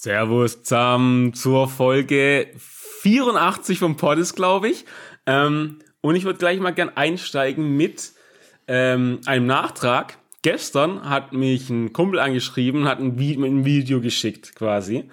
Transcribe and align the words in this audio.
Servus 0.00 0.62
zusammen 0.64 1.32
zur 1.34 1.68
Folge 1.68 2.48
84 2.58 3.78
vom 3.78 3.96
Poddes, 3.96 4.34
glaube 4.34 4.68
ich. 4.68 4.84
Ähm, 5.24 5.78
und 6.02 6.16
ich 6.16 6.24
würde 6.24 6.38
gleich 6.38 6.60
mal 6.60 6.72
gern 6.72 6.90
einsteigen 6.94 7.76
mit 7.76 8.12
ähm, 8.66 9.20
einem 9.24 9.46
Nachtrag. 9.46 10.18
Gestern 10.42 11.08
hat 11.08 11.32
mich 11.32 11.70
ein 11.70 11.94
Kumpel 11.94 12.18
angeschrieben, 12.18 12.86
hat 12.86 12.98
ein, 12.98 13.18
Vi 13.18 13.34
ein 13.34 13.64
Video 13.64 14.00
geschickt 14.00 14.56
quasi, 14.56 15.08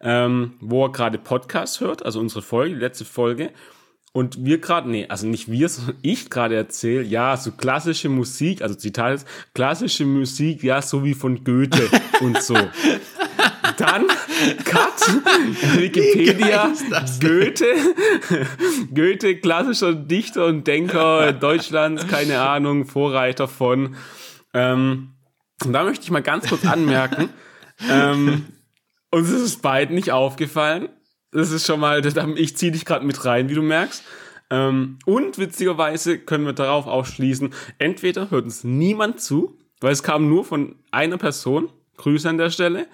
ähm, 0.00 0.54
wo 0.60 0.84
er 0.84 0.92
gerade 0.92 1.16
Podcast 1.16 1.80
hört, 1.80 2.04
also 2.04 2.20
unsere 2.20 2.42
Folge, 2.42 2.74
die 2.74 2.80
letzte 2.80 3.06
Folge. 3.06 3.50
Und 4.12 4.44
wir 4.44 4.60
gerade, 4.60 4.90
nee, 4.90 5.06
also 5.08 5.26
nicht 5.26 5.50
wir, 5.50 5.68
sondern 5.68 5.96
ich 6.02 6.28
gerade 6.28 6.56
erzähle, 6.56 7.02
ja, 7.02 7.36
so 7.36 7.52
klassische 7.52 8.08
Musik, 8.08 8.62
also 8.62 8.74
Zitat 8.74 9.14
ist, 9.14 9.28
klassische 9.54 10.04
Musik, 10.04 10.62
ja, 10.62 10.82
so 10.82 11.02
wie 11.04 11.14
von 11.14 11.44
Goethe 11.44 11.88
und 12.20 12.42
so. 12.42 12.56
Dann, 13.76 14.06
Cut, 14.64 15.00
Wikipedia, 15.76 16.72
Goethe, 17.20 17.66
Goethe, 18.94 19.36
klassischer 19.36 19.94
Dichter 19.94 20.46
und 20.46 20.66
Denker 20.66 21.32
Deutschlands, 21.32 22.06
keine 22.06 22.40
Ahnung, 22.40 22.86
Vorreiter 22.86 23.48
von. 23.48 23.96
Ähm, 24.52 25.14
und 25.64 25.72
da 25.72 25.84
möchte 25.84 26.04
ich 26.04 26.10
mal 26.10 26.22
ganz 26.22 26.48
kurz 26.48 26.64
anmerken, 26.66 27.30
ähm, 27.88 28.46
uns 29.10 29.30
ist 29.30 29.42
es 29.42 29.56
beiden 29.56 29.94
nicht 29.94 30.10
aufgefallen. 30.10 30.88
Das 31.32 31.50
ist 31.50 31.66
schon 31.66 31.80
mal, 31.80 32.04
ich 32.36 32.56
ziehe 32.56 32.72
dich 32.72 32.84
gerade 32.84 33.04
mit 33.04 33.24
rein, 33.24 33.48
wie 33.48 33.54
du 33.54 33.62
merkst. 33.62 34.04
Ähm, 34.50 34.98
und 35.04 35.38
witzigerweise 35.38 36.18
können 36.18 36.46
wir 36.46 36.52
darauf 36.52 36.86
ausschließen, 36.86 37.52
entweder 37.78 38.30
hört 38.30 38.44
uns 38.44 38.62
niemand 38.62 39.20
zu, 39.20 39.58
weil 39.80 39.92
es 39.92 40.02
kam 40.02 40.28
nur 40.28 40.44
von 40.44 40.76
einer 40.90 41.18
Person, 41.18 41.70
Grüße 41.96 42.28
an 42.28 42.38
der 42.38 42.50
Stelle, 42.50 42.86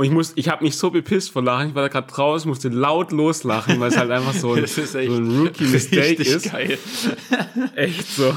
und 0.00 0.04
ich 0.04 0.12
muss, 0.12 0.32
ich 0.36 0.48
habe 0.48 0.62
mich 0.62 0.76
so 0.76 0.92
bepisst 0.92 1.32
vor 1.32 1.42
Lachen, 1.42 1.70
ich 1.70 1.74
war 1.74 1.82
da 1.82 1.88
gerade 1.88 2.06
draußen, 2.06 2.48
musste 2.48 2.68
laut 2.68 3.10
loslachen, 3.10 3.80
weil 3.80 3.88
es 3.88 3.96
halt 3.96 4.12
einfach 4.12 4.32
so 4.32 4.52
ein, 4.54 4.64
so 4.64 4.96
ein 4.96 5.40
Rookie-Mistake 5.40 6.22
ist. 6.22 6.52
Geil. 6.52 6.78
echt 7.74 8.06
so. 8.06 8.32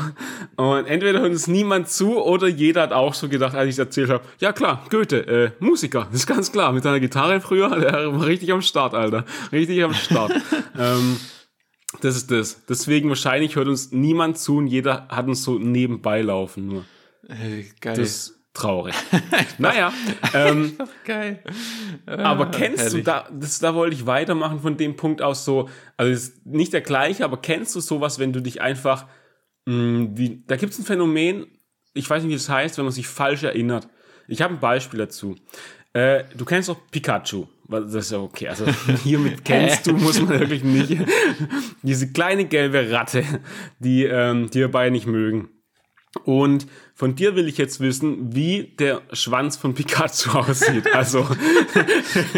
Und 0.55 0.87
entweder 0.87 1.19
hört 1.19 1.29
uns 1.29 1.45
niemand 1.45 1.87
zu 1.87 2.19
oder 2.19 2.47
jeder 2.47 2.81
hat 2.81 2.93
auch 2.93 3.13
so 3.13 3.29
gedacht, 3.29 3.53
als 3.53 3.67
ich 3.67 3.75
es 3.75 3.77
erzählt 3.77 4.09
habe, 4.09 4.23
ja 4.39 4.53
klar, 4.53 4.83
Goethe, 4.89 5.27
äh, 5.27 5.51
Musiker, 5.59 6.07
das 6.11 6.21
ist 6.21 6.27
ganz 6.27 6.51
klar, 6.51 6.71
mit 6.73 6.81
seiner 6.81 6.99
Gitarre 6.99 7.39
früher, 7.41 7.69
der 7.79 8.11
war 8.11 8.25
richtig 8.25 8.51
am 8.51 8.63
Start, 8.63 8.95
Alter. 8.95 9.25
Richtig 9.51 9.83
am 9.83 9.93
Start. 9.93 10.33
ähm, 10.79 11.17
das 12.01 12.15
ist 12.15 12.31
das. 12.31 12.65
Deswegen 12.65 13.07
wahrscheinlich 13.09 13.55
hört 13.55 13.67
uns 13.67 13.91
niemand 13.91 14.39
zu 14.39 14.57
und 14.57 14.65
jeder 14.65 15.07
hat 15.09 15.27
uns 15.27 15.43
so 15.43 15.59
nebenbei 15.59 16.23
laufen 16.23 16.65
nur. 16.65 16.85
Geil. 17.81 17.97
Das, 17.97 18.40
traurig. 18.53 18.95
naja. 19.57 19.93
Ähm, 20.33 20.77
geil. 21.05 21.43
aber 22.05 22.47
ah, 22.47 22.51
kennst 22.51 22.83
herrlich. 22.83 23.03
du, 23.03 23.11
da, 23.11 23.29
das, 23.31 23.59
da 23.59 23.73
wollte 23.75 23.95
ich 23.95 24.05
weitermachen 24.05 24.59
von 24.59 24.77
dem 24.77 24.95
Punkt 24.95 25.21
aus 25.21 25.45
so, 25.45 25.69
also 25.97 26.11
ist 26.11 26.45
nicht 26.45 26.73
der 26.73 26.81
gleiche, 26.81 27.23
aber 27.23 27.37
kennst 27.37 27.75
du 27.75 27.79
sowas, 27.79 28.19
wenn 28.19 28.33
du 28.33 28.41
dich 28.41 28.61
einfach, 28.61 29.07
mh, 29.65 29.75
mm, 29.75 30.17
wie, 30.17 30.43
da 30.47 30.55
gibt 30.55 30.73
es 30.73 30.79
ein 30.79 30.85
Phänomen, 30.85 31.47
ich 31.93 32.09
weiß 32.09 32.23
nicht, 32.23 32.31
wie 32.31 32.35
das 32.35 32.49
heißt, 32.49 32.77
wenn 32.77 32.85
man 32.85 32.93
sich 32.93 33.07
falsch 33.07 33.43
erinnert. 33.43 33.87
Ich 34.27 34.41
habe 34.41 34.53
ein 34.53 34.59
Beispiel 34.59 34.99
dazu. 34.99 35.35
Äh, 35.93 36.23
du 36.37 36.45
kennst 36.45 36.69
doch 36.69 36.77
Pikachu. 36.89 37.47
Das 37.67 37.93
ist 37.93 38.11
ja 38.11 38.19
okay. 38.19 38.49
Also 38.49 38.65
hiermit 39.03 39.45
kennst 39.45 39.87
du, 39.87 39.93
muss 39.93 40.19
man 40.21 40.39
wirklich 40.39 40.63
nicht. 40.63 40.97
Diese 41.81 42.11
kleine 42.11 42.45
gelbe 42.45 42.91
Ratte, 42.91 43.23
die, 43.79 44.03
ähm, 44.03 44.49
die 44.49 44.59
wir 44.59 44.71
beide 44.71 44.91
nicht 44.91 45.07
mögen. 45.07 45.49
Und 46.25 46.67
von 47.01 47.15
dir 47.15 47.35
will 47.35 47.47
ich 47.47 47.57
jetzt 47.57 47.79
wissen, 47.79 48.35
wie 48.35 48.75
der 48.77 49.01
Schwanz 49.11 49.57
von 49.57 49.73
Pikachu 49.73 50.29
aussieht. 50.37 50.85
Also, 50.93 51.27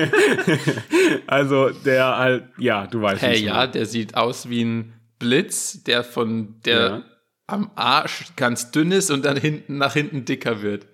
also 1.28 1.72
der 1.72 2.17
halt, 2.17 2.45
ja, 2.58 2.88
du 2.88 3.02
weißt. 3.02 3.22
Hey, 3.22 3.44
ja, 3.44 3.67
der 3.67 3.86
sieht 3.86 4.16
aus 4.16 4.47
wie 4.47 4.64
ein 4.64 4.94
Blitz, 5.20 5.83
der 5.83 6.05
von 6.05 6.61
der 6.61 6.80
ja. 6.80 7.03
am 7.45 7.72
Arsch 7.75 8.27
ganz 8.38 8.71
dünn 8.71 8.93
ist 8.93 9.11
und 9.11 9.26
dann 9.26 9.36
hinten 9.36 9.77
nach 9.77 9.95
hinten 9.95 10.23
dicker 10.23 10.61
wird. 10.61 10.88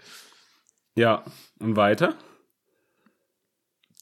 Ja, 0.96 1.24
und 1.60 1.76
weiter? 1.76 2.16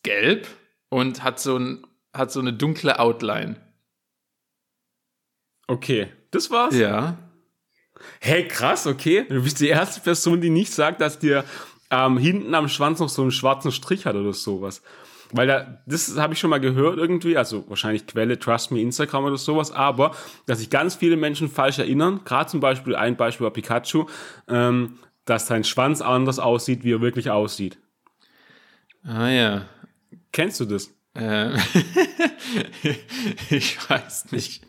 Gelb 0.02 0.48
und 0.88 1.26
hat 1.26 1.42
so 1.42 1.60
ein 1.60 1.86
hat 2.14 2.32
so 2.32 2.40
eine 2.40 2.54
dunkle 2.54 3.00
Outline. 3.00 3.58
Okay, 5.68 6.08
das 6.32 6.52
war's. 6.52 6.74
Ja. 6.74 7.18
Hey, 8.20 8.48
krass, 8.48 8.88
okay. 8.88 9.26
Du 9.28 9.44
bist 9.44 9.60
die 9.60 9.68
erste 9.68 10.02
Person, 10.02 10.42
die 10.42 10.50
nicht 10.50 10.74
sagt, 10.74 11.02
dass 11.02 11.20
dir 11.20 11.44
ähm, 11.90 12.18
hinten 12.18 12.54
am 12.56 12.68
Schwanz 12.68 13.00
noch 13.00 13.10
so 13.10 13.22
einen 13.22 13.32
schwarzen 13.32 13.72
Strich 13.72 14.06
hat 14.06 14.16
oder 14.16 14.34
sowas. 14.34 14.82
Weil 15.32 15.48
da, 15.48 15.82
das 15.86 16.18
habe 16.18 16.34
ich 16.34 16.40
schon 16.40 16.50
mal 16.50 16.60
gehört 16.60 16.98
irgendwie, 16.98 17.38
also 17.38 17.66
wahrscheinlich 17.68 18.08
Quelle, 18.08 18.40
Trust 18.40 18.72
Me, 18.72 18.82
Instagram 18.82 19.26
oder 19.26 19.38
sowas, 19.38 19.72
aber 19.72 20.16
dass 20.46 20.60
sich 20.60 20.70
ganz 20.70 20.96
viele 20.96 21.18
Menschen 21.18 21.50
falsch 21.50 21.80
erinnern, 21.80 22.22
gerade 22.24 22.50
zum 22.50 22.62
Beispiel 22.62 22.96
ein 22.96 23.18
Beispiel 23.18 23.44
war 23.44 23.52
Pikachu, 23.52 24.06
ähm, 24.48 25.00
dass 25.26 25.48
sein 25.48 25.66
Schwanz 25.66 26.02
anders 26.02 26.40
aussieht, 26.40 26.84
wie 26.84 26.94
er 26.94 27.02
wirklich 27.02 27.30
aussieht. 27.30 27.78
Ah 29.04 29.30
ja. 29.30 29.66
Kennst 30.32 30.60
du 30.60 30.66
das? 30.66 30.97
Ähm, 31.18 31.56
ich 33.50 33.90
weiß 33.90 34.32
nicht. 34.32 34.62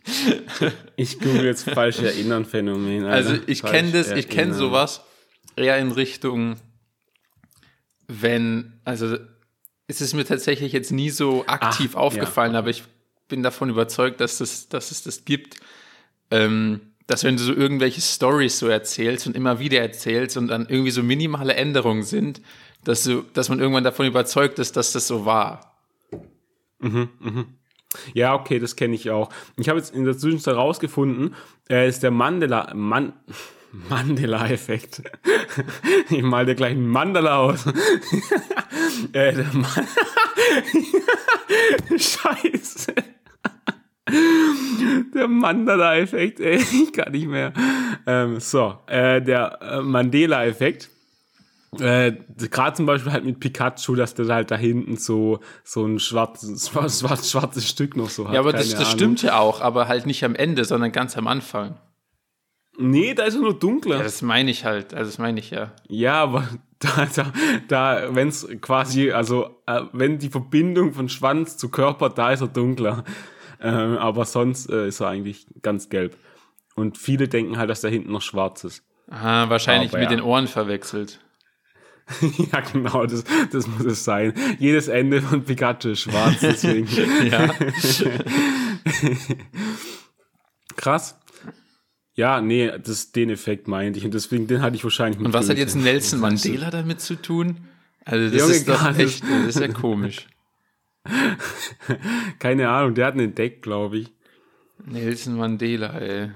Ich 0.97 1.19
google 1.19 1.45
jetzt 1.45 1.69
falsch 1.69 2.01
erinnern 2.01 2.45
Phänomen. 2.45 3.05
Alter. 3.05 3.31
Also 3.31 3.43
ich 3.47 3.63
kenne 3.63 3.93
das, 3.93 4.11
ich 4.11 4.29
kenne 4.29 4.55
sowas 4.55 5.03
eher 5.57 5.79
in 5.79 5.93
Richtung, 5.93 6.57
wenn, 8.07 8.81
also 8.85 9.17
es 9.87 10.01
ist 10.01 10.15
mir 10.15 10.25
tatsächlich 10.25 10.73
jetzt 10.73 10.93
nie 10.93 11.11
so 11.11 11.45
aktiv 11.47 11.93
Ach, 11.95 12.01
aufgefallen, 12.01 12.53
ja. 12.53 12.59
aber 12.61 12.71
ich 12.71 12.85
bin 13.29 13.43
davon 13.43 13.69
überzeugt, 13.69 14.21
dass, 14.21 14.39
das, 14.39 14.69
dass 14.69 14.91
es 14.91 15.03
das 15.03 15.25
gibt. 15.25 15.57
Ähm, 16.31 16.81
dass 17.07 17.25
wenn 17.25 17.39
du 17.39 17.43
so 17.43 17.55
irgendwelche 17.55 18.03
Stories 18.03 18.59
so 18.59 18.69
erzählst 18.69 19.27
und 19.27 19.35
immer 19.35 19.59
wieder 19.59 19.81
erzählst 19.81 20.37
und 20.37 20.49
dann 20.49 20.67
irgendwie 20.69 20.91
so 20.91 21.03
minimale 21.03 21.55
Änderungen 21.55 22.03
sind, 22.03 22.43
dass, 22.85 23.03
du, 23.05 23.23
dass 23.33 23.49
man 23.49 23.61
irgendwann 23.61 23.85
davon 23.85 24.07
überzeugt 24.07 24.59
ist, 24.59 24.77
dass 24.77 24.93
das 24.93 25.07
so 25.07 25.25
war. 25.25 25.78
Mhm, 26.81 27.09
mhm. 27.21 27.47
Ja, 28.13 28.35
okay, 28.35 28.59
das 28.59 28.77
kenne 28.77 28.95
ich 28.95 29.11
auch. 29.11 29.31
Ich 29.57 29.69
habe 29.69 29.79
jetzt 29.79 29.95
in 29.95 30.05
der 30.05 30.17
Zwischenzeit 30.17 30.55
herausgefunden, 30.55 31.35
äh, 31.71 31.89
ist 31.89 32.03
der 32.03 32.11
Mandela, 32.11 32.73
Man, 32.75 33.13
Mandela-Effekt. 33.89 35.03
ich 36.11 36.23
mal 36.23 36.47
dir 36.47 36.55
gleich 36.55 36.73
einen 36.73 36.89
Mandala 36.89 37.39
aus. 37.39 37.67
äh, 39.13 39.33
der 39.33 39.47
Man 39.53 39.87
Scheiße. 41.99 42.95
Der 45.15 45.29
Mandela-Effekt, 45.29 46.41
ey, 46.41 46.57
ich 46.57 46.93
kann 46.93 47.13
nicht 47.13 47.27
mehr. 47.27 47.53
Ähm, 48.07 48.41
so, 48.41 48.79
äh, 48.87 49.21
der 49.21 49.59
äh, 49.61 49.81
Mandela-Effekt 49.83 50.91
äh, 51.79 52.13
Gerade 52.37 52.77
zum 52.77 52.87
Beispiel 52.87 53.13
halt 53.13 53.25
mit 53.25 53.41
Pikachu, 53.41 53.95
dass 53.95 54.15
der 54.15 54.27
halt 54.29 54.51
da 54.51 54.57
hinten 54.57 54.97
so, 54.97 55.41
so 55.65 55.85
ein 55.85 55.99
schwarzes, 55.99 56.69
schwarz, 56.71 57.31
schwarzes 57.31 57.69
Stück 57.69 57.97
noch 57.97 58.09
so 58.09 58.27
hat. 58.27 58.35
Ja, 58.35 58.41
aber 58.41 58.53
das, 58.53 58.75
das 58.75 58.91
stimmt 58.91 59.23
ja 59.23 59.39
auch, 59.39 59.61
aber 59.61 59.89
halt 59.89 60.07
nicht 60.07 60.25
am 60.25 60.35
Ende, 60.35 60.65
sondern 60.65 60.93
ganz 60.93 61.17
am 61.17 61.27
Anfang. 61.27 61.79
Nee, 62.81 63.13
da 63.15 63.25
ist 63.25 63.35
er 63.35 63.41
nur 63.41 63.59
dunkler. 63.59 63.97
Ja, 63.97 64.03
das 64.05 64.23
meine 64.23 64.51
ich 64.51 64.65
halt, 64.65 64.95
also 64.95 65.11
das 65.11 65.19
meine 65.19 65.41
ich 65.41 65.51
ja. 65.51 65.73
Ja, 65.89 66.23
aber 66.23 66.49
da, 66.79 67.07
da, 67.15 67.33
da 67.67 68.15
wenn 68.15 68.29
es 68.29 68.49
quasi, 68.61 69.11
also 69.11 69.61
äh, 69.67 69.83
wenn 69.93 70.19
die 70.19 70.31
Verbindung 70.31 70.93
von 70.93 71.09
Schwanz 71.09 71.57
zu 71.57 71.69
Körper, 71.71 72.09
da 72.09 72.33
ist 72.33 72.41
er 72.41 72.49
dunkler. 72.49 73.05
Ähm, 73.61 73.99
aber 73.99 74.25
sonst 74.25 74.71
äh, 74.71 74.87
ist 74.87 75.01
er 75.01 75.09
eigentlich 75.09 75.47
ganz 75.63 75.89
gelb. 75.89 76.17
Und 76.77 76.97
viele 76.97 77.27
denken 77.27 77.59
halt, 77.59 77.69
dass 77.69 77.81
da 77.81 77.89
hinten 77.89 78.13
noch 78.13 78.23
schwarz 78.23 78.63
ist. 78.63 78.85
Aha, 79.11 79.51
wahrscheinlich 79.51 79.91
aber, 79.91 79.99
mit 79.99 80.11
ja. 80.11 80.17
den 80.17 80.25
Ohren 80.25 80.47
verwechselt. 80.47 81.19
ja, 82.53 82.61
genau, 82.61 83.07
das, 83.07 83.25
das 83.51 83.67
muss 83.67 83.85
es 83.85 84.05
sein. 84.05 84.33
Jedes 84.59 84.89
Ende 84.89 85.21
von 85.21 85.45
Pikachu 85.45 85.91
ist 85.91 86.01
schwarz, 86.01 86.41
deswegen. 86.41 86.89
ja. 87.31 87.55
Krass. 90.77 91.19
Ja, 92.15 92.41
nee, 92.41 92.73
das, 92.79 93.13
den 93.13 93.31
Effekt 93.31 93.69
meinte 93.69 93.99
ich 93.99 94.05
und 94.05 94.15
deswegen, 94.15 94.47
den 94.47 94.63
hatte 94.63 94.77
ich 94.77 94.83
wahrscheinlich 94.83 95.19
mit 95.19 95.27
Und 95.27 95.33
was 95.33 95.49
hat 95.49 95.59
jetzt 95.59 95.77
Nelson 95.77 96.21
Mandela 96.21 96.71
damit 96.71 97.01
zu 97.01 97.15
tun? 97.15 97.59
Also 98.05 98.31
das 98.31 98.41
Junge, 98.41 98.55
ist 98.55 98.69
doch 98.69 98.99
echt, 98.99 99.23
das 99.23 99.57
ist 99.57 99.61
ja 99.61 99.69
komisch. 99.69 100.27
Keine 102.39 102.71
Ahnung, 102.71 102.95
der 102.95 103.07
hat 103.07 103.15
einen 103.15 103.27
entdeckt, 103.27 103.63
glaube 103.63 103.99
ich. 103.99 104.13
Nelson 104.85 105.37
Mandela, 105.37 105.99
ey. 105.99 106.31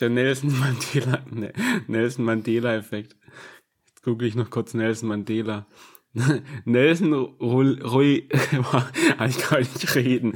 Der 0.00 0.08
Nelson 0.08 0.58
Mandela, 0.58 1.22
ne, 1.30 1.52
Nelson 1.86 2.24
Mandela 2.24 2.74
Effekt 2.74 3.14
google 4.04 4.28
ich 4.28 4.34
noch 4.34 4.50
kurz 4.50 4.74
Nelson 4.74 5.08
Mandela. 5.08 5.66
Nelson 6.64 7.12
Rui, 7.12 8.28
ich 9.28 9.38
kann 9.38 9.58
nicht 9.58 9.94
reden. 9.96 10.32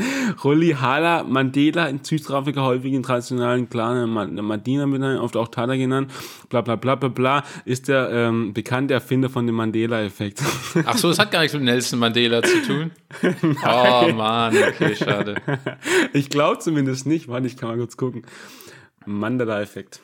Hala 0.80 1.22
Mandela 1.22 1.86
in 1.86 2.02
Südafrika 2.02 2.62
häufig 2.62 2.92
in 2.92 3.04
traditionellen 3.04 3.68
Clan 3.68 4.10
Madina 4.10 4.86
benannt, 4.86 5.20
oft 5.20 5.36
auch 5.36 5.46
Tata 5.46 5.76
genannt, 5.76 6.10
bla 6.48 6.62
bla 6.62 6.74
bla 6.74 6.96
bla 6.96 7.08
bla, 7.08 7.44
ist 7.64 7.86
der 7.86 8.10
ähm, 8.10 8.52
bekannte 8.54 8.94
Erfinder 8.94 9.30
von 9.30 9.46
dem 9.46 9.54
Mandela-Effekt. 9.54 10.42
Ach 10.84 10.98
so, 10.98 11.08
das 11.08 11.20
hat 11.20 11.30
gar 11.30 11.42
nichts 11.42 11.54
mit 11.54 11.62
Nelson 11.62 12.00
Mandela 12.00 12.42
zu 12.42 12.60
tun. 12.62 12.90
oh 13.64 14.12
Mann, 14.12 14.56
okay, 14.56 14.96
schade. 14.96 15.36
Ich 16.12 16.28
glaube 16.28 16.58
zumindest 16.58 17.06
nicht. 17.06 17.28
Warte, 17.28 17.46
ich 17.46 17.56
kann 17.56 17.68
mal 17.68 17.78
kurz 17.78 17.96
gucken. 17.96 18.22
Mandela-Effekt. 19.06 20.00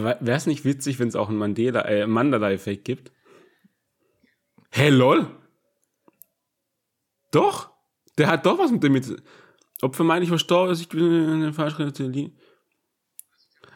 Wäre 0.00 0.36
es 0.36 0.46
nicht 0.46 0.64
witzig, 0.64 0.98
wenn 0.98 1.08
es 1.08 1.16
auch 1.16 1.28
einen 1.28 1.38
Mandela, 1.38 1.82
äh, 1.82 2.06
Mandela-Effekt 2.06 2.84
gibt? 2.84 3.12
Hä, 4.70 4.84
hey, 4.84 4.90
lol? 4.90 5.26
Doch? 7.30 7.70
Der 8.16 8.28
hat 8.28 8.46
doch 8.46 8.58
was 8.58 8.70
mit 8.70 8.82
dem. 8.82 9.00
Ob 9.82 9.96
vermeintlich 9.96 10.28
verstorben 10.28 10.72
ist, 10.72 10.80
ich 10.80 10.88
bin 10.88 11.00
in 11.00 11.40
der 11.40 11.52
falschen 11.52 12.32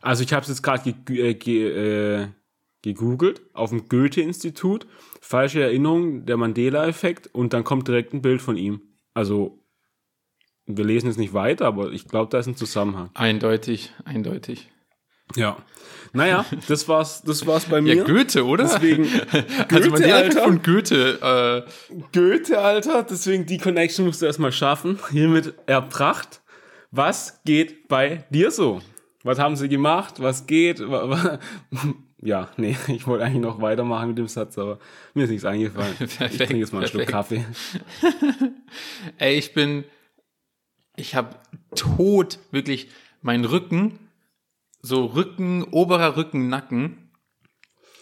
Also 0.00 0.22
ich 0.22 0.32
habe 0.32 0.42
es 0.42 0.48
jetzt 0.48 0.62
gerade 0.62 0.92
ge 0.92 1.30
äh, 1.30 1.34
ge 1.34 2.22
äh, 2.22 2.28
gegoogelt 2.82 3.42
auf 3.52 3.70
dem 3.70 3.88
Goethe-Institut. 3.88 4.86
Falsche 5.20 5.62
Erinnerung, 5.62 6.24
der 6.24 6.36
Mandela-Effekt 6.36 7.26
und 7.34 7.52
dann 7.52 7.64
kommt 7.64 7.88
direkt 7.88 8.14
ein 8.14 8.22
Bild 8.22 8.40
von 8.40 8.56
ihm. 8.56 8.80
Also 9.12 9.66
wir 10.66 10.84
lesen 10.84 11.10
es 11.10 11.16
nicht 11.16 11.34
weiter, 11.34 11.66
aber 11.66 11.92
ich 11.92 12.06
glaube, 12.08 12.30
da 12.30 12.38
ist 12.38 12.46
ein 12.46 12.56
Zusammenhang. 12.56 13.10
Eindeutig, 13.14 13.92
eindeutig. 14.04 14.70
Ja. 15.34 15.56
Naja, 16.16 16.46
das 16.66 16.88
war's, 16.88 17.22
das 17.22 17.46
war's 17.46 17.66
bei 17.66 17.82
mir. 17.82 17.96
Ja, 17.96 18.04
Goethe, 18.04 18.46
oder? 18.46 18.64
Deswegen, 18.64 19.04
Goethe, 19.04 19.66
also 19.70 19.90
man 19.90 20.02
Alter. 20.04 20.42
von 20.42 20.62
Goethe. 20.62 21.66
Äh. 21.90 21.94
Goethe, 22.12 22.58
Alter. 22.58 23.02
Deswegen 23.02 23.44
die 23.44 23.58
Connection 23.58 24.06
musst 24.06 24.22
du 24.22 24.26
erstmal 24.26 24.52
schaffen. 24.52 24.98
Hiermit 25.10 25.54
erbracht. 25.66 26.40
Was 26.90 27.42
geht 27.44 27.88
bei 27.88 28.24
dir 28.30 28.50
so? 28.50 28.80
Was 29.24 29.38
haben 29.38 29.56
sie 29.56 29.68
gemacht? 29.68 30.14
Was 30.18 30.46
geht? 30.46 30.82
Ja, 32.22 32.48
nee, 32.56 32.74
ich 32.88 33.06
wollte 33.06 33.24
eigentlich 33.24 33.42
noch 33.42 33.60
weitermachen 33.60 34.08
mit 34.08 34.18
dem 34.18 34.26
Satz, 34.26 34.56
aber 34.56 34.78
mir 35.12 35.24
ist 35.24 35.30
nichts 35.30 35.44
eingefallen. 35.44 35.94
Perfekt, 35.98 36.32
ich 36.32 36.38
trinke 36.38 36.56
jetzt 36.56 36.72
mal 36.72 36.78
einen 36.78 36.88
Schluck 36.88 37.06
Kaffee. 37.06 37.44
Ey, 39.18 39.36
ich 39.36 39.52
bin, 39.52 39.84
ich 40.96 41.14
habe 41.14 41.36
tot, 41.74 42.38
wirklich, 42.50 42.88
mein 43.20 43.44
Rücken 43.44 44.05
so 44.86 45.06
Rücken, 45.06 45.64
oberer 45.64 46.16
Rücken, 46.16 46.48
Nacken 46.48 47.10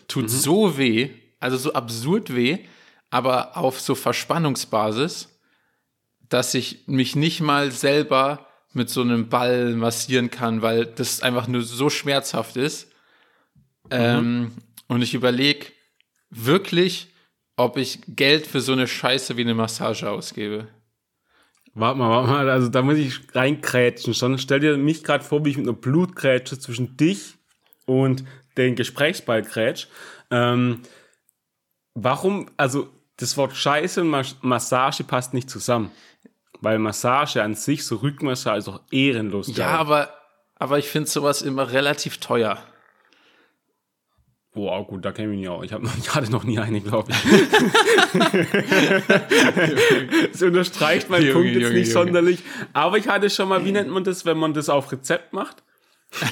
tut 0.06 0.24
mhm. 0.24 0.28
so 0.28 0.78
weh, 0.78 1.10
also 1.40 1.56
so 1.56 1.72
absurd 1.72 2.34
weh, 2.34 2.58
aber 3.10 3.56
auf 3.56 3.80
so 3.80 3.94
Verspannungsbasis, 3.94 5.28
dass 6.28 6.54
ich 6.54 6.86
mich 6.86 7.16
nicht 7.16 7.40
mal 7.40 7.70
selber 7.70 8.46
mit 8.72 8.90
so 8.90 9.00
einem 9.00 9.28
Ball 9.28 9.74
massieren 9.74 10.30
kann, 10.30 10.62
weil 10.62 10.86
das 10.86 11.22
einfach 11.22 11.46
nur 11.46 11.62
so 11.62 11.90
schmerzhaft 11.90 12.56
ist. 12.56 12.88
Mhm. 13.84 13.90
Ähm, 13.90 14.52
und 14.88 15.02
ich 15.02 15.14
überlege 15.14 15.66
wirklich, 16.30 17.08
ob 17.56 17.76
ich 17.76 18.00
Geld 18.08 18.46
für 18.46 18.60
so 18.60 18.72
eine 18.72 18.88
Scheiße 18.88 19.36
wie 19.36 19.42
eine 19.42 19.54
Massage 19.54 20.10
ausgebe. 20.10 20.68
Warte 21.74 21.98
mal, 21.98 22.10
warte 22.10 22.30
mal, 22.30 22.50
also 22.50 22.68
da 22.68 22.82
muss 22.82 22.96
ich 22.96 23.20
reinkrätschen 23.34 24.14
schon. 24.14 24.38
Stell 24.38 24.60
dir 24.60 24.76
mich 24.76 25.02
gerade 25.02 25.24
vor, 25.24 25.44
wie 25.44 25.50
ich 25.50 25.56
mit 25.56 25.66
einer 25.66 25.76
Blutgrätsche 25.76 26.58
zwischen 26.58 26.96
dich 26.96 27.34
und 27.86 28.24
den 28.56 28.76
Gesprächsball 28.76 29.42
grätsch. 29.42 29.88
Ähm, 30.30 30.82
warum, 31.94 32.50
also 32.56 32.88
das 33.16 33.36
Wort 33.36 33.54
Scheiße 33.54 34.02
und 34.02 34.42
Massage 34.42 35.04
passt 35.04 35.34
nicht 35.34 35.50
zusammen. 35.50 35.90
Weil 36.60 36.78
Massage 36.78 37.42
an 37.42 37.54
sich, 37.54 37.84
so 37.84 37.96
Rückmassage, 37.96 38.58
ist 38.58 38.68
auch 38.68 38.80
ehrenlos. 38.90 39.54
Ja, 39.56 39.68
aber, 39.68 40.14
aber 40.54 40.78
ich 40.78 40.88
finde 40.88 41.10
sowas 41.10 41.42
immer 41.42 41.72
relativ 41.72 42.18
teuer. 42.18 42.62
Wow, 44.56 44.86
gut, 44.86 45.04
da 45.04 45.10
kenne 45.10 45.32
ich 45.32 45.38
mich 45.40 45.48
auch. 45.48 45.64
Ich, 45.64 45.72
hab 45.72 45.82
noch, 45.82 45.96
ich 45.98 46.14
hatte 46.14 46.30
noch 46.30 46.44
nie 46.44 46.60
eine, 46.60 46.80
glaube 46.80 47.10
ich. 47.10 47.16
das 50.32 50.42
unterstreicht 50.42 51.10
meinen 51.10 51.32
Punkt 51.32 51.48
jetzt 51.48 51.62
Junge, 51.62 51.74
nicht 51.74 51.88
Junge. 51.88 52.04
sonderlich. 52.06 52.38
Aber 52.72 52.96
ich 52.98 53.08
hatte 53.08 53.30
schon 53.30 53.48
mal, 53.48 53.64
wie 53.64 53.72
nennt 53.72 53.90
man 53.90 54.04
das, 54.04 54.24
wenn 54.24 54.38
man 54.38 54.54
das 54.54 54.68
auf 54.68 54.92
Rezept 54.92 55.32
macht? 55.32 55.64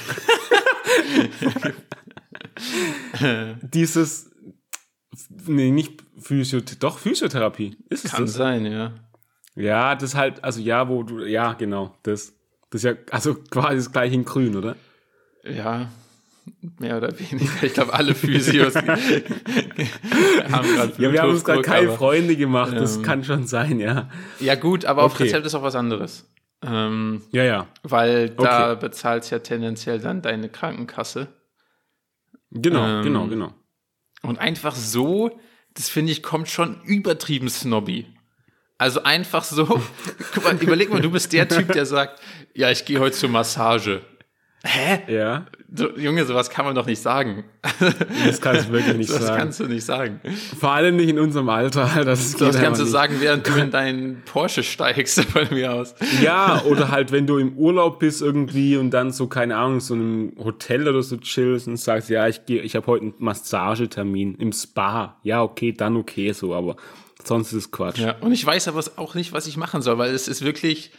Dieses, 3.61 4.31
nee, 5.45 5.71
nicht 5.71 6.03
Physiotherapie, 6.17 6.79
doch 6.79 6.97
Physiotherapie. 6.99 7.75
Ist 7.89 8.05
es 8.05 8.11
Kann 8.11 8.25
das? 8.25 8.35
sein, 8.35 8.65
ja. 8.65 8.93
Ja, 9.55 9.95
das 9.95 10.15
halt, 10.15 10.43
also 10.43 10.61
ja, 10.61 10.87
wo 10.87 11.03
du, 11.03 11.25
ja, 11.25 11.53
genau, 11.53 11.95
das. 12.03 12.33
Das 12.69 12.83
ist 12.83 12.85
ja, 12.85 12.93
also 13.11 13.35
quasi 13.35 13.75
das 13.75 13.91
gleiche 13.91 14.15
in 14.15 14.25
grün, 14.25 14.55
oder? 14.55 14.75
Ja, 15.43 15.91
Mehr 16.79 16.97
oder 16.97 17.17
weniger. 17.17 17.63
Ich 17.63 17.73
glaube, 17.73 17.93
alle 17.93 18.15
Physios 18.15 18.75
haben 18.75 18.85
gerade 18.85 20.93
Ja, 20.97 21.11
wir 21.11 21.21
haben 21.21 21.31
uns 21.31 21.43
gerade 21.43 21.61
keine 21.61 21.91
Freunde 21.91 22.35
gemacht. 22.35 22.73
Das 22.75 22.97
ähm, 22.97 23.03
kann 23.03 23.23
schon 23.23 23.47
sein, 23.47 23.79
ja. 23.79 24.09
Ja, 24.39 24.55
gut, 24.55 24.85
aber 24.85 25.03
okay. 25.03 25.13
auf 25.13 25.19
Rezept 25.19 25.45
ist 25.45 25.55
auch 25.55 25.63
was 25.63 25.75
anderes. 25.75 26.25
Ähm, 26.65 27.21
ja, 27.31 27.43
ja. 27.43 27.67
Weil 27.83 28.29
da 28.29 28.71
okay. 28.71 28.81
bezahlt 28.81 29.29
ja 29.29 29.39
tendenziell 29.39 29.99
dann 29.99 30.21
deine 30.21 30.49
Krankenkasse. 30.49 31.27
Genau, 32.51 32.85
ähm, 32.85 33.03
genau, 33.03 33.27
genau. 33.27 33.53
Und 34.21 34.39
einfach 34.39 34.75
so, 34.75 35.39
das 35.73 35.89
finde 35.89 36.11
ich, 36.11 36.23
kommt 36.23 36.49
schon 36.49 36.81
übertrieben 36.83 37.49
snobby. 37.49 38.07
Also 38.77 39.03
einfach 39.03 39.43
so, 39.43 39.65
guck 40.33 40.43
mal, 40.43 40.55
überleg 40.55 40.89
mal, 40.89 41.01
du 41.01 41.11
bist 41.11 41.33
der 41.33 41.47
Typ, 41.47 41.71
der 41.71 41.85
sagt, 41.85 42.21
ja, 42.53 42.69
ich 42.69 42.85
gehe 42.85 42.99
heute 42.99 43.15
zur 43.15 43.29
Massage. 43.29 44.01
Hä? 44.65 45.13
Ja. 45.13 45.45
So, 45.75 45.89
Junge, 45.97 46.23
sowas 46.23 46.49
kann 46.49 46.63
man 46.63 46.73
doch 46.73 46.85
nicht 46.85 47.01
sagen. 47.01 47.43
Das 48.25 48.39
kannst 48.39 48.69
du 48.69 48.71
wirklich 48.71 48.95
nicht 48.95 49.09
das 49.09 49.17
sagen. 49.17 49.27
Das 49.27 49.37
kannst 49.37 49.59
du 49.59 49.65
nicht 49.65 49.83
sagen. 49.83 50.21
Vor 50.57 50.71
allem 50.71 50.95
nicht 50.95 51.09
in 51.09 51.19
unserem 51.19 51.49
Alter. 51.49 51.89
Das, 52.05 52.37
das 52.37 52.57
kannst 52.57 52.79
du 52.79 52.85
nicht. 52.85 52.91
sagen, 52.91 53.15
während 53.19 53.45
du 53.45 53.53
in 53.55 53.71
deinen 53.71 54.21
Porsche 54.23 54.63
steigst, 54.63 55.21
von 55.25 55.47
mir 55.51 55.73
aus. 55.73 55.95
Ja, 56.21 56.61
oder 56.65 56.91
halt, 56.91 57.11
wenn 57.11 57.27
du 57.27 57.39
im 57.39 57.57
Urlaub 57.57 57.99
bist 57.99 58.21
irgendwie 58.21 58.77
und 58.77 58.91
dann 58.91 59.11
so, 59.11 59.27
keine 59.27 59.57
Ahnung, 59.57 59.81
so 59.81 59.95
einem 59.95 60.33
Hotel 60.41 60.87
oder 60.87 61.03
so 61.03 61.17
chillst 61.17 61.67
und 61.67 61.75
sagst, 61.75 62.09
ja, 62.09 62.27
ich 62.29 62.45
gehe, 62.45 62.61
ich 62.61 62.77
habe 62.77 62.87
heute 62.87 63.03
einen 63.03 63.15
Massagetermin 63.17 64.35
im 64.35 64.53
Spa. 64.53 65.19
Ja, 65.23 65.43
okay, 65.43 65.73
dann 65.73 65.97
okay 65.97 66.31
so, 66.31 66.53
aber 66.53 66.77
sonst 67.21 67.51
ist 67.51 67.65
es 67.65 67.71
Quatsch. 67.71 67.99
Ja, 67.99 68.15
und 68.21 68.31
ich 68.31 68.45
weiß 68.45 68.69
aber 68.69 68.81
auch 68.95 69.13
nicht, 69.15 69.33
was 69.33 69.47
ich 69.47 69.57
machen 69.57 69.81
soll, 69.81 69.97
weil 69.97 70.13
es 70.13 70.29
ist 70.29 70.45
wirklich, 70.45 70.91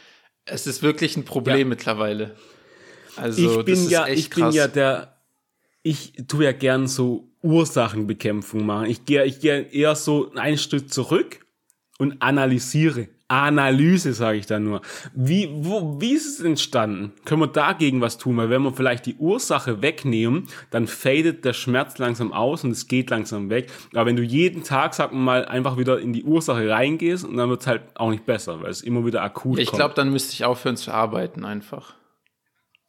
es 0.45 0.67
ist 0.67 0.83
wirklich 0.83 1.17
ein 1.17 1.25
Problem 1.25 1.59
ja. 1.59 1.65
mittlerweile. 1.65 2.35
Also, 3.17 3.59
ich 3.59 3.65
bin 3.65 3.89
ja, 3.89 4.07
ich 4.07 4.29
krass. 4.29 4.51
bin 4.51 4.57
ja 4.57 4.67
der, 4.67 5.15
ich 5.83 6.13
tue 6.27 6.45
ja 6.45 6.51
gern 6.51 6.87
so 6.87 7.29
Ursachenbekämpfung 7.41 8.65
machen. 8.65 8.87
Ich 8.87 9.05
gehe, 9.05 9.23
ich 9.25 9.39
gehe 9.39 9.61
eher 9.61 9.95
so 9.95 10.31
einen 10.35 10.57
Schritt 10.57 10.93
zurück 10.93 11.45
und 11.99 12.21
analysiere. 12.21 13.07
Analyse, 13.27 14.13
sage 14.13 14.37
ich 14.37 14.45
da 14.45 14.59
nur. 14.59 14.81
Wie, 15.15 15.49
wo, 15.51 15.99
wie 15.99 16.13
ist 16.13 16.27
es 16.27 16.45
entstanden? 16.45 17.11
Können 17.25 17.41
wir 17.41 17.47
dagegen 17.47 17.99
was 17.99 18.19
tun? 18.19 18.37
Weil 18.37 18.51
wenn 18.51 18.61
wir 18.61 18.71
vielleicht 18.71 19.07
die 19.07 19.15
Ursache 19.15 19.81
wegnehmen, 19.81 20.47
dann 20.69 20.85
fadet 20.85 21.43
der 21.43 21.53
Schmerz 21.53 21.97
langsam 21.97 22.33
aus 22.33 22.63
und 22.63 22.71
es 22.71 22.87
geht 22.87 23.09
langsam 23.09 23.49
weg. 23.49 23.71
Aber 23.93 24.05
wenn 24.05 24.15
du 24.15 24.21
jeden 24.21 24.63
Tag, 24.63 24.93
sag 24.93 25.11
mal, 25.11 25.45
einfach 25.45 25.77
wieder 25.77 25.99
in 25.99 26.13
die 26.13 26.23
Ursache 26.23 26.69
reingehst, 26.69 27.23
dann 27.23 27.49
wird 27.49 27.61
es 27.61 27.67
halt 27.67 27.81
auch 27.95 28.11
nicht 28.11 28.27
besser, 28.27 28.61
weil 28.61 28.69
es 28.69 28.81
immer 28.81 29.03
wieder 29.07 29.23
akut 29.23 29.57
ja, 29.57 29.63
Ich 29.63 29.71
glaube, 29.71 29.95
dann 29.95 30.11
müsste 30.11 30.33
ich 30.33 30.45
aufhören 30.45 30.77
zu 30.77 30.93
arbeiten 30.93 31.45
einfach. 31.45 31.95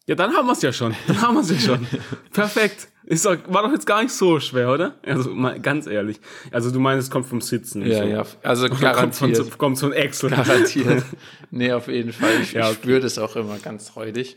Ja, 0.06 0.14
dann 0.14 0.32
haben 0.34 0.46
wir 0.46 0.52
es 0.52 0.62
ja 0.62 0.72
schon. 0.72 0.94
Dann 1.08 1.20
haben 1.20 1.34
wir 1.34 1.40
es 1.40 1.50
ja 1.50 1.58
schon. 1.58 1.86
Perfekt. 2.32 2.88
Ist 3.04 3.24
doch, 3.24 3.36
war 3.48 3.62
doch 3.62 3.72
jetzt 3.72 3.86
gar 3.86 4.02
nicht 4.02 4.12
so 4.12 4.40
schwer, 4.40 4.70
oder? 4.72 4.98
Also 5.04 5.34
mal 5.34 5.60
ganz 5.60 5.86
ehrlich. 5.86 6.20
Also 6.50 6.70
du 6.70 6.80
meinst, 6.80 7.04
es 7.04 7.10
kommt 7.10 7.26
vom 7.26 7.40
Sitzen. 7.40 7.84
Ja, 7.84 7.98
so. 7.98 8.04
ja. 8.04 8.26
Also 8.42 8.68
garantiert. 8.68 9.38
Kommt 9.38 9.48
von, 9.48 9.58
kommt 9.58 9.78
von 9.78 9.92
Excel. 9.92 10.30
Garantiert. 10.30 11.04
nee, 11.50 11.72
auf 11.72 11.88
jeden 11.88 12.12
Fall. 12.12 12.40
Ich, 12.40 12.52
ja, 12.52 12.66
okay. 12.66 12.74
spüre 12.74 13.00
das 13.00 13.18
auch 13.18 13.36
immer 13.36 13.58
ganz 13.58 13.88
freudig. 13.88 14.36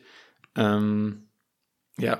Ähm, 0.55 1.29
ja. 1.97 2.19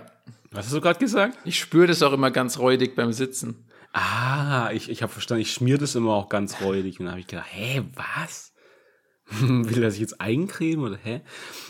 Was 0.52 0.66
hast 0.66 0.74
du 0.74 0.82
gerade 0.82 1.00
gesagt? 1.00 1.38
Ich 1.46 1.60
spüre 1.60 1.88
das 1.88 2.02
auch 2.04 2.14
immer 2.14 2.32
ganz 2.32 2.58
räudig 2.60 2.96
beim 2.96 3.14
Sitzen. 3.14 3.68
Ah, 3.94 4.70
ich, 4.74 4.90
ich 4.90 5.02
habe 5.02 5.12
verstanden, 5.12 5.42
ich 5.42 5.52
schmier 5.52 5.78
das 5.78 5.96
immer 5.96 6.14
auch 6.14 6.30
ganz 6.30 6.62
räudig. 6.62 7.00
Und 7.00 7.06
dann 7.06 7.14
habe 7.14 7.22
ich 7.22 7.28
gedacht, 7.28 7.48
hä, 7.50 7.84
was? 7.96 8.54
Will 9.42 9.84
er 9.84 9.92
sich 9.92 10.02
jetzt 10.02 10.22
eincremen 10.22 10.86
oder 10.86 10.98
hä? 10.98 11.22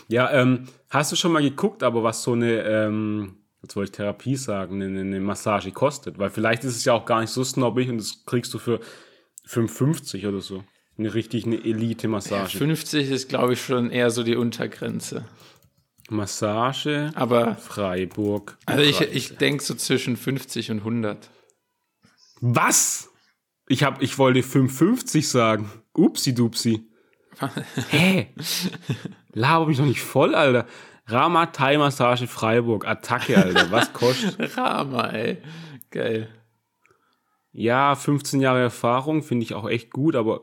Ja, 0.08 0.30
ähm, 0.30 0.68
hast 0.90 1.12
du 1.12 1.16
schon 1.16 1.32
mal 1.32 1.42
geguckt, 1.42 1.82
aber 1.82 2.02
was 2.02 2.22
so 2.22 2.32
eine, 2.32 2.62
ähm, 2.64 3.36
jetzt 3.62 3.76
wollte 3.76 3.90
ich 3.90 3.96
Therapie 3.96 4.36
sagen, 4.36 4.82
eine, 4.82 5.00
eine 5.00 5.20
Massage 5.20 5.72
kostet? 5.72 6.18
Weil 6.18 6.30
vielleicht 6.30 6.64
ist 6.64 6.76
es 6.76 6.84
ja 6.84 6.92
auch 6.92 7.06
gar 7.06 7.20
nicht 7.20 7.30
so 7.30 7.42
snobbig 7.42 7.88
und 7.88 7.98
das 7.98 8.24
kriegst 8.26 8.52
du 8.52 8.58
für 8.58 8.80
5,50 9.48 10.28
oder 10.28 10.40
so. 10.40 10.64
Eine 10.98 11.14
richtig 11.14 11.46
eine 11.46 11.64
Elite-Massage. 11.64 12.54
Ja, 12.54 12.58
50 12.58 13.10
ist, 13.10 13.28
glaube 13.30 13.54
ich, 13.54 13.64
schon 13.64 13.90
eher 13.90 14.10
so 14.10 14.22
die 14.22 14.36
Untergrenze. 14.36 15.24
Massage 16.10 17.12
aber 17.14 17.54
Freiburg. 17.54 18.58
Also 18.66 18.82
ich, 18.82 19.00
ich 19.00 19.36
denke 19.36 19.62
so 19.62 19.74
zwischen 19.74 20.16
50 20.16 20.72
und 20.72 20.78
100. 20.78 21.30
Was? 22.40 23.10
Ich 23.68 23.84
hab, 23.84 24.02
ich 24.02 24.18
wollte 24.18 24.40
5,50 24.40 25.22
sagen. 25.24 25.70
Upsi 25.94 26.34
dupsi. 26.34 26.88
Hä? 27.90 28.34
Laber 29.32 29.66
mich 29.66 29.78
doch 29.78 29.84
nicht 29.84 30.02
voll, 30.02 30.34
Alter. 30.34 30.66
Rama 31.06 31.46
Thai 31.46 31.78
Massage 31.78 32.26
Freiburg. 32.26 32.86
Attacke, 32.86 33.36
Alter. 33.36 33.70
Was 33.70 33.92
kostet? 33.92 34.56
Rama, 34.56 35.08
ey. 35.10 35.38
Geil. 35.90 36.28
Ja, 37.52 37.96
15 37.96 38.40
Jahre 38.40 38.60
Erfahrung 38.60 39.22
finde 39.22 39.44
ich 39.44 39.54
auch 39.54 39.68
echt 39.68 39.90
gut, 39.90 40.14
aber 40.14 40.42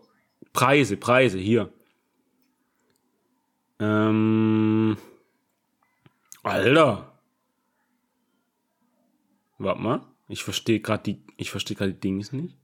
Preise, 0.53 0.97
Preise, 0.97 1.37
hier. 1.37 1.71
Ähm. 3.79 4.97
Alter. 6.43 7.19
Warte 9.57 9.81
mal. 9.81 10.01
Ich 10.27 10.43
verstehe 10.43 10.81
gerade 10.81 11.03
die, 11.03 11.23
ich 11.37 11.51
verstehe 11.51 11.77
gerade 11.77 11.93
die 11.93 11.99
Dings 11.99 12.33
nicht. 12.33 12.57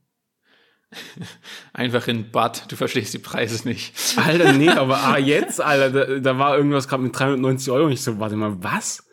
Einfach 1.74 2.08
in 2.08 2.32
Bad, 2.32 2.72
du 2.72 2.76
verstehst 2.76 3.14
die 3.14 3.20
Preise 3.20 3.68
nicht. 3.68 3.94
Alter, 4.18 4.54
nee, 4.54 4.70
aber 4.70 4.98
ah, 4.98 5.18
jetzt, 5.18 5.62
Alter, 5.62 5.90
da, 5.90 6.20
da 6.20 6.38
war 6.38 6.58
irgendwas 6.58 6.88
gerade 6.88 7.04
mit 7.04 7.18
390 7.18 7.72
Euro. 7.72 7.90
Ich 7.90 8.02
so, 8.02 8.20
warte 8.20 8.36
mal, 8.36 8.56
was? 8.64 9.04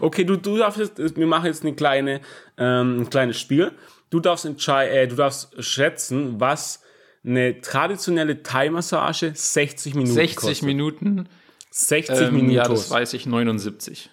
Okay, 0.00 0.24
du, 0.24 0.36
du 0.36 0.58
darfst 0.58 0.78
jetzt, 0.78 1.16
wir 1.16 1.26
machen 1.26 1.46
jetzt 1.46 1.62
eine 1.64 1.74
kleine, 1.74 2.20
ähm, 2.56 3.00
ein 3.00 3.10
kleines 3.10 3.38
Spiel. 3.40 3.72
Du 4.10 4.20
darfst 4.20 4.44
entscheiden, 4.44 4.94
äh, 4.94 5.08
du 5.08 5.16
darfst 5.16 5.62
schätzen, 5.62 6.38
was 6.40 6.80
eine 7.24 7.60
traditionelle 7.60 8.42
Thai-Massage 8.42 9.32
60 9.34 9.94
Minuten 9.94 10.12
60 10.14 10.36
kostet. 10.36 10.62
Minuten? 10.66 11.28
60 11.70 12.20
Ähm, 12.20 12.34
Minuten. 12.34 12.50
ja, 12.52 12.64
das 12.68 12.90
weiß 12.90 13.14
ich, 13.14 13.26
79. 13.26 14.10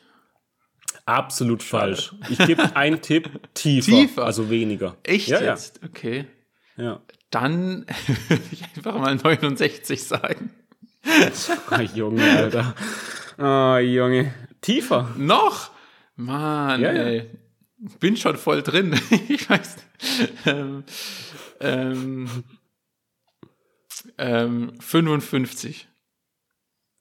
Absolut 1.05 1.63
falsch. 1.63 2.13
Ich 2.29 2.37
gebe 2.37 2.75
einen 2.75 3.01
Tipp 3.01 3.29
tiefer, 3.55 3.91
Tiefer? 3.91 4.25
also 4.25 4.49
weniger. 4.49 4.95
Echt 5.03 5.27
ja, 5.27 5.41
jetzt? 5.41 5.79
Okay. 5.83 6.25
Ja. 6.79 6.83
ja. 6.83 7.01
Dann 7.29 7.85
würde 8.27 8.43
ich 8.51 8.63
einfach 8.63 8.97
mal 8.97 9.15
69 9.15 10.03
sagen. 10.03 10.51
Ah, 11.69 11.81
Junge, 11.81 12.23
Alter. 12.23 12.75
Ah, 13.37 13.79
Junge. 13.79 14.33
Tiefer. 14.61 15.13
Noch? 15.17 15.71
Mann, 16.15 16.81
Ja, 16.81 16.91
ja. 16.91 17.03
ey. 17.03 17.29
Bin 17.99 18.17
schon 18.17 18.35
voll 18.37 18.61
drin. 18.61 18.99
ich 19.29 19.49
weiß. 19.49 19.77
Ähm, 20.45 20.83
ähm, 21.61 22.43
ähm, 24.17 24.73
55. 24.81 25.87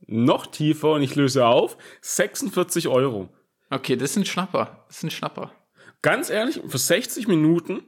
Noch 0.07 0.47
tiefer 0.47 0.93
und 0.93 1.03
ich 1.03 1.17
löse 1.17 1.47
auf. 1.47 1.77
46 2.03 2.87
Euro. 2.87 3.29
Okay, 3.71 3.97
das 3.97 4.13
ist 4.13 4.17
ein 4.19 4.25
Schnapper. 4.25 4.85
Das 4.87 4.99
ist 4.99 5.03
ein 5.05 5.11
Schnapper. 5.11 5.53
Ganz 6.01 6.31
ehrlich, 6.31 6.61
für 6.67 6.79
60 6.79 7.27
Minuten 7.27 7.83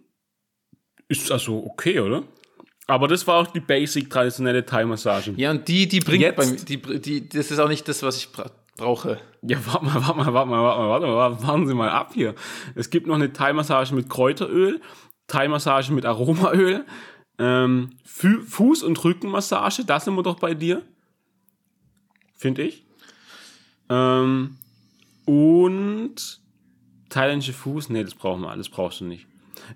ist 1.10 1.30
also 1.30 1.64
okay, 1.66 2.00
oder? 2.00 2.22
Aber 2.86 3.06
das 3.06 3.26
war 3.26 3.36
auch 3.36 3.46
die 3.48 3.60
basic 3.60 4.08
traditionelle 4.10 4.64
Thai-Massage. 4.64 5.32
Ja, 5.36 5.50
und 5.50 5.68
die, 5.68 5.86
die 5.86 6.00
bringt 6.00 6.22
Jetzt- 6.22 6.36
bei 6.36 6.46
mir, 6.46 6.56
die, 6.56 7.00
die, 7.00 7.28
das 7.28 7.50
ist 7.50 7.58
auch 7.58 7.68
nicht 7.68 7.86
das, 7.86 8.02
was 8.02 8.16
ich 8.16 8.32
bra 8.32 8.50
brauche. 8.76 9.20
Ja, 9.42 9.58
warte 9.66 9.84
mal, 9.84 9.94
warte 9.94 10.14
mal, 10.16 10.32
warte 10.32 10.50
mal, 10.50 10.62
warte 10.62 10.80
mal, 10.80 10.88
warte 10.88 11.06
mal, 11.06 11.42
warten 11.48 11.66
Sie 11.66 11.74
mal 11.74 11.90
ab 11.90 12.12
hier. 12.14 12.34
Es 12.74 12.88
gibt 12.90 13.06
noch 13.06 13.14
eine 13.16 13.32
Thai-Massage 13.32 13.94
mit 13.94 14.08
Kräuteröl, 14.08 14.80
Thai-Massage 15.26 15.92
mit 15.92 16.06
Aromaöl, 16.06 16.84
ähm, 17.38 17.90
Fuß- 18.06 18.82
und 18.84 19.02
Rückenmassage, 19.04 19.84
das 19.84 20.04
sind 20.06 20.14
wir 20.14 20.22
doch 20.22 20.38
bei 20.40 20.54
dir. 20.54 20.82
Finde 22.34 22.62
ich. 22.62 22.84
Ähm, 23.90 24.56
und 25.26 26.40
thailändische 27.10 27.52
Fuß, 27.52 27.90
nee, 27.90 28.02
das 28.02 28.14
brauchen 28.14 28.40
wir, 28.42 28.56
das 28.56 28.68
brauchst 28.68 29.00
du 29.00 29.04
nicht. 29.04 29.26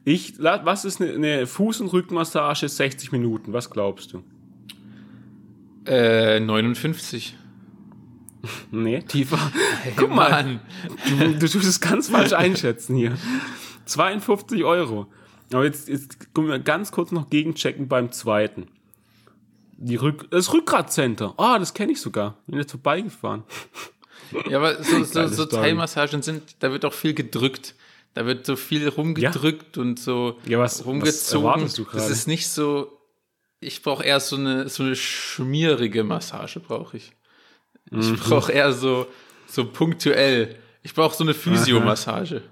Ich, 0.04 0.34
was 0.38 0.84
ist 0.84 1.00
eine, 1.00 1.12
eine 1.12 1.44
Fuß- 1.46 1.80
und 1.80 1.92
Rückenmassage 1.92 2.68
60 2.68 3.12
Minuten? 3.12 3.52
Was 3.52 3.70
glaubst 3.70 4.12
du? 4.12 4.22
Äh, 5.86 6.40
59. 6.40 7.36
Nee, 8.70 9.00
tiefer. 9.00 9.38
Guck 9.96 10.10
mal, 10.10 10.30
Mann. 10.30 10.60
Du, 11.08 11.38
du 11.38 11.48
tust 11.48 11.66
es 11.66 11.80
ganz 11.80 12.10
falsch 12.10 12.34
einschätzen 12.34 12.94
hier. 12.94 13.16
52 13.86 14.64
Euro. 14.64 15.06
Aber 15.52 15.64
jetzt, 15.64 15.88
jetzt 15.88 16.34
können 16.34 16.48
wir 16.48 16.58
ganz 16.58 16.92
kurz 16.92 17.10
noch 17.10 17.30
gegenchecken 17.30 17.88
beim 17.88 18.12
zweiten. 18.12 18.66
Die 19.76 19.96
Rück 19.96 20.30
das 20.30 20.52
Rückgratcenter. 20.52 21.34
Ah, 21.36 21.58
das 21.58 21.74
kenne 21.74 21.92
ich 21.92 22.00
sogar. 22.00 22.36
Bin 22.46 22.58
jetzt 22.58 22.70
vorbeigefahren. 22.72 23.44
Ja, 24.48 24.58
aber 24.58 24.82
so, 24.82 25.04
so, 25.04 25.26
so. 25.28 25.44
Thai-Massagen 25.46 26.22
sind, 26.22 26.56
da 26.60 26.70
wird 26.70 26.84
auch 26.84 26.92
viel 26.92 27.14
gedrückt. 27.14 27.74
Da 28.14 28.26
wird 28.26 28.47
so 28.47 28.56
viel 28.56 28.88
rumgedrückt 28.88 29.76
und 29.76 29.99
so 29.99 30.38
Ja, 30.47 30.59
was- 30.59 30.78
was 30.80 30.87
rumgezogen. 30.87 31.68
du 31.76 31.85
das 31.92 32.11
ist 32.11 32.26
nicht 32.28 32.49
so. 32.49 32.90
Ich 33.61 33.83
brauche 33.83 34.04
eher 34.04 34.21
so 34.21 34.37
eine, 34.37 34.68
so 34.68 34.83
eine 34.83 34.94
schmierige 34.94 36.04
Massage, 36.04 36.61
brauche 36.61 36.97
ich. 36.99 37.12
Ich 37.90 38.11
Mhm. 38.11 38.16
brauche 38.16 38.52
eher 38.52 38.73
so, 38.73 39.06
so 39.47 39.64
punktuell. 39.64 40.56
Ich 40.83 40.94
brauche 40.94 41.16
so 41.16 41.25
eine 41.25 41.35
Physiomassage. 41.35 42.42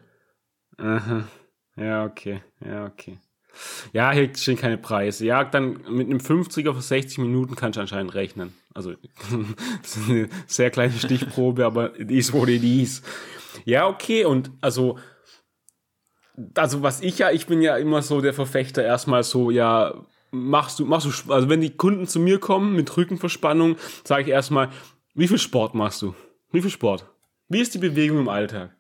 Aha. 0.79 1.29
Ja, 1.77 2.05
okay. 2.05 2.43
Ja, 2.65 2.87
okay. 2.87 3.19
Ja, 3.93 4.11
hier 4.13 4.35
stehen 4.35 4.57
keine 4.57 4.79
Preise. 4.79 5.27
Ja, 5.27 5.45
dann 5.45 5.83
mit 5.91 6.09
einem 6.09 6.21
50er 6.21 6.75
für 6.75 6.81
60 6.81 7.19
Minuten 7.19 7.55
kannst 7.55 7.77
du 7.77 7.81
anscheinend 7.83 8.15
rechnen. 8.15 8.55
Also, 8.75 8.95
das 9.83 9.97
ist 9.97 10.09
eine 10.09 10.29
sehr 10.47 10.71
kleine 10.71 10.95
Stichprobe, 10.99 11.67
aber 11.67 11.93
what 12.33 12.49
it 12.49 12.65
is. 12.65 13.03
Ja, 13.67 13.87
okay, 13.87 14.25
und 14.25 14.51
also, 14.63 14.99
also 16.57 16.83
was 16.83 17.01
ich 17.01 17.19
ja, 17.19 17.31
ich 17.31 17.47
bin 17.47 17.63
ja 17.63 17.77
immer 17.77 18.03
so 18.03 18.21
der 18.21 18.35
Verfechter 18.35 18.83
erstmal 18.85 19.23
so, 19.23 19.51
ja, 19.51 19.95
machst 20.31 20.79
du, 20.79 20.87
machst 20.87 21.07
du, 21.27 21.33
also 21.33 21.49
wenn 21.49 21.61
die 21.61 21.77
Kunden 21.77 22.07
zu 22.07 22.19
mir 22.21 22.39
kommen 22.41 22.75
mit 22.75 22.97
Rückenverspannung, 22.97 23.77
sage 24.05 24.23
ich 24.23 24.29
erstmal, 24.29 24.71
wie 25.15 25.29
viel 25.29 25.39
Sport 25.39 25.75
machst 25.75 26.01
du? 26.03 26.15
Wie 26.53 26.63
viel 26.63 26.71
Sport? 26.71 27.07
Wie 27.49 27.61
ist 27.61 27.75
die 27.75 27.79
Bewegung 27.79 28.19
im 28.19 28.29
Alltag? 28.29 28.71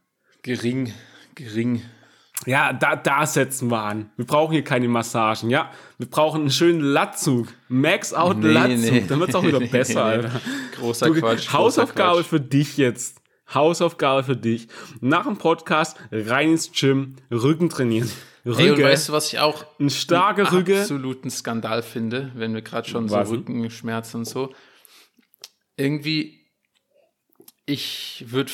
Gering, 0.42 0.92
gering. 1.34 1.82
Ja, 2.46 2.72
da, 2.72 2.96
da 2.96 3.24
setzen 3.24 3.70
wir 3.70 3.80
an. 3.82 4.10
Wir 4.16 4.24
brauchen 4.26 4.52
hier 4.52 4.64
keine 4.64 4.88
Massagen, 4.88 5.48
ja. 5.48 5.70
Wir 5.98 6.08
brauchen 6.10 6.40
einen 6.40 6.50
schönen 6.50 6.80
Latzug. 6.80 7.46
Max 7.68 8.12
out 8.12 8.38
Nee, 8.38 8.48
Latzug. 8.52 8.92
nee. 8.92 9.04
Dann 9.06 9.20
wird's 9.20 9.34
auch 9.36 9.44
wieder 9.44 9.60
besser. 9.70 10.04
Alter. 10.04 10.40
Großer 10.76 11.06
Du, 11.06 11.14
Quatsch. 11.20 11.46
großer 11.46 11.52
Hausaufgabe 11.52 12.16
Quatsch. 12.18 12.26
für 12.26 12.40
dich 12.40 12.76
jetzt. 12.78 13.21
Hausaufgabe 13.54 14.24
für 14.24 14.36
dich. 14.36 14.68
Nach 15.00 15.24
dem 15.24 15.38
Podcast 15.38 15.96
rein 16.10 16.50
ins 16.52 16.72
Gym, 16.72 17.16
Rücken 17.30 17.68
trainieren. 17.68 18.10
Und 18.44 18.58
Rücken, 18.58 18.82
weißt 18.82 19.08
du, 19.08 19.12
was 19.12 19.32
ich 19.32 19.38
auch 19.38 19.64
ein 19.78 19.90
starker 19.90 20.50
Rücken. 20.52 20.80
absoluten 20.80 21.30
Skandal 21.30 21.82
finde, 21.82 22.32
wenn 22.34 22.54
wir 22.54 22.62
gerade 22.62 22.88
schon 22.88 23.08
Was 23.10 23.28
so? 23.28 23.34
Rückenschmerzen 23.36 24.20
und 24.20 24.24
so. 24.24 24.52
Irgendwie, 25.76 26.40
ich 27.66 28.24
würde, 28.28 28.50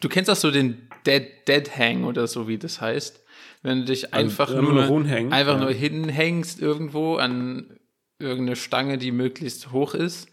du 0.00 0.08
kennst 0.08 0.30
auch 0.30 0.36
so 0.36 0.50
den 0.50 0.88
Dead, 1.06 1.26
Dead 1.48 1.76
Hang 1.76 2.04
oder 2.04 2.26
so, 2.26 2.46
wie 2.46 2.58
das 2.58 2.80
heißt. 2.80 3.20
Wenn 3.62 3.80
du 3.80 3.84
dich 3.86 4.12
einfach 4.12 4.48
einfach 4.50 4.62
nur, 4.62 4.72
nur 4.72 4.84
rumhängen, 4.84 5.32
einfach 5.32 5.54
ja. 5.54 5.60
nur 5.60 5.72
hinhängst 5.72 6.60
irgendwo 6.60 7.16
an 7.16 7.78
irgendeine 8.18 8.56
Stange, 8.56 8.98
die 8.98 9.12
möglichst 9.12 9.72
hoch 9.72 9.94
ist, 9.94 10.28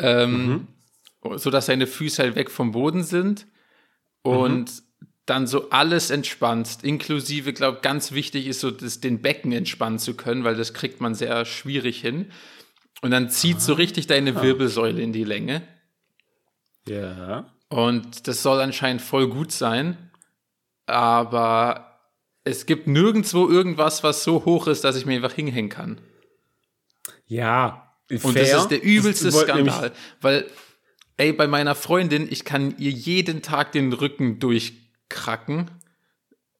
ähm, 0.00 0.46
Mhm. 0.46 0.68
So 1.36 1.50
dass 1.50 1.66
deine 1.66 1.86
Füße 1.86 2.22
halt 2.22 2.36
weg 2.36 2.50
vom 2.50 2.72
Boden 2.72 3.02
sind 3.02 3.46
und 4.22 4.70
Mhm. 4.70 4.82
dann 5.26 5.46
so 5.46 5.68
alles 5.70 6.10
entspannst, 6.10 6.84
inklusive, 6.84 7.52
glaube 7.52 7.80
ganz 7.82 8.12
wichtig 8.12 8.46
ist 8.46 8.60
so, 8.60 8.70
das, 8.70 9.00
den 9.00 9.20
Becken 9.20 9.52
entspannen 9.52 9.98
zu 9.98 10.14
können, 10.14 10.44
weil 10.44 10.56
das 10.56 10.72
kriegt 10.72 11.00
man 11.02 11.14
sehr 11.14 11.44
schwierig 11.44 12.00
hin. 12.00 12.30
Und 13.02 13.10
dann 13.10 13.28
zieht 13.30 13.56
Ah. 13.58 13.60
so 13.60 13.74
richtig 13.74 14.06
deine 14.06 14.40
Wirbelsäule 14.42 15.00
in 15.02 15.12
die 15.12 15.24
Länge. 15.24 15.62
Ja. 16.88 17.52
Und 17.68 18.26
das 18.26 18.42
soll 18.42 18.60
anscheinend 18.60 19.02
voll 19.02 19.28
gut 19.28 19.52
sein. 19.52 19.96
Aber 20.86 22.00
es 22.44 22.64
gibt 22.66 22.86
nirgendwo 22.86 23.48
irgendwas, 23.48 24.02
was 24.02 24.24
so 24.24 24.44
hoch 24.46 24.66
ist, 24.68 24.82
dass 24.84 24.96
ich 24.96 25.04
mir 25.04 25.16
einfach 25.16 25.34
hinhängen 25.34 25.68
kann. 25.70 26.00
Ja. 27.26 27.92
Und 28.10 28.20
fair. 28.20 28.32
das 28.32 28.62
ist 28.62 28.68
der 28.70 28.82
übelste 28.82 29.26
Das 29.26 29.38
Skandal. 29.40 29.92
Weil, 30.22 30.46
ey, 31.18 31.32
bei 31.32 31.46
meiner 31.46 31.74
Freundin, 31.74 32.26
ich 32.30 32.44
kann 32.44 32.74
ihr 32.78 32.90
jeden 32.90 33.42
Tag 33.42 33.72
den 33.72 33.92
Rücken 33.92 34.38
durchkracken. 34.38 35.70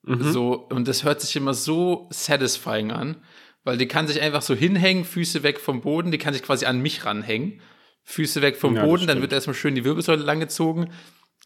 Mhm. 0.03 0.33
So, 0.33 0.55
und 0.55 0.87
das 0.87 1.05
hört 1.05 1.21
sich 1.21 1.35
immer 1.37 1.55
so 1.55 2.09
satisfying 2.11 2.91
an. 2.91 3.17
Weil 3.65 3.79
die 3.79 3.89
kann 3.89 4.07
sich 4.07 4.21
einfach 4.21 4.43
so 4.43 4.55
hinhängen, 4.55 5.05
Füße 5.05 5.43
weg 5.43 5.61
vom 5.61 5.81
Boden, 5.81 6.11
die 6.11 6.19
kann 6.19 6.33
sich 6.33 6.43
quasi 6.43 6.67
an 6.67 6.81
mich 6.81 7.05
ranhängen. 7.05 7.61
Füße 8.05 8.41
weg 8.41 8.57
vom 8.57 8.77
Ja, 8.77 8.85
Boden, 8.85 9.07
dann 9.07 9.21
wird 9.21 9.33
erstmal 9.33 9.55
schön 9.55 9.75
die 9.75 9.85
Wirbelsäule 9.85 10.23
langgezogen. 10.23 10.91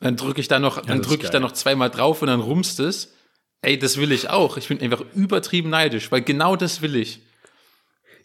Dann 0.00 0.16
drücke 0.16 0.40
ich 0.40 0.48
da 0.48 0.58
noch, 0.58 0.76
dann 0.76 0.98
das 0.98 1.06
ist 1.06 1.10
drücke 1.10 1.24
ich 1.24 1.30
da 1.30 1.40
noch 1.40 1.52
zweimal 1.52 1.90
drauf 1.90 2.22
und 2.22 2.28
dann 2.28 2.40
rumst 2.40 2.80
es. 2.80 3.14
Ey, 3.62 3.78
das 3.78 3.96
will 3.96 4.12
ich 4.12 4.30
auch. 4.30 4.56
Ich 4.56 4.68
bin 4.68 4.80
einfach 4.80 5.04
übertrieben 5.14 5.70
neidisch, 5.70 6.10
weil 6.12 6.22
genau 6.22 6.56
das 6.56 6.82
will 6.82 6.96
ich. 6.96 7.22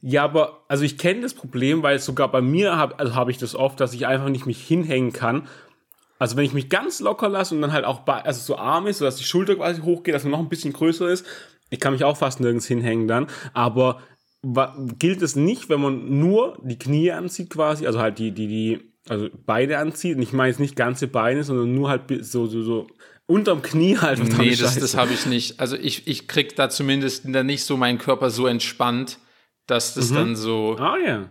Ja, 0.09 0.23
aber 0.23 0.63
also 0.69 0.85
ich 0.85 0.97
kenne 0.97 1.19
das 1.19 1.33
Problem, 1.33 1.83
weil 1.83 1.99
sogar 1.99 2.31
bei 2.31 2.39
mir 2.39 2.77
habe 2.77 2.97
also 2.97 3.13
hab 3.13 3.27
ich 3.27 3.39
das 3.39 3.55
oft, 3.55 3.77
dass 3.81 3.93
ich 3.93 4.07
einfach 4.07 4.29
nicht 4.29 4.45
mich 4.45 4.65
hinhängen 4.65 5.11
kann. 5.11 5.49
Also 6.17 6.37
wenn 6.37 6.45
ich 6.45 6.53
mich 6.53 6.69
ganz 6.69 7.01
locker 7.01 7.27
lasse 7.27 7.53
und 7.53 7.61
dann 7.61 7.73
halt 7.73 7.83
auch 7.83 7.99
bei, 7.99 8.21
also 8.23 8.39
so 8.39 8.57
Arme, 8.57 8.93
so 8.93 9.03
dass 9.03 9.17
die 9.17 9.25
Schulter 9.25 9.57
quasi 9.57 9.81
hochgeht, 9.81 10.15
dass 10.15 10.23
man 10.23 10.31
noch 10.31 10.39
ein 10.39 10.47
bisschen 10.47 10.71
größer 10.71 11.09
ist 11.09 11.25
Ich 11.71 11.81
kann 11.81 11.91
mich 11.91 12.05
auch 12.05 12.15
fast 12.15 12.39
nirgends 12.39 12.65
hinhängen 12.65 13.09
dann, 13.09 13.27
aber 13.51 14.01
gilt 14.97 15.21
es 15.21 15.35
nicht, 15.35 15.67
wenn 15.67 15.81
man 15.81 16.17
nur 16.19 16.57
die 16.63 16.79
Knie 16.79 17.11
anzieht 17.11 17.49
quasi, 17.49 17.85
also 17.85 17.99
halt 17.99 18.17
die, 18.17 18.31
die, 18.31 18.47
die, 18.47 18.93
also 19.09 19.27
Beine 19.45 19.77
anzieht. 19.77 20.15
Und 20.15 20.21
ich 20.21 20.31
meine 20.31 20.51
jetzt 20.51 20.61
nicht 20.61 20.77
ganze 20.77 21.09
Beine, 21.09 21.43
sondern 21.43 21.75
nur 21.75 21.89
halt 21.89 22.03
so, 22.21 22.47
so, 22.47 22.61
so 22.61 22.87
unterm 23.25 23.61
Knie 23.61 23.97
halt. 23.97 24.19
Nee, 24.37 24.55
das, 24.55 24.79
das 24.79 24.95
habe 24.95 25.11
ich 25.11 25.25
nicht. 25.25 25.59
Also 25.59 25.75
ich, 25.75 26.07
ich 26.07 26.29
krieg 26.29 26.55
da 26.55 26.69
zumindest 26.69 27.25
nicht 27.25 27.65
so 27.65 27.75
meinen 27.75 27.97
Körper 27.97 28.29
so 28.29 28.47
entspannt, 28.47 29.19
dass 29.67 29.93
das 29.93 30.09
mhm. 30.09 30.15
dann 30.15 30.36
so. 30.36 30.75
Ah 30.79 30.97
ja. 30.97 31.29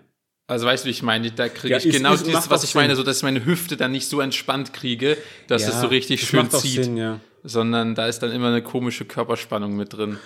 Also 0.48 0.66
weißt 0.66 0.84
du, 0.84 0.86
wie 0.86 0.92
ich 0.92 1.02
meine? 1.02 1.30
Da 1.32 1.48
kriege 1.48 1.72
ja, 1.72 1.78
ich 1.78 1.90
genau 1.90 2.14
ist, 2.14 2.26
dieses, 2.26 2.50
was 2.50 2.62
ich 2.62 2.70
Sinn. 2.70 2.82
meine, 2.82 2.94
so 2.94 3.02
dass 3.02 3.16
ich 3.16 3.22
meine 3.24 3.44
Hüfte 3.44 3.76
dann 3.76 3.90
nicht 3.90 4.08
so 4.08 4.20
entspannt 4.20 4.72
kriege, 4.72 5.16
dass 5.48 5.62
ja, 5.62 5.70
es 5.70 5.80
so 5.80 5.88
richtig 5.88 6.24
schön 6.26 6.48
zieht. 6.50 6.84
Sinn, 6.84 6.96
ja. 6.96 7.20
Sondern 7.42 7.94
da 7.94 8.06
ist 8.06 8.20
dann 8.20 8.30
immer 8.30 8.48
eine 8.48 8.62
komische 8.62 9.04
Körperspannung 9.04 9.74
mit 9.74 9.92
drin. 9.92 10.18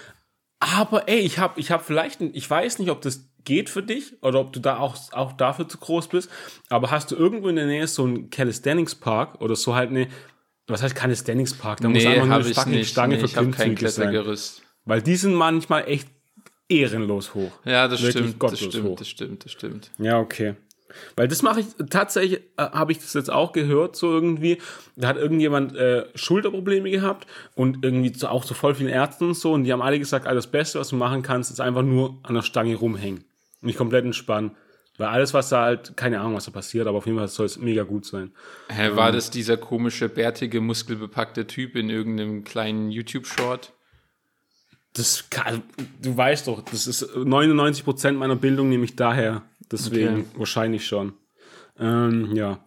Aber 0.58 1.08
ey, 1.08 1.20
ich 1.20 1.38
habe 1.38 1.58
ich 1.58 1.70
hab 1.70 1.86
vielleicht, 1.86 2.20
ich 2.20 2.48
weiß 2.48 2.80
nicht, 2.80 2.90
ob 2.90 3.00
das 3.00 3.30
geht 3.44 3.70
für 3.70 3.82
dich 3.82 4.22
oder 4.22 4.40
ob 4.40 4.52
du 4.52 4.60
da 4.60 4.78
auch, 4.78 4.96
auch 5.12 5.32
dafür 5.32 5.66
zu 5.66 5.78
groß 5.78 6.08
bist, 6.08 6.30
aber 6.68 6.90
hast 6.90 7.10
du 7.10 7.16
irgendwo 7.16 7.48
in 7.48 7.56
der 7.56 7.64
Nähe 7.64 7.86
so 7.86 8.04
einen 8.04 8.28
Calisthenics 8.28 8.94
Park 8.94 9.40
oder 9.40 9.56
so 9.56 9.74
halt 9.74 9.88
eine, 9.88 10.08
was 10.66 10.82
heißt 10.82 10.94
Calisthenics 10.94 11.54
Park? 11.54 11.80
Da 11.80 11.88
nee, 11.88 11.94
muss 11.94 12.06
einfach 12.06 12.26
nur 12.26 12.34
eine 12.34 12.44
fucking 12.44 12.84
Stange 12.84 13.16
nee, 13.16 13.26
für 13.26 13.28
Klimmzüge 13.28 13.88
sein. 13.88 14.36
Weil 14.84 15.00
die 15.00 15.16
sind 15.16 15.32
manchmal 15.32 15.88
echt 15.88 16.08
ehrenlos 16.70 17.34
hoch. 17.34 17.50
Ja, 17.64 17.88
das 17.88 18.02
Wirklich 18.02 18.26
stimmt, 18.30 18.42
das 18.42 18.60
stimmt, 18.60 18.84
hoch. 18.84 18.98
das 18.98 19.08
stimmt, 19.08 19.44
das 19.44 19.52
stimmt. 19.52 19.90
Ja, 19.98 20.18
okay. 20.18 20.54
Weil 21.16 21.28
das 21.28 21.42
mache 21.42 21.60
ich 21.60 21.66
tatsächlich, 21.88 22.40
äh, 22.56 22.62
habe 22.62 22.92
ich 22.92 22.98
das 22.98 23.14
jetzt 23.14 23.30
auch 23.30 23.52
gehört, 23.52 23.96
so 23.96 24.10
irgendwie. 24.10 24.58
Da 24.96 25.08
hat 25.08 25.16
irgendjemand 25.16 25.76
äh, 25.76 26.06
Schulterprobleme 26.14 26.90
gehabt 26.90 27.26
und 27.54 27.84
irgendwie 27.84 28.12
zu, 28.12 28.28
auch 28.28 28.44
zu 28.44 28.54
voll 28.54 28.74
vielen 28.74 28.90
Ärzten 28.90 29.28
und 29.28 29.34
so. 29.34 29.52
Und 29.52 29.64
die 29.64 29.72
haben 29.72 29.82
alle 29.82 29.98
gesagt, 29.98 30.26
alles 30.26 30.46
Beste, 30.46 30.78
was 30.78 30.88
du 30.88 30.96
machen 30.96 31.22
kannst, 31.22 31.50
ist 31.50 31.60
einfach 31.60 31.82
nur 31.82 32.18
an 32.22 32.34
der 32.34 32.42
Stange 32.42 32.74
rumhängen. 32.74 33.24
Und 33.60 33.66
nicht 33.66 33.78
komplett 33.78 34.04
entspannen. 34.04 34.52
Weil 34.98 35.08
alles, 35.08 35.32
was 35.32 35.48
da 35.48 35.62
halt, 35.62 35.96
keine 35.96 36.20
Ahnung, 36.20 36.34
was 36.34 36.44
da 36.44 36.50
passiert, 36.50 36.86
aber 36.86 36.98
auf 36.98 37.06
jeden 37.06 37.16
Fall 37.16 37.28
soll 37.28 37.46
es 37.46 37.58
mega 37.58 37.84
gut 37.84 38.04
sein. 38.04 38.32
Hä, 38.68 38.90
war 38.96 39.08
ähm, 39.08 39.14
das 39.14 39.30
dieser 39.30 39.56
komische, 39.56 40.10
bärtige, 40.10 40.60
muskelbepackte 40.60 41.46
Typ 41.46 41.74
in 41.76 41.88
irgendeinem 41.88 42.44
kleinen 42.44 42.90
YouTube-Short? 42.90 43.72
Das 44.92 45.30
kann, 45.30 45.62
du 46.02 46.16
weißt 46.16 46.48
doch, 46.48 46.62
das 46.62 46.86
ist 46.86 47.04
99% 47.14 48.12
meiner 48.12 48.36
Bildung 48.36 48.68
nehme 48.68 48.84
ich 48.84 48.96
daher. 48.96 49.42
Deswegen 49.70 50.20
okay. 50.20 50.24
wahrscheinlich 50.36 50.86
schon. 50.86 51.12
Ähm, 51.78 52.34
ja. 52.34 52.58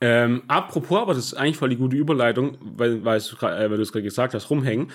Ähm, 0.00 0.42
apropos, 0.46 0.98
aber 0.98 1.14
das 1.14 1.26
ist 1.26 1.34
eigentlich 1.34 1.56
voll 1.56 1.70
die 1.70 1.76
gute 1.76 1.96
Überleitung, 1.96 2.56
weil, 2.60 3.04
weil, 3.04 3.18
äh, 3.18 3.68
du 3.68 3.82
es 3.82 3.92
gerade 3.92 4.02
gesagt 4.02 4.34
hast, 4.34 4.48
rumhängen. 4.48 4.90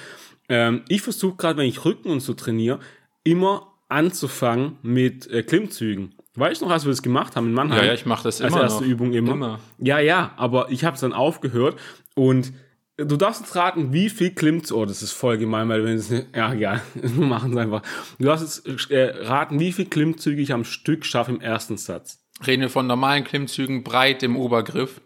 Ähm, 0.49 0.83
ich 0.87 1.01
versuche 1.01 1.35
gerade, 1.35 1.57
wenn 1.57 1.67
ich 1.67 1.83
Rücken 1.85 2.09
und 2.09 2.21
so 2.21 2.33
trainiere, 2.33 2.79
immer 3.23 3.73
anzufangen 3.89 4.77
mit 4.81 5.29
äh, 5.29 5.43
Klimmzügen. 5.43 6.15
Weißt 6.35 6.61
du 6.61 6.65
noch, 6.65 6.71
als 6.71 6.85
wir 6.85 6.89
das 6.89 7.03
gemacht 7.03 7.35
haben 7.35 7.47
in 7.47 7.53
Mannheim? 7.53 7.79
Ja, 7.79 7.85
ja 7.85 7.93
ich 7.93 8.05
mache 8.05 8.23
das 8.23 8.39
immer. 8.39 8.55
Als 8.55 8.73
erste 8.73 8.83
noch. 8.83 8.89
Übung 8.89 9.13
immer. 9.13 9.33
immer. 9.33 9.59
Ja, 9.77 9.99
ja, 9.99 10.33
aber 10.37 10.71
ich 10.71 10.83
habe 10.83 10.95
es 10.95 11.01
dann 11.01 11.13
aufgehört 11.13 11.75
und 12.15 12.53
Du 12.97 13.17
darfst 13.17 13.41
jetzt 13.41 13.55
raten, 13.55 13.91
wie 13.91 14.09
viel 14.09 14.31
klimmt 14.31 14.71
Oh, 14.71 14.85
das 14.85 15.01
ist 15.01 15.13
voll 15.13 15.39
gemein, 15.39 15.67
weil 15.67 15.83
wenn 15.83 15.97
es 15.97 16.09
ja, 16.09 16.53
ja, 16.53 16.81
wir 16.93 17.25
machen 17.25 17.51
es 17.53 17.57
einfach. 17.57 17.81
Du 18.19 18.25
darfst 18.25 18.67
jetzt 18.67 18.91
äh, 18.91 19.15
raten, 19.25 19.59
wie 19.59 19.71
viel 19.71 19.85
Klimmzüge 19.85 20.41
ich 20.41 20.53
am 20.53 20.63
Stück 20.63 21.05
schaffe 21.05 21.31
im 21.31 21.41
ersten 21.41 21.77
Satz. 21.77 22.19
Reden 22.45 22.62
wir 22.62 22.69
von 22.69 22.85
normalen 22.85 23.23
Klimmzügen, 23.23 23.83
breit 23.83 24.21
im 24.21 24.35
Obergriff. 24.35 25.01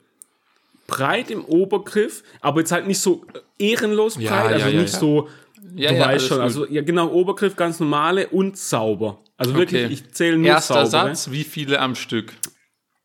Breit 0.88 1.32
im 1.32 1.46
Obergriff, 1.46 2.24
aber 2.41 2.60
jetzt 2.60 2.72
halt 2.72 2.88
nicht 2.88 3.00
so 3.00 3.25
ehrenlos 3.58 4.15
breit, 4.15 4.24
ja, 4.25 4.44
also 4.46 4.67
ja, 4.67 4.82
nicht 4.82 4.94
ja. 4.94 5.00
so, 5.00 5.29
ja, 5.75 5.91
du 5.91 6.00
weißt 6.00 6.27
schon, 6.27 6.39
also 6.39 6.65
ja 6.67 6.82
genau, 6.82 7.10
Obergriff 7.10 7.56
ganz 7.56 7.79
normale 7.79 8.27
und 8.27 8.58
sauber. 8.58 9.20
Also 9.38 9.51
okay. 9.51 9.60
wirklich, 9.60 9.91
ich 9.91 10.12
zähle 10.13 10.38
nur 10.38 10.48
Erster 10.48 10.86
saubere. 10.86 11.15
Satz, 11.15 11.32
wie 11.32 11.44
viele 11.44 11.79
am 11.79 11.96
Stück? 11.96 12.34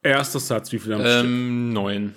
Erster 0.02 0.40
Satz, 0.40 0.72
wie 0.72 0.78
viele 0.78 0.96
am 0.96 1.00
ähm, 1.02 1.08
Stück? 1.08 1.30
Neun. 1.74 2.14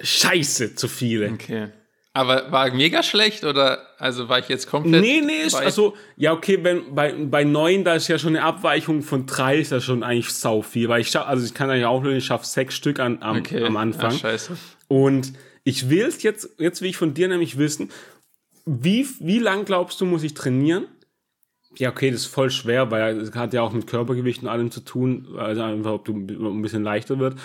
Scheiße, 0.00 0.74
zu 0.74 0.88
viele. 0.88 1.30
Okay. 1.32 1.68
Aber 2.14 2.52
war 2.52 2.70
mega 2.74 3.02
schlecht 3.02 3.42
oder 3.44 3.86
also 3.98 4.28
war 4.28 4.38
ich 4.38 4.48
jetzt 4.48 4.66
komplett. 4.68 5.00
Nee, 5.00 5.22
nee, 5.22 5.46
ist, 5.46 5.54
also, 5.54 5.96
ja, 6.16 6.32
okay, 6.32 6.58
wenn 6.62 6.94
bei, 6.94 7.12
bei 7.12 7.44
neun, 7.44 7.84
da 7.84 7.94
ist 7.94 8.08
ja 8.08 8.18
schon 8.18 8.36
eine 8.36 8.44
Abweichung 8.44 9.02
von 9.02 9.24
drei, 9.24 9.58
ist 9.58 9.72
ja 9.72 9.80
schon 9.80 10.02
eigentlich 10.02 10.30
sau 10.30 10.60
viel, 10.60 10.90
weil 10.90 11.00
ich 11.00 11.08
schaff, 11.08 11.26
also 11.26 11.44
ich 11.44 11.54
kann 11.54 11.70
eigentlich 11.70 11.86
auch 11.86 12.02
nur, 12.02 12.12
ich 12.12 12.26
schaffe 12.26 12.44
sechs 12.44 12.74
Stück 12.74 13.00
an, 13.00 13.22
am, 13.22 13.38
okay. 13.38 13.64
am 13.64 13.78
Anfang. 13.78 14.12
Ach, 14.14 14.20
scheiße. 14.20 14.56
Und 14.88 15.32
ich 15.64 15.88
will 15.88 16.04
es 16.04 16.22
jetzt, 16.22 16.50
jetzt 16.58 16.82
will 16.82 16.90
ich 16.90 16.98
von 16.98 17.14
dir 17.14 17.28
nämlich 17.28 17.56
wissen, 17.56 17.90
wie, 18.66 19.08
wie 19.20 19.38
lang 19.38 19.64
glaubst 19.64 19.98
du, 20.00 20.04
muss 20.04 20.22
ich 20.22 20.34
trainieren? 20.34 20.86
Ja, 21.78 21.88
okay, 21.88 22.10
das 22.10 22.22
ist 22.22 22.26
voll 22.26 22.50
schwer, 22.50 22.90
weil 22.90 23.18
es 23.20 23.34
hat 23.34 23.54
ja 23.54 23.62
auch 23.62 23.72
mit 23.72 23.86
Körpergewicht 23.86 24.42
und 24.42 24.48
allem 24.48 24.70
zu 24.70 24.80
tun, 24.80 25.34
also 25.38 25.62
einfach, 25.62 25.92
ob 25.92 26.04
du 26.04 26.12
ein 26.14 26.60
bisschen 26.60 26.82
leichter 26.82 27.18
wird. 27.18 27.36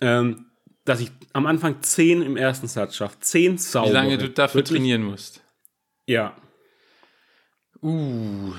Ähm, 0.00 0.45
dass 0.86 1.00
ich 1.00 1.10
am 1.34 1.46
Anfang 1.46 1.82
zehn 1.82 2.22
im 2.22 2.36
ersten 2.36 2.68
Satz 2.68 2.96
schaffe. 2.96 3.18
Zehn 3.20 3.58
sauber. 3.58 3.88
Wie 3.88 3.92
lange 3.92 4.18
du 4.18 4.30
dafür 4.30 4.60
Wirklich? 4.60 4.78
trainieren 4.78 5.02
musst. 5.02 5.42
Ja. 6.06 6.34
Uh. 7.82 8.54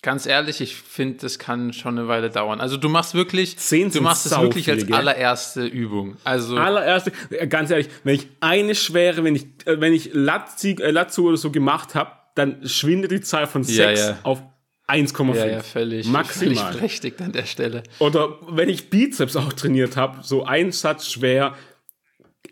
Ganz 0.00 0.26
ehrlich, 0.26 0.60
ich 0.60 0.76
finde, 0.76 1.18
das 1.18 1.40
kann 1.40 1.72
schon 1.72 1.98
eine 1.98 2.06
Weile 2.06 2.30
dauern. 2.30 2.60
Also 2.60 2.76
du 2.76 2.88
machst 2.88 3.14
wirklich, 3.14 3.58
Zehn 3.58 3.90
du 3.90 4.00
machst 4.00 4.26
es 4.26 4.40
wirklich 4.40 4.70
als 4.70 4.90
allererste 4.92 5.66
Übung. 5.66 6.16
Also 6.22 6.56
allererste, 6.56 7.10
ganz 7.48 7.70
ehrlich, 7.70 7.88
wenn 8.04 8.14
ich 8.14 8.28
eine 8.38 8.76
schwere, 8.76 9.24
wenn 9.24 9.34
ich, 9.34 9.46
äh, 9.66 9.80
wenn 9.80 9.92
ich 9.92 10.10
Latzug, 10.14 10.78
äh, 10.80 10.92
Latzug 10.92 11.26
oder 11.26 11.36
so 11.36 11.50
gemacht 11.50 11.96
habe, 11.96 12.12
dann 12.36 12.66
schwindet 12.66 13.10
die 13.10 13.20
Zahl 13.20 13.48
von 13.48 13.64
sechs 13.64 14.00
ja, 14.00 14.10
ja. 14.10 14.18
auf 14.22 14.40
1,5. 14.88 15.36
Ja, 15.36 15.46
ja, 15.46 15.60
völlig. 15.60 16.06
Maximal. 16.08 16.56
Völlig 16.56 16.76
berechtigt 16.76 17.20
an 17.20 17.32
der 17.32 17.44
Stelle. 17.44 17.82
Oder 17.98 18.38
wenn 18.48 18.68
ich 18.68 18.90
Bizeps 18.90 19.36
auch 19.36 19.52
trainiert 19.52 19.96
habe, 19.96 20.18
so 20.22 20.44
ein 20.44 20.72
Satz 20.72 21.10
schwer, 21.10 21.54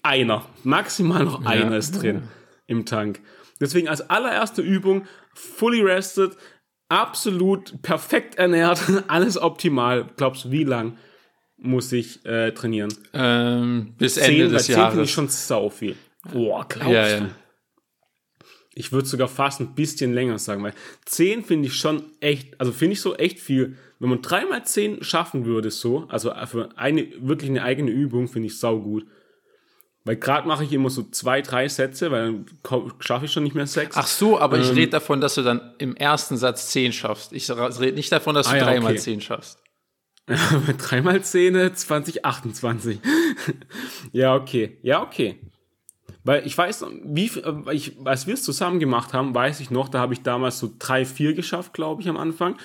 einer. 0.02 0.44
Maximal 0.62 1.24
noch 1.24 1.42
ja. 1.42 1.48
einer 1.48 1.76
ist 1.76 2.02
drin 2.02 2.24
im 2.66 2.84
Tank. 2.84 3.20
Deswegen 3.60 3.88
als 3.88 4.08
allererste 4.10 4.62
Übung, 4.62 5.06
fully 5.34 5.80
rested, 5.80 6.36
absolut 6.88 7.80
perfekt 7.82 8.36
ernährt, 8.36 8.80
alles 9.08 9.40
optimal. 9.40 10.06
Glaubst 10.16 10.44
du, 10.44 10.50
wie 10.50 10.64
lang 10.64 10.98
muss 11.56 11.90
ich 11.92 12.24
äh, 12.26 12.52
trainieren? 12.52 12.92
Ähm, 13.14 13.94
bis 13.98 14.18
Ende 14.18 14.42
zehn, 14.44 14.52
des 14.52 14.68
Jahres. 14.68 14.84
10 14.84 14.90
finde 14.90 15.04
ich 15.04 15.12
schon 15.12 15.28
sau 15.28 15.70
viel. 15.70 15.96
Boah, 16.30 16.66
glaubst 16.68 16.92
ja. 16.92 17.20
du? 17.20 17.30
Ich 18.78 18.92
würde 18.92 19.08
sogar 19.08 19.26
fast 19.26 19.60
ein 19.60 19.74
bisschen 19.74 20.12
länger 20.12 20.38
sagen, 20.38 20.62
weil 20.62 20.74
10 21.06 21.44
finde 21.44 21.68
ich 21.68 21.74
schon 21.74 22.04
echt, 22.20 22.60
also 22.60 22.72
finde 22.72 22.92
ich 22.92 23.00
so 23.00 23.16
echt 23.16 23.40
viel. 23.40 23.76
Wenn 23.98 24.10
man 24.10 24.20
dreimal 24.20 24.64
10 24.64 25.02
schaffen 25.02 25.46
würde, 25.46 25.70
so, 25.70 26.06
also 26.08 26.30
für 26.44 26.68
eine, 26.76 27.08
wirklich 27.18 27.50
eine 27.50 27.62
eigene 27.62 27.90
Übung, 27.90 28.28
finde 28.28 28.46
ich 28.46 28.58
sau 28.58 28.78
gut. 28.78 29.06
Weil 30.04 30.16
gerade 30.16 30.46
mache 30.46 30.62
ich 30.62 30.72
immer 30.72 30.90
so 30.90 31.02
zwei, 31.10 31.42
drei 31.42 31.68
Sätze, 31.68 32.10
weil 32.10 32.26
dann 32.26 32.46
schaffe 33.00 33.24
ich 33.24 33.32
schon 33.32 33.42
nicht 33.42 33.56
mehr 33.56 33.66
sechs. 33.66 33.96
Ach 33.96 34.06
so, 34.06 34.38
aber 34.38 34.56
ähm, 34.56 34.62
ich 34.62 34.70
rede 34.70 34.92
davon, 34.92 35.20
dass 35.20 35.34
du 35.34 35.42
dann 35.42 35.74
im 35.78 35.96
ersten 35.96 36.36
Satz 36.36 36.68
10 36.68 36.92
schaffst. 36.92 37.32
Ich 37.32 37.50
rede 37.50 37.96
nicht 37.96 38.12
davon, 38.12 38.34
dass 38.34 38.46
du 38.46 38.52
ah, 38.52 38.58
ja, 38.58 38.64
dreimal 38.64 38.92
okay. 38.92 39.00
10 39.00 39.20
schaffst. 39.22 39.58
Dreimal 40.78 41.22
10, 41.22 41.74
2028. 41.74 42.98
ja, 44.12 44.34
okay. 44.34 44.78
Ja, 44.82 45.02
okay. 45.02 45.38
Weil 46.26 46.44
ich 46.44 46.58
weiß, 46.58 46.84
wie, 47.04 47.26
äh, 47.26 47.72
ich, 47.72 47.92
als 48.04 48.26
wir 48.26 48.34
es 48.34 48.42
zusammen 48.42 48.80
gemacht 48.80 49.12
haben, 49.12 49.32
weiß 49.32 49.60
ich 49.60 49.70
noch, 49.70 49.88
da 49.88 50.00
habe 50.00 50.12
ich 50.12 50.22
damals 50.22 50.58
so 50.58 50.72
drei, 50.76 51.04
vier 51.04 51.34
geschafft, 51.34 51.72
glaube 51.72 52.02
ich, 52.02 52.08
am 52.08 52.16
Anfang. 52.16 52.56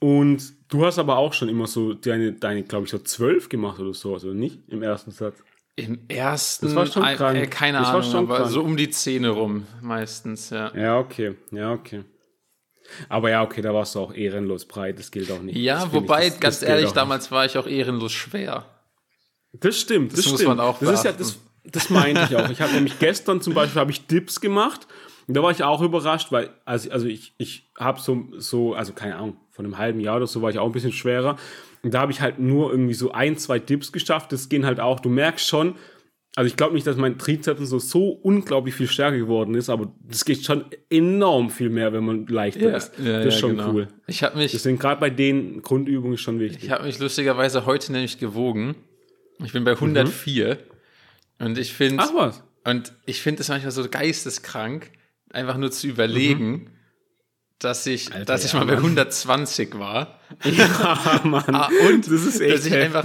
Und 0.00 0.52
du 0.68 0.84
hast 0.84 0.98
aber 0.98 1.16
auch 1.16 1.32
schon 1.32 1.48
immer 1.48 1.66
so 1.66 1.94
deine, 1.94 2.32
deine 2.32 2.62
glaube 2.62 2.84
ich, 2.84 2.90
so 2.90 2.98
zwölf 2.98 3.48
gemacht 3.48 3.80
oder 3.80 3.94
so, 3.94 4.12
also 4.12 4.34
nicht 4.34 4.58
im 4.68 4.82
ersten 4.82 5.12
Satz. 5.12 5.36
Im 5.76 6.00
ersten, 6.08 6.66
das 6.66 6.74
war 6.74 6.86
schon 6.86 7.02
krank. 7.02 7.38
Äh, 7.38 7.46
keine 7.46 7.78
das 7.78 7.88
Ahnung, 7.88 8.14
aber 8.16 8.36
krank. 8.36 8.50
so 8.50 8.62
um 8.62 8.76
die 8.76 8.90
Zähne 8.90 9.30
rum 9.30 9.66
meistens, 9.80 10.50
ja. 10.50 10.70
Ja, 10.76 10.98
okay, 10.98 11.36
ja, 11.52 11.72
okay. 11.72 12.04
Aber 13.08 13.30
ja, 13.30 13.42
okay, 13.42 13.62
da 13.62 13.72
warst 13.72 13.94
du 13.94 14.00
auch 14.00 14.12
ehrenlos 14.12 14.66
breit, 14.66 14.98
das 14.98 15.10
gilt 15.10 15.30
auch 15.30 15.40
nicht. 15.40 15.56
Ja, 15.56 15.90
wobei, 15.90 16.26
ich, 16.26 16.32
das, 16.32 16.40
ganz 16.40 16.60
das 16.60 16.68
ehrlich, 16.68 16.90
damals 16.90 17.30
war 17.30 17.46
ich 17.46 17.56
auch 17.56 17.66
ehrenlos 17.66 18.12
schwer. 18.12 18.66
Das 19.54 19.78
stimmt, 19.78 20.12
das, 20.12 20.20
das 20.20 20.32
muss 20.32 20.40
stimmt. 20.40 20.56
man 20.56 20.60
auch 20.60 20.78
das 20.80 20.90
ist 20.90 21.04
ja 21.04 21.12
das 21.12 21.38
das 21.64 21.90
meinte 21.90 22.26
ich 22.28 22.36
auch. 22.36 22.48
Ich 22.50 22.60
habe 22.60 22.72
nämlich 22.72 22.98
gestern 22.98 23.40
zum 23.40 23.54
Beispiel 23.54 23.80
habe 23.80 23.90
ich 23.90 24.06
Dips 24.06 24.40
gemacht. 24.40 24.86
Und 25.26 25.36
da 25.36 25.42
war 25.42 25.50
ich 25.52 25.62
auch 25.62 25.80
überrascht, 25.80 26.32
weil, 26.32 26.50
also, 26.64 26.90
also 26.90 27.06
ich, 27.06 27.34
ich 27.38 27.70
habe 27.78 28.00
so, 28.00 28.24
so, 28.38 28.74
also 28.74 28.92
keine 28.92 29.16
Ahnung, 29.16 29.36
von 29.50 29.64
einem 29.64 29.78
halben 29.78 30.00
Jahr 30.00 30.16
oder 30.16 30.26
so 30.26 30.42
war 30.42 30.50
ich 30.50 30.58
auch 30.58 30.66
ein 30.66 30.72
bisschen 30.72 30.92
schwerer. 30.92 31.36
Und 31.82 31.94
da 31.94 32.00
habe 32.00 32.12
ich 32.12 32.20
halt 32.20 32.38
nur 32.38 32.70
irgendwie 32.70 32.94
so 32.94 33.12
ein, 33.12 33.36
zwei 33.36 33.58
Dips 33.58 33.92
geschafft. 33.92 34.32
Das 34.32 34.48
gehen 34.48 34.66
halt 34.66 34.80
auch, 34.80 35.00
du 35.00 35.08
merkst 35.08 35.46
schon, 35.46 35.76
also 36.36 36.46
ich 36.46 36.56
glaube 36.56 36.74
nicht, 36.74 36.86
dass 36.86 36.96
mein 36.96 37.18
Trizeps 37.18 37.68
so, 37.68 37.78
so 37.78 38.08
unglaublich 38.10 38.74
viel 38.74 38.86
stärker 38.86 39.18
geworden 39.18 39.54
ist, 39.54 39.68
aber 39.68 39.92
das 40.02 40.24
geht 40.24 40.44
schon 40.44 40.64
enorm 40.88 41.50
viel 41.50 41.70
mehr, 41.70 41.92
wenn 41.92 42.04
man 42.04 42.26
leichter 42.26 42.70
ja, 42.70 42.76
ist. 42.76 42.92
Ja, 42.98 43.18
das 43.18 43.26
ist 43.26 43.34
ja, 43.34 43.40
schon 43.40 43.50
genau. 43.56 43.72
cool. 43.72 43.88
Ich 44.06 44.22
habe 44.22 44.38
mich. 44.38 44.52
Deswegen 44.52 44.78
gerade 44.78 45.00
bei 45.00 45.10
den 45.10 45.62
Grundübungen 45.62 46.18
schon 46.18 46.38
wichtig. 46.38 46.64
Ich 46.64 46.70
habe 46.70 46.84
mich 46.84 46.98
lustigerweise 46.98 47.66
heute 47.66 47.92
nämlich 47.92 48.18
gewogen. 48.18 48.76
Ich 49.44 49.52
bin 49.52 49.64
bei 49.64 49.72
104. 49.72 50.54
Mhm. 50.54 50.69
Und 51.40 51.58
ich 51.58 51.72
finde. 51.72 52.04
Ach 52.04 52.14
was. 52.14 52.42
Und 52.64 52.92
ich 53.06 53.22
finde 53.22 53.42
es 53.42 53.48
manchmal 53.48 53.72
so 53.72 53.88
geisteskrank, 53.88 54.90
einfach 55.32 55.56
nur 55.56 55.70
zu 55.70 55.86
überlegen, 55.86 56.50
mhm. 56.50 56.66
dass 57.58 57.86
ich, 57.86 58.12
Alter, 58.12 58.26
dass 58.26 58.44
ich 58.44 58.52
ja, 58.52 58.58
mal 58.58 58.66
bei 58.66 58.76
120 58.76 59.78
war. 59.78 60.20
Ja, 60.44 61.20
Mann. 61.24 61.54
ah, 61.54 61.68
und 61.88 62.06
das 62.06 62.22
ist 62.24 62.40
echt 62.40 62.54
dass 62.54 62.66
ich 62.66 62.72
heftig. 62.72 62.96
einfach, 62.96 63.04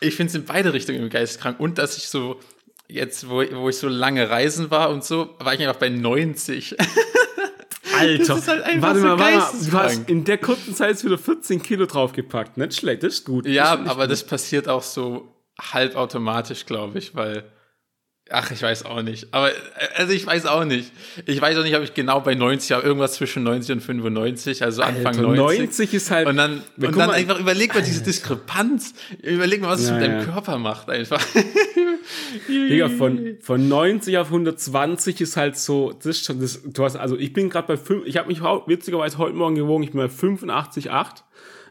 ich 0.00 0.14
finde 0.14 0.30
es 0.30 0.34
in 0.36 0.44
beide 0.46 0.72
Richtungen 0.72 1.10
geisteskrank. 1.10 1.60
Und 1.60 1.78
dass 1.78 1.98
ich 1.98 2.08
so, 2.08 2.40
jetzt, 2.88 3.28
wo, 3.28 3.42
wo 3.52 3.68
ich 3.68 3.76
so 3.76 3.88
lange 3.88 4.30
reisen 4.30 4.70
war 4.70 4.88
und 4.90 5.04
so, 5.04 5.34
war 5.38 5.52
ich 5.52 5.60
einfach 5.60 5.80
bei 5.80 5.90
90. 5.90 6.76
Alter, 7.98 8.24
das 8.24 8.38
ist 8.38 8.48
halt 8.48 8.62
einfach 8.62 8.88
warte 8.88 9.00
so 9.00 9.06
mal, 9.06 9.18
warte 9.18 9.56
mal, 9.56 9.70
du 9.70 9.72
hast 9.72 10.08
in 10.08 10.24
der 10.24 10.38
kurzen 10.38 10.74
Zeit 10.74 11.02
wieder 11.04 11.18
14 11.18 11.62
Kilo 11.62 11.86
draufgepackt. 11.86 12.56
Nicht 12.56 12.74
schlecht, 12.74 13.02
das 13.02 13.14
ist 13.14 13.24
gut. 13.24 13.46
Ja, 13.46 13.76
das 13.76 13.88
aber 13.88 14.04
gut. 14.04 14.12
das 14.12 14.24
passiert 14.24 14.68
auch 14.68 14.82
so 14.82 15.34
halbautomatisch, 15.60 16.66
glaube 16.66 16.98
ich, 16.98 17.14
weil 17.14 17.44
Ach, 18.28 18.50
ich 18.50 18.60
weiß 18.60 18.86
auch 18.86 19.02
nicht. 19.02 19.28
Aber, 19.30 19.52
also 19.94 20.12
ich 20.12 20.26
weiß 20.26 20.46
auch 20.46 20.64
nicht. 20.64 20.90
Ich 21.26 21.40
weiß 21.40 21.58
auch 21.58 21.62
nicht, 21.62 21.76
ob 21.76 21.84
ich 21.84 21.94
genau 21.94 22.20
bei 22.20 22.34
90 22.34 22.72
habe. 22.72 22.84
Irgendwas 22.84 23.14
zwischen 23.14 23.44
90 23.44 23.76
und 23.76 23.80
95, 23.80 24.64
also 24.64 24.82
Anfang 24.82 25.06
Alter, 25.06 25.22
90. 25.22 25.58
90 25.60 25.94
ist 25.94 26.10
halt. 26.10 26.26
Und 26.26 26.36
dann, 26.36 26.62
und 26.76 26.96
dann 26.96 27.10
einfach 27.10 27.38
überleg 27.38 27.72
mal 27.72 27.84
diese 27.84 28.02
Diskrepanz. 28.02 28.94
Überleg 29.22 29.60
mal, 29.60 29.68
was 29.68 29.80
es 29.80 29.88
ja, 29.88 29.94
mit 29.94 30.02
deinem 30.02 30.18
ja. 30.18 30.24
Körper 30.24 30.58
macht, 30.58 30.90
einfach. 30.90 31.24
Digga, 32.48 32.88
von, 32.88 33.36
von 33.40 33.68
90 33.68 34.18
auf 34.18 34.26
120 34.26 35.20
ist 35.20 35.36
halt 35.36 35.56
so, 35.56 35.92
das 35.92 36.06
ist 36.06 36.24
schon, 36.24 36.40
das, 36.40 36.60
du 36.64 36.84
hast, 36.84 36.96
also 36.96 37.16
ich 37.16 37.32
bin 37.32 37.48
gerade 37.48 37.68
bei 37.68 37.76
5, 37.76 38.06
ich 38.06 38.16
habe 38.16 38.28
mich 38.28 38.42
witzigerweise 38.42 39.18
heute 39.18 39.34
Morgen 39.34 39.54
gewogen, 39.54 39.84
ich 39.84 39.92
bin 39.92 40.00
bei 40.00 40.06
85,8. 40.06 41.22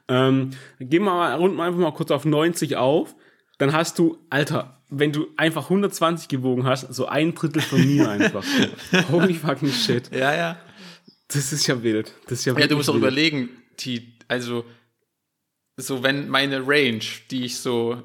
Ähm, 0.07 0.51
gehen 0.79 1.03
wir 1.03 1.11
mal, 1.11 1.35
runden 1.35 1.57
wir 1.57 1.63
einfach 1.63 1.79
mal 1.79 1.93
kurz 1.93 2.11
auf 2.11 2.23
90 2.23 2.77
auf. 2.77 3.13
Dann 3.57 3.73
hast 3.73 3.99
du, 3.99 4.17
Alter, 4.29 4.74
wenn 4.89 5.11
du 5.11 5.27
einfach 5.37 5.63
120 5.63 6.27
gewogen 6.27 6.65
hast, 6.65 6.93
so 6.93 7.07
ein 7.07 7.33
Drittel 7.33 7.61
von 7.61 7.85
mir 7.85 8.09
einfach. 8.09 8.43
Holy 9.11 9.33
fucking 9.33 9.71
shit. 9.71 10.11
Ja, 10.13 10.35
ja. 10.35 10.57
Das 11.27 11.51
ist 11.51 11.65
ja 11.67 11.81
wild. 11.81 12.13
Das 12.27 12.39
ist 12.39 12.45
ja, 12.45 12.57
ja 12.57 12.67
du 12.67 12.75
musst 12.75 12.89
auch 12.89 12.95
überlegen, 12.95 13.49
die, 13.79 14.13
also, 14.27 14.65
so 15.77 16.03
wenn 16.03 16.29
meine 16.29 16.65
Range, 16.67 17.03
die 17.31 17.45
ich 17.45 17.57
so 17.57 18.01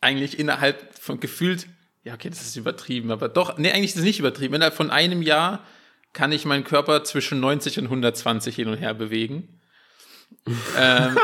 eigentlich 0.00 0.38
innerhalb 0.38 0.96
von 0.98 1.20
gefühlt, 1.20 1.66
ja, 2.04 2.14
okay, 2.14 2.30
das 2.30 2.42
ist 2.42 2.56
übertrieben, 2.56 3.10
aber 3.10 3.28
doch, 3.28 3.58
nee, 3.58 3.70
eigentlich 3.70 3.90
ist 3.90 3.96
es 3.96 4.04
nicht 4.04 4.18
übertrieben. 4.18 4.54
Innerhalb 4.54 4.74
von 4.74 4.90
einem 4.90 5.22
Jahr 5.22 5.64
kann 6.12 6.32
ich 6.32 6.44
meinen 6.44 6.64
Körper 6.64 7.04
zwischen 7.04 7.40
90 7.40 7.78
und 7.78 7.84
120 7.84 8.54
hin 8.54 8.68
und 8.68 8.76
her 8.76 8.94
bewegen. 8.94 9.60
ähm, 10.78 11.18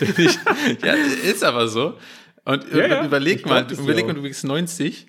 ich, 0.00 0.38
ja, 0.84 0.94
ist 0.94 1.44
aber 1.44 1.68
so. 1.68 1.98
Und 2.46 2.72
ja, 2.72 2.86
ja. 2.86 3.04
überleg 3.04 3.44
mal, 3.44 3.66
glaub, 3.66 3.80
überleg 3.80 4.06
mal, 4.06 4.14
du 4.14 4.22
wiegst 4.22 4.44
90, 4.44 5.08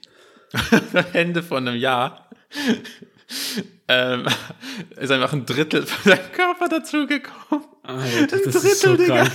Ende 1.14 1.44
von 1.44 1.68
einem 1.68 1.80
Jahr, 1.80 2.30
ähm, 3.88 4.26
ist 4.98 5.12
einfach 5.12 5.34
ein 5.34 5.46
Drittel 5.46 5.86
von 5.86 6.12
deinem 6.12 6.32
Körper 6.32 6.68
dazugekommen. 6.68 7.66
Alter, 7.84 8.38
das 8.38 8.54
Drittel, 8.54 8.72
ist 8.72 8.82
so 8.82 8.98
Digga. 8.98 9.24
krank. 9.24 9.32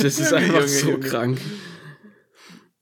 Das 0.00 0.18
ist 0.18 0.32
einfach 0.34 0.54
Junge, 0.54 0.68
so 0.68 0.90
Junge. 0.90 1.08
krank. 1.08 1.40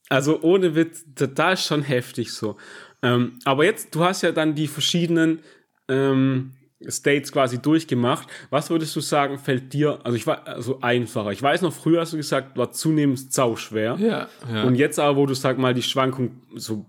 Also 0.08 0.42
ohne 0.42 0.74
Witz, 0.74 1.04
da 1.06 1.52
ist 1.52 1.64
schon 1.64 1.82
heftig 1.82 2.32
so. 2.32 2.56
Ähm, 3.02 3.38
aber 3.44 3.64
jetzt, 3.64 3.94
du 3.94 4.04
hast 4.04 4.22
ja 4.22 4.32
dann 4.32 4.56
die 4.56 4.66
verschiedenen 4.66 5.40
ähm, 5.88 6.52
States 6.88 7.32
quasi 7.32 7.58
durchgemacht. 7.60 8.28
Was 8.50 8.70
würdest 8.70 8.94
du 8.96 9.00
sagen, 9.00 9.38
fällt 9.38 9.72
dir, 9.72 9.98
also 10.04 10.16
ich 10.16 10.26
war 10.26 10.46
also 10.46 10.80
einfacher. 10.82 11.32
Ich 11.32 11.42
weiß 11.42 11.62
noch, 11.62 11.72
früher 11.72 12.02
hast 12.02 12.12
du 12.12 12.16
gesagt, 12.18 12.56
war 12.56 12.70
zunehmend 12.72 13.32
sauschwer. 13.32 13.96
Ja, 13.98 14.28
ja. 14.52 14.62
Und 14.64 14.74
jetzt 14.74 14.98
aber, 14.98 15.16
wo 15.16 15.26
du 15.26 15.34
sag 15.34 15.58
mal 15.58 15.74
die 15.74 15.82
Schwankung 15.82 16.42
so 16.54 16.86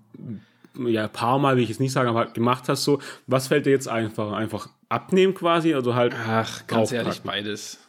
ja, 0.86 1.06
ein 1.06 1.12
paar 1.12 1.40
Mal, 1.40 1.56
will 1.56 1.64
ich 1.64 1.70
jetzt 1.70 1.80
nicht 1.80 1.92
sagen, 1.92 2.10
aber 2.10 2.20
halt 2.20 2.34
gemacht 2.34 2.66
hast 2.68 2.84
so, 2.84 3.00
was 3.26 3.48
fällt 3.48 3.66
dir 3.66 3.72
jetzt 3.72 3.88
einfacher? 3.88 4.36
Einfach 4.36 4.70
abnehmen 4.90 5.34
quasi, 5.34 5.74
also 5.74 5.96
halt 5.96 6.14
Ach, 6.14 6.68
ganz 6.68 6.92
ehrlich, 6.92 7.22
beides. 7.22 7.80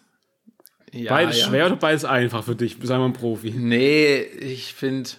Ja, 0.92 1.10
beides 1.10 1.40
ja. 1.40 1.48
schwer 1.48 1.66
oder 1.66 1.76
beides 1.76 2.04
einfach 2.04 2.44
für 2.44 2.56
dich? 2.56 2.78
Sei 2.82 2.96
mal 2.96 3.06
ein 3.06 3.12
Profi. 3.12 3.50
Nee, 3.50 4.22
ich 4.22 4.72
finde, 4.72 5.10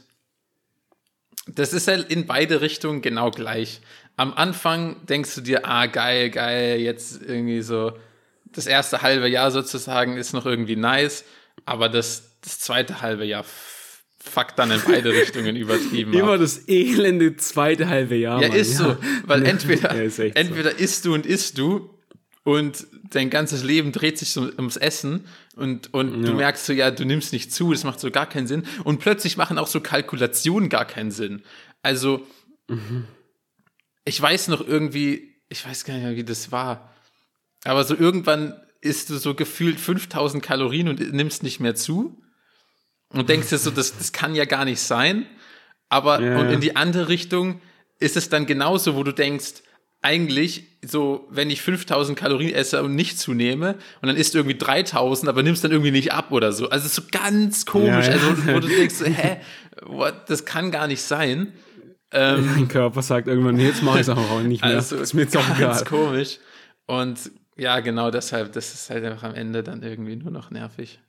das 1.47 1.73
ist 1.73 1.87
halt 1.87 2.09
in 2.09 2.25
beide 2.25 2.61
Richtungen 2.61 3.01
genau 3.01 3.29
gleich 3.29 3.81
am 4.19 4.34
Anfang 4.34 4.97
denkst 5.05 5.34
du 5.36 5.39
dir, 5.39 5.65
ah, 5.65 5.86
geil, 5.86 6.29
geil, 6.29 6.82
jetzt 6.82 7.21
irgendwie 7.21 7.62
so, 7.62 7.93
das 8.51 8.67
erste 8.67 9.01
halbe 9.01 9.29
Jahr 9.29 9.49
sozusagen 9.49 10.17
ist 10.17 10.34
noch 10.34 10.45
irgendwie 10.45 10.75
nice, 10.75 11.23
aber 11.63 11.88
das, 11.88 12.38
das 12.41 12.60
zweite 12.60 13.01
halbe 13.01 13.23
Jahr 13.23 13.45
fuckt 14.19 14.60
dann 14.60 14.71
in 14.71 14.82
beide 14.86 15.13
Richtungen 15.13 15.55
übertrieben. 15.55 16.12
Immer 16.12 16.34
ab. 16.34 16.41
das 16.41 16.67
elende 16.67 17.38
zweite 17.38 17.88
halbe 17.88 18.17
Jahr. 18.17 18.41
Ja, 18.41 18.49
Mann. 18.49 18.58
ist 18.58 18.75
so, 18.75 18.97
weil 19.23 19.45
entweder, 19.45 19.95
ja, 19.95 20.25
entweder 20.36 20.71
so. 20.71 20.77
isst 20.77 21.05
du 21.05 21.13
und 21.13 21.25
isst 21.25 21.58
du 21.58 21.89
und 22.43 22.88
dein 23.12 23.29
ganzes 23.29 23.63
Leben 23.63 23.93
dreht 23.93 24.17
sich 24.17 24.32
so 24.32 24.41
ums 24.41 24.75
Essen 24.75 25.27
und, 25.55 25.93
und 25.93 26.25
ja. 26.25 26.29
du 26.32 26.36
merkst 26.36 26.65
so, 26.65 26.73
ja, 26.73 26.91
du 26.91 27.05
nimmst 27.05 27.32
nicht 27.32 27.53
zu, 27.53 27.71
das 27.71 27.86
macht 27.86 28.01
so 28.01 28.12
gar 28.12 28.27
keinen 28.27 28.47
Sinn 28.47 28.63
und 28.84 28.99
plötzlich 28.99 29.38
machen 29.38 29.58
auch 29.58 29.67
so 29.67 29.79
Kalkulationen 29.79 30.67
gar 30.67 30.84
keinen 30.84 31.12
Sinn. 31.12 31.41
Also, 31.84 32.27
mhm 32.67 33.05
ich 34.09 34.19
weiß 34.19 34.47
noch 34.47 34.67
irgendwie, 34.67 35.35
ich 35.49 35.65
weiß 35.65 35.85
gar 35.85 35.93
nicht 35.93 36.03
mehr, 36.03 36.15
wie 36.15 36.23
das 36.23 36.51
war. 36.51 36.93
Aber 37.63 37.83
so 37.83 37.95
irgendwann 37.95 38.59
isst 38.81 39.11
du 39.11 39.17
so 39.17 39.35
gefühlt 39.35 39.79
5000 39.79 40.43
Kalorien 40.43 40.89
und 40.89 41.13
nimmst 41.13 41.43
nicht 41.43 41.59
mehr 41.59 41.75
zu. 41.75 42.19
Und 43.13 43.29
denkst 43.29 43.49
dir 43.49 43.59
so, 43.59 43.69
das, 43.69 43.95
das 43.97 44.11
kann 44.11 44.33
ja 44.33 44.45
gar 44.45 44.65
nicht 44.65 44.81
sein. 44.81 45.27
Aber 45.89 46.21
ja. 46.21 46.39
und 46.39 46.49
in 46.49 46.59
die 46.59 46.75
andere 46.75 47.07
Richtung 47.07 47.61
ist 47.99 48.17
es 48.17 48.29
dann 48.29 48.47
genauso, 48.47 48.95
wo 48.95 49.03
du 49.03 49.11
denkst, 49.11 49.61
eigentlich 50.01 50.63
so, 50.83 51.27
wenn 51.29 51.51
ich 51.51 51.61
5000 51.61 52.17
Kalorien 52.17 52.53
esse 52.53 52.81
und 52.81 52.95
nicht 52.95 53.19
zunehme 53.19 53.75
und 54.01 54.07
dann 54.07 54.15
isst 54.15 54.33
du 54.33 54.39
irgendwie 54.39 54.57
3000, 54.57 55.29
aber 55.29 55.43
nimmst 55.43 55.63
dann 55.63 55.71
irgendwie 55.71 55.91
nicht 55.91 56.13
ab 56.13 56.31
oder 56.31 56.51
so. 56.51 56.69
Also 56.69 56.87
so 56.87 57.03
ganz 57.11 57.65
komisch, 57.65 58.07
ja, 58.07 58.15
ja. 58.15 58.27
also 58.27 58.47
wo 58.47 58.59
du 58.59 58.67
denkst, 58.75 58.95
hä, 59.03 59.37
what, 59.85 60.29
das 60.29 60.45
kann 60.45 60.71
gar 60.71 60.87
nicht 60.87 61.01
sein. 61.01 61.53
Ähm, 62.11 62.49
Dein 62.55 62.67
Körper 62.67 63.01
sagt 63.01 63.27
irgendwann, 63.27 63.55
nee, 63.55 63.67
jetzt 63.67 63.83
mache 63.83 63.97
ich 63.97 64.07
es 64.07 64.09
auch 64.09 64.41
nicht 64.41 64.63
mehr. 64.63 64.75
Also, 64.75 64.97
ist 64.97 65.13
mir 65.13 65.21
jetzt 65.21 65.37
auch 65.37 65.57
egal. 65.57 65.83
komisch. 65.85 66.39
Und 66.87 67.31
ja, 67.55 67.79
genau 67.81 68.09
deshalb, 68.09 68.53
das 68.53 68.73
ist 68.73 68.89
halt 68.89 69.03
einfach 69.05 69.23
am 69.23 69.35
Ende 69.35 69.63
dann 69.63 69.83
irgendwie 69.83 70.15
nur 70.15 70.31
noch 70.31 70.49
nervig. 70.49 70.99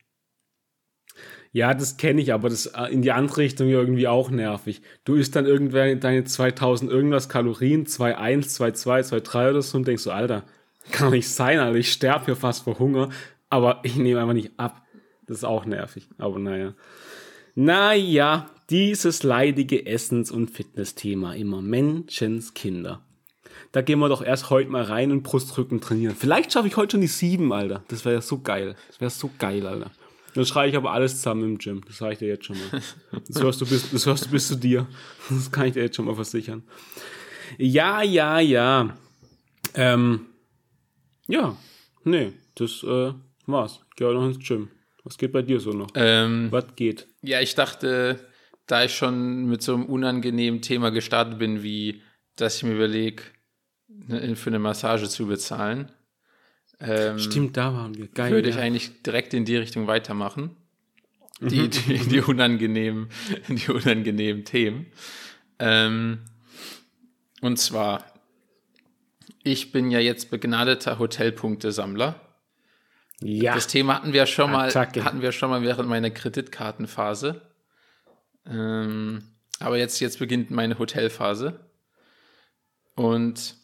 Ja, 1.52 1.74
das 1.74 1.96
kenne 1.96 2.20
ich, 2.20 2.32
aber 2.32 2.48
das 2.48 2.66
äh, 2.66 2.92
in 2.92 3.02
die 3.02 3.12
andere 3.12 3.38
Richtung 3.38 3.68
irgendwie 3.68 4.06
auch 4.06 4.30
nervig. 4.30 4.82
Du 5.04 5.14
isst 5.14 5.34
dann 5.34 5.46
irgendwer 5.46 5.94
deine 5.96 6.24
2000 6.24 6.90
irgendwas 6.90 7.28
Kalorien, 7.28 7.86
2,1, 7.86 8.56
2,2, 8.56 9.22
2,3 9.22 9.50
oder 9.50 9.62
so 9.62 9.78
und 9.78 9.88
denkst 9.88 10.02
so, 10.02 10.12
Alter, 10.12 10.44
kann 10.92 11.10
nicht 11.10 11.28
sein, 11.28 11.58
Alter, 11.58 11.78
ich 11.78 11.92
sterbe 11.92 12.26
hier 12.26 12.36
fast 12.36 12.64
vor 12.64 12.78
Hunger, 12.78 13.08
aber 13.48 13.80
ich 13.82 13.96
nehme 13.96 14.20
einfach 14.20 14.34
nicht 14.34 14.52
ab. 14.58 14.82
Das 15.26 15.38
ist 15.38 15.44
auch 15.44 15.64
nervig, 15.64 16.08
aber 16.18 16.38
naja. 16.38 16.74
Naja, 17.54 18.46
dieses 18.70 19.22
leidige 19.22 19.87
Essens- 19.87 20.30
und 20.30 20.50
Fitnessthema 20.50 21.35
immer 21.35 21.61
Menschenskinder. 21.61 23.04
Da 23.72 23.83
gehen 23.83 23.98
wir 23.98 24.09
doch 24.09 24.22
erst 24.22 24.50
heute 24.50 24.70
mal 24.70 24.83
rein 24.83 25.12
und 25.12 25.22
Brustrücken 25.22 25.80
trainieren. 25.80 26.16
Vielleicht 26.16 26.52
schaffe 26.52 26.68
ich 26.68 26.76
heute 26.76 26.92
schon 26.92 27.00
die 27.00 27.06
sieben, 27.06 27.52
Alter. 27.52 27.85
Das 27.88 28.04
wäre 28.04 28.22
so 28.22 28.40
geil. 28.40 28.76
Das 28.88 29.00
wäre 29.00 29.11
so 29.11 29.30
geil, 29.38 29.66
Alter. 29.66 29.90
Dann 30.35 30.46
schreie 30.46 30.70
ich 30.70 30.76
aber 30.76 30.92
alles 30.92 31.16
zusammen 31.16 31.44
im 31.44 31.59
Gym. 31.59 31.83
Das 31.87 31.98
sage 31.98 32.12
ich 32.12 32.18
dir 32.20 32.28
jetzt 32.28 32.44
schon 32.44 32.56
mal. 32.56 32.80
Das 33.26 33.42
hörst 33.42 33.61
du 33.61 33.66
bis, 33.66 33.90
das 33.90 34.06
hörst 34.06 34.26
du 34.26 34.30
bis 34.30 34.48
zu 34.48 34.56
dir. 34.56 34.87
Das 35.28 35.50
kann 35.50 35.66
ich 35.66 35.72
dir 35.72 35.83
jetzt 35.83 35.96
schon 35.96 36.04
mal 36.04 36.14
versichern. 36.14 36.62
Ja, 37.59 38.02
ja, 38.02 38.38
ja. 38.38 38.96
Ähm, 39.74 40.26
ja, 41.26 41.56
nee, 42.04 42.33
das 42.54 42.83
äh, 42.85 43.12
war's. 43.46 43.80
Ich 43.90 43.96
gehe 43.96 44.09
auch 44.09 44.14
noch 44.14 44.26
ins 44.26 44.38
Gym. 44.38 44.68
Was 45.04 45.18
geht 45.18 45.33
bei 45.33 45.42
dir 45.42 45.59
so 45.61 45.70
noch? 45.70 45.88
Ähm, 45.94 46.48
Was 46.50 46.76
geht? 46.76 47.09
Ja, 47.22 47.40
ich 47.40 47.54
dachte, 47.54 48.20
da 48.70 48.85
ich 48.85 48.94
schon 48.94 49.46
mit 49.46 49.62
so 49.62 49.74
einem 49.74 49.87
unangenehmen 49.87 50.62
Thema 50.62 50.90
gestartet 50.90 51.38
bin, 51.38 51.62
wie 51.62 52.02
dass 52.37 52.56
ich 52.56 52.62
mir 52.62 52.74
überlege, 52.74 53.22
ne, 53.88 54.35
für 54.37 54.50
eine 54.50 54.59
Massage 54.59 55.09
zu 55.09 55.26
bezahlen. 55.26 55.90
Ähm, 56.80 57.18
Stimmt, 57.18 57.56
da 57.56 57.74
waren 57.74 57.94
wir. 57.96 58.09
Geil. 58.09 58.33
Würde 58.33 58.48
ich 58.48 58.56
eigentlich 58.56 59.02
direkt 59.02 59.35
in 59.35 59.44
die 59.44 59.56
Richtung 59.56 59.87
weitermachen. 59.87 60.56
Die, 61.40 61.62
mhm. 61.62 61.70
die, 61.70 61.98
die, 61.98 62.20
unangenehmen, 62.20 63.09
die 63.48 63.70
unangenehmen 63.70 64.44
Themen. 64.44 64.87
Ähm, 65.59 66.20
und 67.40 67.59
zwar, 67.59 68.04
ich 69.42 69.72
bin 69.72 69.90
ja 69.90 69.98
jetzt 69.98 70.30
begnadeter 70.30 70.98
Hotelpunktesammler. 70.98 72.20
Ja. 73.22 73.54
Das 73.54 73.66
Thema 73.66 73.96
hatten 73.96 74.12
wir 74.12 74.24
schon 74.26 74.50
mal, 74.50 74.68
Attacke. 74.68 75.04
hatten 75.04 75.20
wir 75.20 75.33
schon 75.33 75.50
mal 75.50 75.62
während 75.62 75.88
meiner 75.88 76.11
Kreditkartenphase. 76.11 77.49
Ähm, 78.50 79.22
aber 79.58 79.78
jetzt, 79.78 80.00
jetzt 80.00 80.18
beginnt 80.18 80.50
meine 80.50 80.78
Hotelphase. 80.78 81.60
Und 82.94 83.54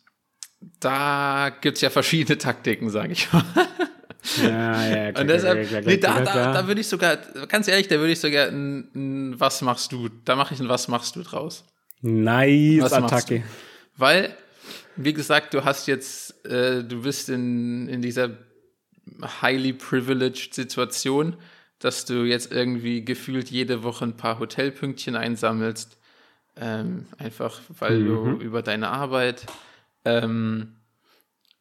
da 0.80 1.50
gibt 1.60 1.76
es 1.76 1.82
ja 1.82 1.90
verschiedene 1.90 2.38
Taktiken, 2.38 2.90
sage 2.90 3.12
ich 3.12 3.32
mal. 3.32 3.44
Ja, 4.42 4.86
ja, 4.86 5.12
klar, 5.12 5.22
Und 5.22 5.28
deshalb, 5.28 5.68
klar, 5.68 5.82
klar, 5.82 5.94
nee, 5.94 5.96
da, 5.98 6.20
da, 6.20 6.52
da 6.52 6.66
würde 6.66 6.80
ich 6.80 6.88
sogar, 6.88 7.16
ganz 7.48 7.68
ehrlich, 7.68 7.88
da 7.88 7.96
würde 7.98 8.12
ich 8.12 8.20
sogar 8.20 8.48
ein, 8.48 8.90
ein, 8.94 9.40
Was 9.40 9.62
machst 9.62 9.92
du? 9.92 10.08
Da 10.24 10.36
mache 10.36 10.54
ich 10.54 10.60
ein 10.60 10.68
Was 10.68 10.88
machst 10.88 11.16
du 11.16 11.22
draus. 11.22 11.64
Nice 12.02 12.82
was 12.82 12.92
Attacke. 12.92 13.42
Weil 13.96 14.36
wie 14.96 15.12
gesagt, 15.12 15.54
du 15.54 15.64
hast 15.64 15.86
jetzt, 15.86 16.44
äh, 16.46 16.82
du 16.82 17.02
bist 17.02 17.28
in, 17.28 17.88
in 17.88 18.02
dieser 18.02 18.30
highly 19.42 19.72
privileged 19.72 20.54
Situation, 20.54 21.36
dass 21.78 22.04
du 22.04 22.24
jetzt 22.24 22.52
irgendwie 22.52 23.04
gefühlt 23.04 23.50
jede 23.50 23.82
Woche 23.82 24.04
ein 24.04 24.16
paar 24.16 24.38
Hotelpünktchen 24.38 25.16
einsammelst. 25.16 25.98
Ähm, 26.56 27.06
einfach 27.18 27.60
weil 27.78 27.98
mhm. 27.98 28.06
du 28.06 28.44
über 28.44 28.62
deine 28.62 28.88
Arbeit. 28.88 29.46
Ähm, 30.04 30.76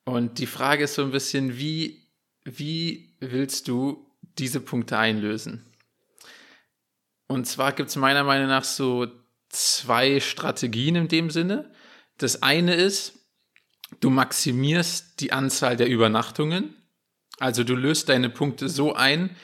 und 0.06 0.40
die 0.40 0.46
Frage 0.46 0.86
ist 0.86 0.96
so 0.96 1.02
ein 1.02 1.12
bisschen, 1.12 1.58
wie, 1.58 2.08
wie 2.46 3.14
willst 3.20 3.68
du 3.68 4.10
diese 4.38 4.62
Punkte 4.62 4.98
einlösen? 4.98 5.66
Und 7.28 7.46
zwar 7.46 7.74
gibt 7.74 7.90
es 7.90 7.96
meiner 7.96 8.24
Meinung 8.24 8.48
nach 8.48 8.64
so 8.64 9.08
zwei 9.50 10.20
Strategien 10.20 10.96
in 10.96 11.08
dem 11.08 11.30
Sinne. 11.30 11.72
Das 12.18 12.44
eine 12.44 12.76
ist, 12.76 13.14
du 14.00 14.10
maximierst 14.10 15.20
die 15.20 15.32
Anzahl 15.32 15.76
der 15.76 15.88
Übernachtungen. 15.88 16.76
Also 17.40 17.64
du 17.64 17.76
löst 17.76 18.10
deine 18.10 18.30
Punkte 18.30 18.70
so 18.70 18.94
ein, 18.94 19.36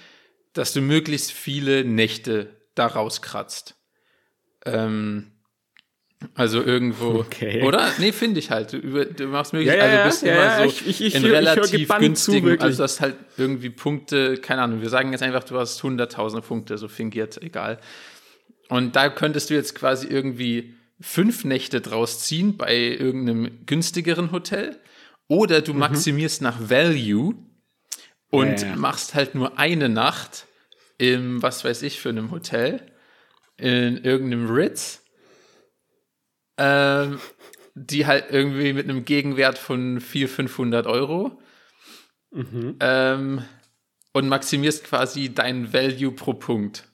dass 0.53 0.73
du 0.73 0.81
möglichst 0.81 1.31
viele 1.31 1.85
Nächte 1.85 2.55
daraus 2.75 3.21
kratzt. 3.21 3.75
Ähm, 4.65 5.31
also 6.35 6.61
irgendwo, 6.61 7.19
okay. 7.19 7.63
oder? 7.63 7.89
Nee, 7.97 8.11
finde 8.11 8.39
ich 8.39 8.51
halt. 8.51 8.73
Du, 8.73 8.77
über, 8.77 9.05
du 9.05 9.27
machst 9.27 9.53
möglichst, 9.53 9.77
ja, 9.77 9.83
also 9.83 10.03
bist 10.05 10.23
ja, 10.23 10.33
immer 10.33 10.43
ja, 10.43 10.57
so 10.57 10.63
ich, 10.65 10.87
ich, 10.87 11.01
ich, 11.01 11.15
in 11.15 11.25
ich, 11.25 11.31
relativ 11.31 11.89
günstigen, 11.97 12.59
zu, 12.59 12.63
also 12.63 12.77
du 12.77 12.83
hast 12.83 13.01
halt 13.01 13.15
irgendwie 13.37 13.71
Punkte, 13.71 14.37
keine 14.37 14.61
Ahnung, 14.61 14.81
wir 14.81 14.89
sagen 14.89 15.11
jetzt 15.11 15.23
einfach, 15.23 15.43
du 15.43 15.57
hast 15.57 15.81
100.000 15.81 16.41
Punkte, 16.41 16.77
so 16.77 16.87
fingiert, 16.87 17.41
egal. 17.41 17.79
Und 18.69 18.95
da 18.95 19.09
könntest 19.09 19.49
du 19.49 19.55
jetzt 19.55 19.73
quasi 19.73 20.07
irgendwie 20.07 20.75
fünf 20.99 21.43
Nächte 21.43 21.81
draus 21.81 22.19
ziehen 22.19 22.55
bei 22.55 22.77
irgendeinem 22.77 23.65
günstigeren 23.65 24.31
Hotel. 24.31 24.79
Oder 25.27 25.61
du 25.61 25.73
mhm. 25.73 25.79
maximierst 25.79 26.41
nach 26.41 26.69
Value 26.69 27.35
und 28.31 28.61
ja, 28.61 28.75
machst 28.75 29.13
halt 29.13 29.35
nur 29.35 29.59
eine 29.59 29.89
Nacht 29.89 30.47
im, 30.97 31.41
was 31.41 31.63
weiß 31.63 31.83
ich, 31.83 31.99
für 31.99 32.09
einem 32.09 32.31
Hotel, 32.31 32.91
in 33.57 34.03
irgendeinem 34.03 34.49
Ritz 34.49 35.01
ähm, 36.61 37.19
die 37.73 38.05
halt 38.05 38.25
irgendwie 38.29 38.73
mit 38.73 38.89
einem 38.89 39.05
Gegenwert 39.05 39.57
von 39.57 39.99
400, 39.99 40.35
500 40.35 40.87
Euro 40.87 41.41
mhm. 42.31 42.75
ähm, 42.79 43.45
und 44.13 44.27
maximierst 44.27 44.83
quasi 44.83 45.33
dein 45.33 45.73
Value 45.73 46.11
pro 46.11 46.33
Punkt. 46.33 46.87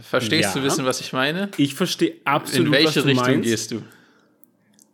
Verstehst 0.00 0.54
ja. 0.54 0.60
du 0.60 0.66
wissen, 0.66 0.84
was 0.84 1.00
ich 1.00 1.12
meine? 1.12 1.50
Ich 1.56 1.74
verstehe 1.74 2.16
absolut, 2.24 2.66
In 2.66 2.72
welche 2.72 2.86
was 2.86 2.94
du 2.94 3.00
Richtung 3.08 3.26
meinst. 3.26 3.48
gehst 3.48 3.70
du? 3.70 3.82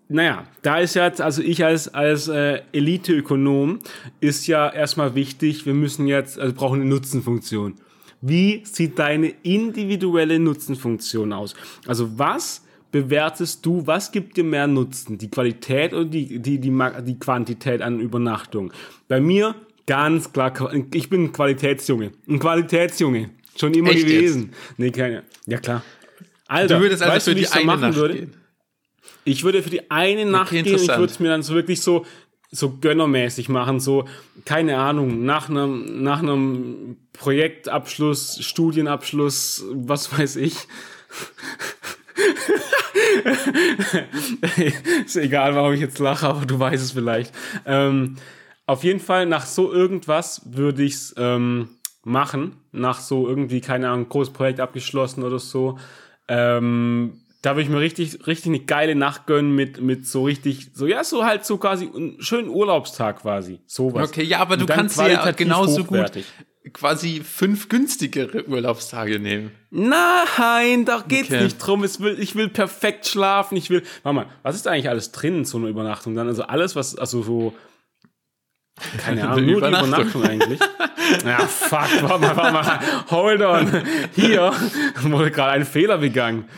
Naja, 0.08 0.46
da 0.62 0.78
ist 0.78 0.94
jetzt, 0.94 1.20
also 1.20 1.42
ich 1.42 1.64
als, 1.64 1.92
als 1.92 2.28
äh, 2.28 2.60
Eliteökonom 2.72 3.80
ist 4.20 4.46
ja 4.46 4.68
erstmal 4.68 5.14
wichtig, 5.14 5.66
wir 5.66 5.74
müssen 5.74 6.06
jetzt, 6.06 6.38
also 6.38 6.54
brauchen 6.54 6.80
eine 6.80 6.88
Nutzenfunktion. 6.88 7.74
Wie 8.20 8.62
sieht 8.64 8.98
deine 8.98 9.34
individuelle 9.42 10.38
Nutzenfunktion 10.38 11.32
aus? 11.32 11.54
Also 11.86 12.18
was 12.18 12.64
bewertest 12.92 13.66
du, 13.66 13.86
was 13.86 14.12
gibt 14.12 14.36
dir 14.36 14.44
mehr 14.44 14.66
Nutzen? 14.66 15.18
Die 15.18 15.28
Qualität 15.28 15.92
oder 15.92 16.04
die, 16.04 16.38
die, 16.38 16.58
die, 16.60 16.72
die 17.02 17.18
Quantität 17.18 17.82
an 17.82 18.00
Übernachtung? 18.00 18.72
Bei 19.08 19.20
mir 19.20 19.54
ganz 19.86 20.32
klar, 20.32 20.52
ich 20.94 21.10
bin 21.10 21.24
ein 21.24 21.32
Qualitätsjunge. 21.32 22.12
Ein 22.28 22.38
Qualitätsjunge. 22.38 23.30
Schon 23.56 23.74
immer 23.74 23.90
Echt 23.90 24.06
gewesen. 24.06 24.50
Jetzt? 24.52 24.78
Nee, 24.78 24.90
keine. 24.90 25.22
Ja, 25.46 25.58
klar. 25.58 25.82
Alter, 26.46 26.76
du 26.76 26.82
würdest 26.82 27.02
also 27.02 27.14
weißt 27.14 27.28
für 27.28 27.34
du, 27.34 27.40
die 27.40 27.48
eine 27.48 27.64
machen 27.64 27.80
Nacht 27.80 27.94
würde? 27.96 28.14
gehen. 28.14 28.34
Ich 29.26 29.42
würde 29.42 29.62
für 29.62 29.70
die 29.70 29.90
eine 29.90 30.24
Nacht 30.24 30.52
okay, 30.52 30.62
gehen 30.62 30.76
ich 30.76 30.88
würde 30.88 31.06
es 31.06 31.18
mir 31.18 31.28
dann 31.28 31.42
so 31.42 31.54
wirklich 31.54 31.80
so, 31.80 32.06
so 32.52 32.70
gönnermäßig 32.70 33.48
machen, 33.48 33.80
so, 33.80 34.04
keine 34.44 34.78
Ahnung, 34.78 35.24
nach 35.24 35.48
einem, 35.48 36.02
nach 36.02 36.20
einem 36.20 36.96
Projektabschluss, 37.12 38.38
Studienabschluss, 38.40 39.64
was 39.72 40.16
weiß 40.16 40.36
ich. 40.36 40.56
ist 45.04 45.16
egal, 45.16 45.56
warum 45.56 45.72
ich 45.72 45.80
jetzt 45.80 45.98
lache, 45.98 46.28
aber 46.28 46.46
du 46.46 46.58
weißt 46.60 46.84
es 46.84 46.92
vielleicht. 46.92 47.34
Ähm, 47.66 48.14
auf 48.64 48.84
jeden 48.84 49.00
Fall, 49.00 49.26
nach 49.26 49.44
so 49.44 49.72
irgendwas 49.72 50.42
würde 50.44 50.84
ich 50.84 50.94
es 50.94 51.14
ähm, 51.18 51.68
machen. 52.04 52.56
Nach 52.70 53.00
so 53.00 53.26
irgendwie, 53.28 53.60
keine 53.60 53.90
Ahnung, 53.90 54.08
großes 54.08 54.32
Projekt 54.32 54.60
abgeschlossen 54.60 55.24
oder 55.24 55.40
so. 55.40 55.78
Ähm, 56.28 57.20
da 57.42 57.52
würde 57.52 57.62
ich 57.62 57.68
mir 57.68 57.80
richtig, 57.80 58.26
richtig 58.26 58.46
eine 58.46 58.60
geile 58.60 58.94
Nacht 58.94 59.26
gönnen 59.26 59.54
mit, 59.54 59.80
mit 59.80 60.06
so 60.06 60.24
richtig, 60.24 60.70
so, 60.74 60.86
ja, 60.86 61.04
so 61.04 61.24
halt 61.24 61.44
so 61.44 61.58
quasi 61.58 61.90
einen 61.94 62.20
schönen 62.20 62.48
Urlaubstag 62.48 63.22
quasi. 63.22 63.60
Sowas. 63.66 64.08
Okay, 64.08 64.22
ja, 64.22 64.38
aber 64.38 64.56
du 64.56 64.66
kannst 64.66 64.98
ja 64.98 65.30
genauso 65.32 65.82
hochwertig. 65.82 66.26
gut 66.26 66.46
quasi 66.72 67.22
fünf 67.22 67.68
günstigere 67.68 68.44
Urlaubstage 68.44 69.18
nehmen. 69.18 69.50
Nein, 69.70 70.84
da 70.84 71.04
geht's 71.06 71.30
okay. 71.30 71.44
nicht 71.44 71.58
drum. 71.58 71.84
Ich 71.84 72.00
will, 72.00 72.18
ich 72.18 72.34
will 72.34 72.48
perfekt 72.48 73.06
schlafen. 73.06 73.56
Ich 73.56 73.70
will, 73.70 73.82
warte 74.02 74.14
mal, 74.16 74.26
was 74.42 74.56
ist 74.56 74.66
eigentlich 74.66 74.88
alles 74.88 75.12
drin 75.12 75.38
in 75.38 75.44
so 75.44 75.58
einer 75.58 75.68
Übernachtung 75.68 76.14
dann? 76.14 76.26
Also 76.26 76.42
alles, 76.42 76.74
was, 76.76 76.96
also 76.96 77.22
so, 77.22 77.54
keine 78.98 79.28
Ahnung, 79.28 79.46
nur 79.46 79.56
Übernachtung. 79.58 79.90
die 79.90 79.96
Übernachtung 79.96 80.24
eigentlich. 80.24 80.60
ja, 81.24 81.38
fuck, 81.38 81.88
warte 82.02 82.20
mal, 82.20 82.36
warte 82.36 82.52
mal, 82.52 82.80
hold 83.10 83.42
on. 83.42 83.82
Hier 84.14 84.52
wurde 85.02 85.30
gerade 85.30 85.52
ein 85.52 85.64
Fehler 85.64 85.98
begangen. 85.98 86.48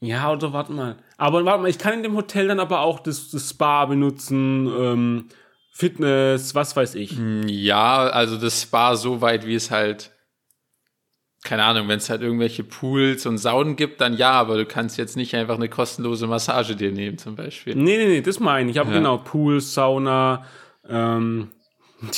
Ja, 0.00 0.32
oder 0.32 0.52
warte 0.52 0.72
mal. 0.72 0.96
Aber 1.16 1.44
warte 1.44 1.62
mal, 1.62 1.68
ich 1.68 1.78
kann 1.78 1.94
in 1.94 2.02
dem 2.02 2.16
Hotel 2.16 2.48
dann 2.48 2.60
aber 2.60 2.80
auch 2.80 3.00
das, 3.00 3.30
das 3.30 3.50
Spa 3.50 3.86
benutzen, 3.86 4.66
ähm, 4.66 5.28
Fitness, 5.72 6.54
was 6.54 6.76
weiß 6.76 6.94
ich. 6.96 7.12
Hm, 7.16 7.48
ja, 7.48 8.08
also 8.08 8.36
das 8.36 8.62
Spa 8.62 8.96
so 8.96 9.20
weit, 9.20 9.46
wie 9.46 9.54
es 9.54 9.70
halt, 9.70 10.12
keine 11.44 11.64
Ahnung, 11.64 11.88
wenn 11.88 11.98
es 11.98 12.10
halt 12.10 12.22
irgendwelche 12.22 12.64
Pools 12.64 13.26
und 13.26 13.38
Saunen 13.38 13.76
gibt, 13.76 14.00
dann 14.00 14.14
ja, 14.14 14.32
aber 14.32 14.56
du 14.56 14.66
kannst 14.66 14.98
jetzt 14.98 15.16
nicht 15.16 15.34
einfach 15.34 15.56
eine 15.56 15.68
kostenlose 15.68 16.26
Massage 16.26 16.76
dir 16.76 16.92
nehmen, 16.92 17.18
zum 17.18 17.36
Beispiel. 17.36 17.74
Nee, 17.74 17.96
nee, 17.96 18.06
nee, 18.06 18.22
das 18.22 18.40
meine 18.40 18.70
ich. 18.70 18.76
Ich 18.76 18.80
habe 18.80 18.90
ja. 18.90 18.98
genau 18.98 19.18
Pool, 19.18 19.60
Sauna, 19.60 20.44
ähm, 20.88 21.50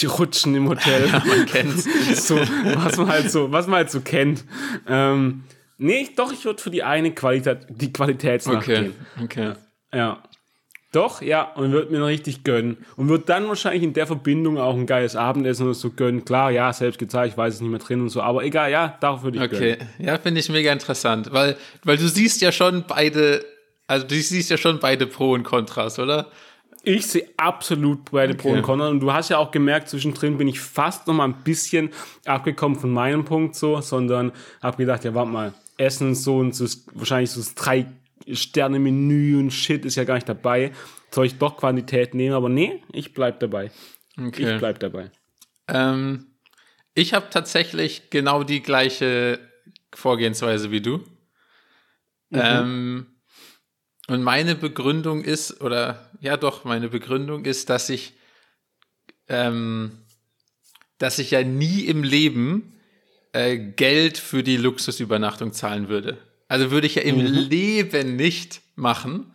die 0.01 0.07
Rutschen 0.07 0.55
im 0.55 0.69
Hotel. 0.69 1.09
ja, 1.13 1.23
man 1.27 1.47
kennt's. 1.47 1.87
so, 2.27 2.37
was 2.37 2.97
man 2.97 3.09
halt 3.09 3.31
so, 3.31 3.51
was 3.53 3.67
man 3.67 3.77
halt 3.77 3.91
so 3.91 4.01
kennt. 4.01 4.45
Ähm, 4.87 5.45
Nee, 5.83 6.11
doch, 6.15 6.31
ich 6.31 6.45
würde 6.45 6.61
für 6.61 6.71
die 6.71 6.83
eine 6.83 7.11
Qualität, 7.13 7.61
die 7.71 7.91
Qualitätsnacht 7.91 8.69
okay. 8.69 8.83
gehen. 8.83 8.95
Okay. 9.25 9.53
Ja. 9.95 10.23
Doch, 10.93 11.23
ja, 11.23 11.53
und 11.55 11.73
würde 11.73 11.91
mir 11.91 12.01
noch 12.01 12.09
richtig 12.09 12.45
gönnen. 12.45 12.85
Und 12.97 13.09
würde 13.09 13.25
dann 13.25 13.49
wahrscheinlich 13.49 13.83
in 13.83 13.95
der 13.95 14.07
Verbindung 14.07 14.59
auch 14.59 14.75
ein 14.75 14.85
geiles 14.85 15.17
Abendessen 15.17 15.65
oder 15.65 15.75
so 15.75 15.89
gönnen. 15.89 16.27
Klar, 16.27 16.51
ja, 16.51 16.71
selbst 16.75 16.99
gezeigt, 16.99 17.33
ich 17.33 17.39
weiß 17.39 17.55
es 17.55 17.61
nicht 17.63 17.71
mehr 17.71 17.79
drin 17.79 18.03
und 18.03 18.11
so, 18.11 18.21
aber 18.21 18.45
egal, 18.45 18.71
ja, 18.71 18.99
darauf 19.01 19.23
würde 19.23 19.39
ich 19.39 19.45
okay. 19.45 19.59
gönnen. 19.59 19.89
Okay, 19.97 20.05
ja, 20.07 20.19
finde 20.19 20.41
ich 20.41 20.51
mega 20.51 20.71
interessant, 20.71 21.33
weil, 21.33 21.57
weil 21.85 21.97
du 21.97 22.09
siehst 22.09 22.43
ja 22.43 22.53
schon 22.53 22.85
beide, 22.87 23.43
also 23.87 24.07
du 24.07 24.15
siehst 24.17 24.51
ja 24.51 24.59
schon 24.59 24.81
beide 24.81 25.07
Pro 25.07 25.33
und 25.33 25.45
Kontras, 25.45 25.99
oder? 25.99 26.31
Ich 26.83 27.07
sehe 27.07 27.27
absolut 27.39 28.11
beide 28.11 28.35
okay. 28.35 28.43
Pro 28.43 28.51
und 28.51 28.63
Contra. 28.63 28.89
Und 28.89 29.01
du 29.01 29.13
hast 29.13 29.31
ja 29.31 29.39
auch 29.39 29.51
gemerkt, 29.51 29.89
zwischendrin 29.89 30.37
bin 30.37 30.49
ich 30.49 30.61
fast 30.61 31.07
noch 31.07 31.15
mal 31.15 31.25
ein 31.25 31.43
bisschen 31.43 31.91
abgekommen 32.27 32.79
von 32.79 32.91
meinem 32.91 33.25
Punkt 33.25 33.55
so, 33.55 33.81
sondern 33.81 34.33
habe 34.63 34.77
gedacht, 34.79 35.05
ja, 35.05 35.15
warte 35.15 35.31
mal, 35.31 35.55
Essen 35.81 36.15
so 36.15 36.39
und 36.39 36.55
so 36.55 36.67
wahrscheinlich 36.93 37.31
so 37.31 37.41
das 37.41 37.55
drei 37.55 37.87
Sterne 38.33 38.79
Menü 38.79 39.39
und 39.39 39.51
Shit 39.51 39.85
ist 39.85 39.97
ja 39.97 40.05
gar 40.05 40.15
nicht 40.15 40.29
dabei. 40.29 40.73
Soll 41.11 41.27
ich 41.27 41.39
doch 41.39 41.57
Quantität 41.57 42.15
nehmen? 42.15 42.35
Aber 42.35 42.49
nee, 42.49 42.83
ich 42.93 43.15
bleib 43.15 43.41
dabei. 43.41 43.73
Okay. 44.19 44.53
Ich 44.53 44.59
bleib 44.59 44.79
dabei. 44.79 45.11
Ähm, 45.69 46.27
ich 46.95 47.15
habe 47.15 47.31
tatsächlich 47.31 48.11
genau 48.11 48.45
die 48.45 48.61
gleiche 48.61 49.41
Vorgehensweise 49.95 50.71
wie 50.71 50.83
du. 50.83 50.99
Mhm. 52.29 52.41
Ähm, 52.41 53.07
und 54.09 54.23
meine 54.23 54.55
Begründung 54.55 55.25
ist, 55.25 55.61
oder 55.61 56.11
ja 56.21 56.37
doch, 56.37 56.65
meine 56.65 56.89
Begründung 56.89 57.45
ist, 57.45 57.71
dass 57.71 57.89
ich, 57.89 58.15
ähm, 59.29 60.05
dass 60.99 61.19
ich 61.19 61.31
ja 61.31 61.43
nie 61.43 61.87
im 61.87 62.03
Leben 62.03 62.80
äh, 63.33 63.57
Geld 63.57 64.19
für 64.19 64.43
die 64.43 64.57
Luxusübernachtung 64.57 65.53
zahlen 65.53 65.89
würde. 65.89 66.19
Also 66.49 66.71
würde 66.71 66.87
ich 66.87 66.97
ja 66.97 67.03
im 67.03 67.19
mhm. 67.19 67.27
Leben 67.27 68.17
nicht 68.17 68.61
machen. 68.75 69.33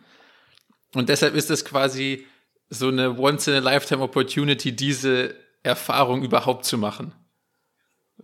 Und 0.94 1.08
deshalb 1.08 1.34
ist 1.34 1.50
es 1.50 1.64
quasi 1.64 2.26
so 2.68 2.88
eine 2.88 3.18
Once-in-a-Lifetime-Opportunity, 3.18 4.72
diese 4.72 5.34
Erfahrung 5.62 6.22
überhaupt 6.22 6.64
zu 6.64 6.78
machen. 6.78 7.12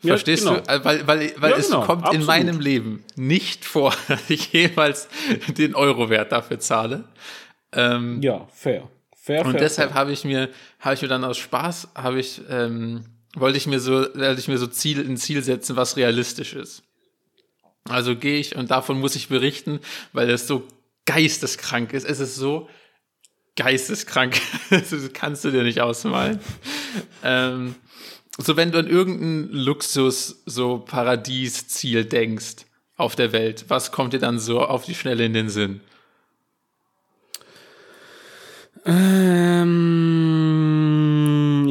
Verstehst 0.01 0.45
ja, 0.45 0.57
genau. 0.57 0.79
du? 0.79 0.85
Weil, 0.85 1.07
weil, 1.07 1.33
weil 1.37 1.51
ja, 1.53 1.57
es 1.57 1.67
genau. 1.67 1.85
kommt 1.85 2.05
Absolut. 2.05 2.21
in 2.21 2.27
meinem 2.27 2.61
Leben 2.61 3.05
nicht 3.15 3.65
vor, 3.65 3.95
dass 4.09 4.29
ich 4.31 4.53
jemals 4.53 5.09
den 5.49 5.75
Euro-Wert 5.75 6.33
dafür 6.33 6.59
zahle. 6.61 7.05
Ähm, 7.73 8.21
ja, 8.23 8.47
fair. 8.53 8.89
fair 9.17 9.45
und 9.45 9.53
fair, 9.53 9.61
deshalb 9.61 9.95
habe 9.95 10.13
ich 10.13 10.25
mir, 10.25 10.49
habe 10.81 10.95
ich 10.95 11.03
mir 11.03 11.09
dann 11.09 11.25
aus 11.25 11.39
Spaß, 11.39 11.91
habe 11.95 12.21
ich 12.21 12.41
ähm, 12.49 13.05
wollte 13.35 13.59
ich 13.59 13.67
mir 13.67 13.81
so, 13.81 13.93
wollte 13.93 14.41
ich 14.41 14.49
mir 14.49 14.59
so 14.59 14.67
Ziel, 14.67 15.01
ein 15.01 15.17
Ziel 15.17 15.43
setzen, 15.43 15.77
was 15.77 15.97
realistisch 15.97 16.55
ist. 16.55 16.83
Also 17.89 18.17
gehe 18.17 18.39
ich 18.39 18.57
und 18.57 18.71
davon 18.71 19.01
muss 19.01 19.17
ich 19.17 19.29
berichten, 19.29 19.81
weil 20.13 20.31
es 20.31 20.47
so 20.47 20.67
geisteskrank 21.07 21.93
ist. 21.93 22.05
Es 22.05 22.21
ist 22.21 22.37
so 22.37 22.69
geisteskrank. 23.57 24.41
das 24.71 24.93
kannst 25.13 25.45
du 25.45 25.51
dir 25.51 25.63
nicht 25.63 25.81
ausmalen. 25.81 26.39
ähm, 27.25 27.75
so, 28.39 28.57
wenn 28.57 28.73
du 28.73 28.79
an 28.79 28.87
irgendein 28.87 29.51
Luxus, 29.53 30.43
so 30.47 30.79
Paradiesziel 30.79 32.05
denkst 32.05 32.65
auf 32.97 33.15
der 33.17 33.33
Welt, 33.33 33.67
was 33.69 33.93
kommt 33.93 34.13
dir 34.13 34.21
dann 34.21 34.39
so 34.39 34.61
auf 34.61 34.85
die 34.85 34.95
Schnelle 34.95 35.25
in 35.25 35.35
den 35.35 35.49
Sinn? 35.49 35.81
Ähm, 38.85 40.62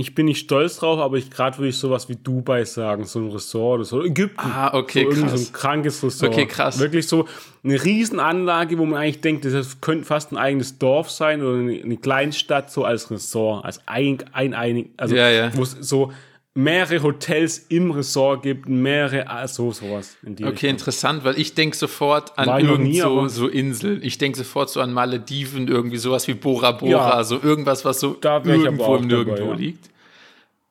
ich 0.02 0.14
bin 0.16 0.26
nicht 0.26 0.40
stolz 0.46 0.78
drauf, 0.78 1.00
aber 1.00 1.18
ich 1.18 1.30
gerade 1.32 1.58
würde 1.58 1.70
ich 1.70 1.78
sowas 1.78 2.10
wie 2.10 2.16
Dubai 2.16 2.66
sagen, 2.66 3.06
so 3.06 3.20
ein 3.20 3.30
Resort 3.32 3.76
oder 3.76 3.86
so. 3.86 4.04
Ägypten. 4.04 4.40
Ah, 4.40 4.74
okay, 4.74 5.06
so 5.10 5.22
krass. 5.22 5.32
so 5.32 5.48
ein 5.48 5.54
krankes 5.54 6.04
Resort. 6.04 6.34
Okay, 6.34 6.46
krass. 6.46 6.80
Wirklich 6.80 7.08
so 7.08 7.28
eine 7.64 7.84
Riesenanlage, 7.84 8.78
wo 8.78 8.86
man 8.86 9.00
eigentlich 9.02 9.22
denkt, 9.22 9.46
das 9.46 9.80
könnte 9.82 10.06
fast 10.06 10.32
ein 10.32 10.38
eigenes 10.38 10.78
Dorf 10.78 11.10
sein 11.10 11.42
oder 11.42 11.58
eine, 11.58 11.98
Kleinstadt, 11.98 12.72
so 12.72 12.84
als 12.84 13.10
Resort, 13.12 13.64
als 13.64 13.80
ein, 13.88 14.18
ein, 14.34 14.54
ein 14.54 14.90
also 14.98 15.16
Ja, 15.16 15.30
ja. 15.30 15.52
wo 15.56 15.64
es 15.64 15.78
so 15.80 16.12
mehrere 16.54 17.02
Hotels 17.02 17.60
im 17.70 17.92
Resort 17.92 18.44
gibt, 18.44 18.68
mehrere, 18.68 19.30
also 19.30 19.72
sowas. 19.72 20.18
In 20.22 20.36
die 20.36 20.44
Okay, 20.44 20.52
Richtung. 20.52 20.70
interessant, 20.72 21.24
weil 21.24 21.40
ich 21.40 21.54
denke 21.54 21.78
sofort 21.78 22.38
an 22.38 22.60
irgend 22.60 22.94
so, 22.98 23.28
so 23.30 23.48
Inseln. 23.48 24.02
Ich 24.04 24.18
denke 24.18 24.38
sofort 24.38 24.70
so 24.70 24.82
an 24.82 24.92
Malediven, 24.92 25.70
irgendwie 25.70 25.98
sowas 25.98 26.28
wie 26.28 26.34
Bora 26.34 26.74
Bora, 26.74 27.18
Ja. 27.18 27.24
so 27.24 27.40
irgendwas, 27.42 27.86
was 27.86 28.02
so 28.02 28.18
irgendwo 28.22 28.66
im 28.66 28.78
dabei, 28.78 29.00
Nirgendwo 29.06 29.46
ja. 29.46 29.54
liegt. 29.54 29.91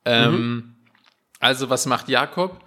Ähm, 0.05 0.75
Also, 1.39 1.69
was 1.69 1.85
macht 1.85 2.07
Jakob? 2.09 2.59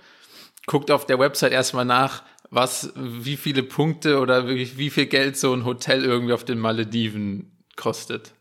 Guckt 0.66 0.90
auf 0.90 1.07
der 1.07 1.18
Website 1.18 1.53
erstmal 1.53 1.85
nach, 1.85 2.23
was, 2.51 2.92
wie 2.97 3.37
viele 3.37 3.62
Punkte 3.62 4.18
oder 4.20 4.49
wie, 4.49 4.77
wie 4.79 4.90
viel 4.90 5.07
Geld 5.07 5.37
so 5.37 5.53
ein 5.55 5.64
Hotel 5.64 6.05
irgendwie 6.05 6.33
auf 6.33 6.44
den 6.44 6.59
Malediven 6.59 7.53
kostet. 7.77 8.33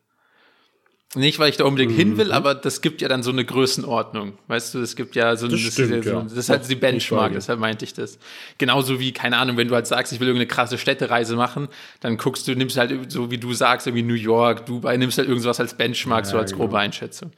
Nicht, 1.15 1.37
weil 1.37 1.49
ich 1.51 1.57
da 1.57 1.65
unbedingt 1.65 1.91
hin 1.91 2.13
Mhm. 2.13 2.17
will, 2.17 2.31
aber 2.31 2.55
das 2.55 2.81
gibt 2.81 2.99
ja 3.01 3.07
dann 3.07 3.21
so 3.21 3.29
eine 3.29 3.45
Größenordnung. 3.45 4.39
Weißt 4.47 4.73
du, 4.73 4.79
es 4.79 4.95
gibt 4.95 5.15
ja 5.15 5.35
so 5.35 5.47
Das 5.47 5.61
ist 5.61 5.73
stimmt, 5.73 5.91
ja 5.91 6.01
so. 6.01 6.21
Das 6.21 6.33
ist 6.33 6.49
halt 6.49 6.67
die 6.67 6.75
Benchmark, 6.75 7.33
deshalb 7.33 7.59
meinte 7.59 7.85
ich 7.85 7.93
das. 7.93 8.17
Genauso 8.57 8.99
wie, 8.99 9.11
keine 9.11 9.37
Ahnung, 9.37 9.55
wenn 9.57 9.67
du 9.67 9.75
halt 9.75 9.85
sagst, 9.85 10.11
ich 10.11 10.19
will 10.19 10.27
irgendeine 10.27 10.47
krasse 10.47 10.79
Städtereise 10.79 11.35
machen, 11.35 11.67
dann 11.99 12.17
guckst 12.17 12.47
du, 12.47 12.55
nimmst 12.55 12.77
halt 12.77 13.11
so 13.11 13.29
wie 13.29 13.37
du 13.37 13.53
sagst, 13.53 13.85
irgendwie 13.85 14.01
New 14.03 14.15
York, 14.15 14.65
Dubai, 14.65 14.97
nimmst 14.97 15.19
halt 15.19 15.27
irgendwas 15.29 15.59
als 15.59 15.75
Benchmark, 15.75 16.25
so 16.25 16.37
Ja, 16.37 16.41
als 16.41 16.51
genau. 16.53 16.63
grobe 16.63 16.79
Einschätzung. 16.79 17.31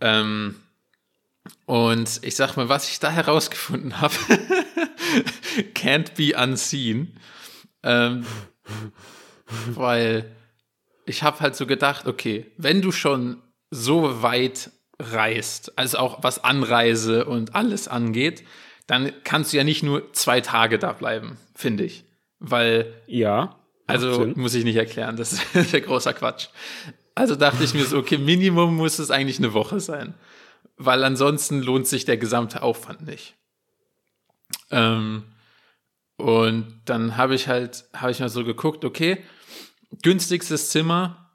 Ähm, 0.00 0.54
und 1.66 2.20
ich 2.22 2.36
sag 2.36 2.56
mal, 2.56 2.68
was 2.68 2.88
ich 2.90 3.00
da 3.00 3.10
herausgefunden 3.10 4.00
habe, 4.00 4.14
can't 5.74 6.14
be 6.16 6.36
unseen. 6.40 7.16
Ähm, 7.82 8.24
weil 9.68 10.30
ich 11.06 11.22
habe 11.22 11.40
halt 11.40 11.54
so 11.54 11.66
gedacht, 11.66 12.06
okay, 12.06 12.46
wenn 12.56 12.80
du 12.82 12.92
schon 12.92 13.42
so 13.70 14.22
weit 14.22 14.70
reist, 14.98 15.76
also 15.78 15.98
auch 15.98 16.22
was 16.22 16.42
Anreise 16.44 17.24
und 17.26 17.54
alles 17.54 17.88
angeht, 17.88 18.44
dann 18.86 19.12
kannst 19.24 19.52
du 19.52 19.56
ja 19.56 19.64
nicht 19.64 19.82
nur 19.82 20.12
zwei 20.12 20.40
Tage 20.40 20.78
da 20.78 20.92
bleiben, 20.92 21.36
finde 21.54 21.84
ich. 21.84 22.04
Weil 22.38 22.92
Ja. 23.06 23.56
also 23.86 24.14
Sinn. 24.14 24.34
muss 24.36 24.54
ich 24.54 24.64
nicht 24.64 24.76
erklären, 24.76 25.16
das 25.16 25.32
ist 25.54 25.72
ja 25.72 25.80
großer 25.80 26.14
Quatsch. 26.14 26.48
Also 27.14 27.36
dachte 27.36 27.62
ich 27.64 27.74
mir 27.74 27.84
so, 27.84 27.98
okay, 27.98 28.18
Minimum 28.18 28.76
muss 28.76 28.98
es 28.98 29.10
eigentlich 29.10 29.38
eine 29.38 29.52
Woche 29.54 29.80
sein, 29.80 30.14
weil 30.76 31.04
ansonsten 31.04 31.62
lohnt 31.62 31.86
sich 31.86 32.04
der 32.04 32.16
gesamte 32.16 32.62
Aufwand 32.62 33.02
nicht. 33.02 33.34
Ähm, 34.70 35.24
und 36.16 36.80
dann 36.84 37.16
habe 37.16 37.34
ich 37.34 37.48
halt, 37.48 37.84
habe 37.94 38.12
ich 38.12 38.20
mal 38.20 38.28
so 38.28 38.44
geguckt, 38.44 38.84
okay, 38.84 39.22
günstigstes 40.02 40.70
Zimmer 40.70 41.30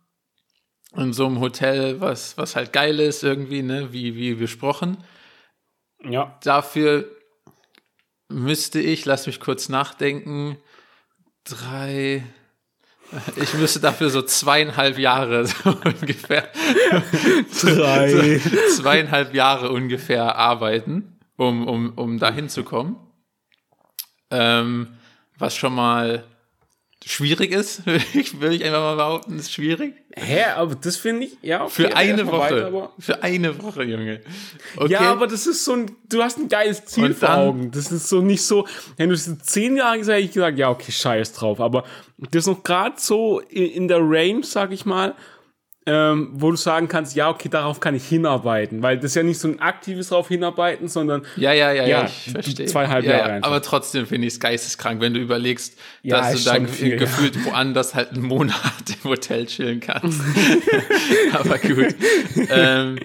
in 0.96 1.14
so 1.14 1.26
einem 1.26 1.40
Hotel, 1.40 2.02
was, 2.02 2.38
was 2.38 2.56
halt 2.56 2.74
geil 2.74 3.00
ist 3.00 3.24
irgendwie, 3.24 3.62
ne, 3.62 3.94
wie, 3.94 4.16
wie 4.16 4.34
besprochen. 4.34 5.04
Ja. 6.04 6.38
Dafür 6.44 7.10
müsste 8.30 8.80
ich, 8.80 9.06
lass 9.06 9.28
mich 9.28 9.40
kurz 9.40 9.70
nachdenken, 9.70 10.58
drei, 11.44 12.24
ich 13.36 13.54
müsste 13.56 13.80
dafür 13.80 14.10
so 14.10 14.22
zweieinhalb 14.22 14.98
Jahre 14.98 15.46
so 15.48 15.70
ungefähr, 15.70 16.50
Drei. 17.62 18.40
zweieinhalb 18.76 19.34
Jahre 19.34 19.72
ungefähr 19.72 20.36
arbeiten, 20.36 21.20
um, 21.38 21.68
um, 21.68 21.94
um 21.96 22.20
da 22.20 22.32
hinzukommen. 22.32 22.98
Ähm, 24.32 24.98
was 25.38 25.56
schon 25.56 25.74
mal 25.74 26.24
schwierig 27.06 27.52
ist, 27.52 27.86
will 27.86 28.02
ich, 28.14 28.40
will 28.40 28.52
ich 28.54 28.64
einfach 28.64 28.80
mal 28.82 28.96
behaupten, 28.96 29.38
ist 29.40 29.52
schwierig. 29.52 29.94
Hä, 30.16 30.44
aber 30.56 30.76
das 30.76 30.98
finde 30.98 31.28
ich, 31.28 31.38
ja, 31.42 31.64
okay, 31.64 31.72
Für 31.72 31.96
eine 31.96 32.28
Woche. 32.28 32.40
weiter, 32.40 32.94
Für 33.00 33.24
eine 33.24 33.62
Woche, 33.62 33.84
Junge. 33.84 34.22
Okay. 34.76 34.94
Ja, 34.94 35.12
aber 35.12 35.28
das 35.28 35.48
ist 35.48 35.64
so 35.64 35.74
ein, 35.74 35.92
du 36.10 36.22
hast 36.22 36.38
ein 36.38 36.50
geiles 36.50 36.86
Ziel 36.86 37.06
Und 37.06 37.18
vor 37.18 37.34
Augen. 37.34 37.72
Das 37.72 37.92
ist 37.92 38.10
so 38.10 38.22
nicht 38.22 38.42
so, 38.42 38.68
wenn 38.98 39.10
du 39.10 39.16
es 39.16 39.28
in 39.28 39.40
zehn 39.40 39.78
Jahren 39.78 40.00
gesagt 40.00 40.18
hätte 40.18 40.26
ich 40.26 40.34
gesagt, 40.34 40.58
ja, 40.58 40.70
okay, 40.70 40.92
scheiß 40.92 41.34
drauf. 41.34 41.62
Aber 41.62 41.86
das 42.18 42.44
ist 42.44 42.48
noch 42.48 42.64
gerade 42.64 42.96
so 42.98 43.40
in, 43.40 43.66
in 43.72 43.88
der 43.88 44.00
Range, 44.02 44.44
sag 44.44 44.72
ich 44.72 44.86
mal, 44.86 45.16
ähm, 45.92 46.30
wo 46.34 46.52
du 46.52 46.58
sagen 46.58 46.88
kannst, 46.88 47.16
ja, 47.16 47.30
okay, 47.30 47.50
darauf 47.50 47.80
kann 47.80 47.96
ich 47.96 48.08
hinarbeiten. 48.08 48.84
Weil 48.84 48.98
das 48.98 49.06
ist 49.12 49.16
ja 49.16 49.24
nicht 49.24 49.40
so 49.40 49.48
ein 49.48 49.60
aktives 49.60 50.10
drauf 50.10 50.28
hinarbeiten, 50.28 50.88
sondern 50.88 51.24
Ja, 51.36 51.52
ja, 51.52 51.72
ja, 51.72 51.84
ja, 51.84 51.88
Ja, 51.88 52.06
ich 52.06 52.32
verstehe. 52.32 52.68
zweieinhalb 52.68 53.04
ja, 53.06 53.12
Jahre 53.18 53.32
ja. 53.38 53.44
Aber 53.44 53.62
trotzdem 53.64 54.06
finde 54.06 54.28
ich 54.28 54.34
es 54.34 54.40
geisteskrank, 54.40 55.02
wenn 55.02 55.16
du 55.16 55.20
überlegst, 55.20 55.80
Ja, 56.04 56.18
dass 56.22 56.34
du 56.44 56.50
da 56.50 56.56
schon 56.56 56.66
ge- 56.66 56.74
viel, 56.74 56.90
ja. 56.92 56.98
gefühlt 56.98 57.44
woanders 57.46 57.96
halt 57.96 58.12
einen 58.12 58.22
Monat 58.22 58.56
im 59.04 59.10
Hotel 59.10 59.48
chillen 59.48 59.80
kannst. 59.80 60.22
aber 61.34 61.58
gut. 61.58 61.96
ähm, 62.50 63.00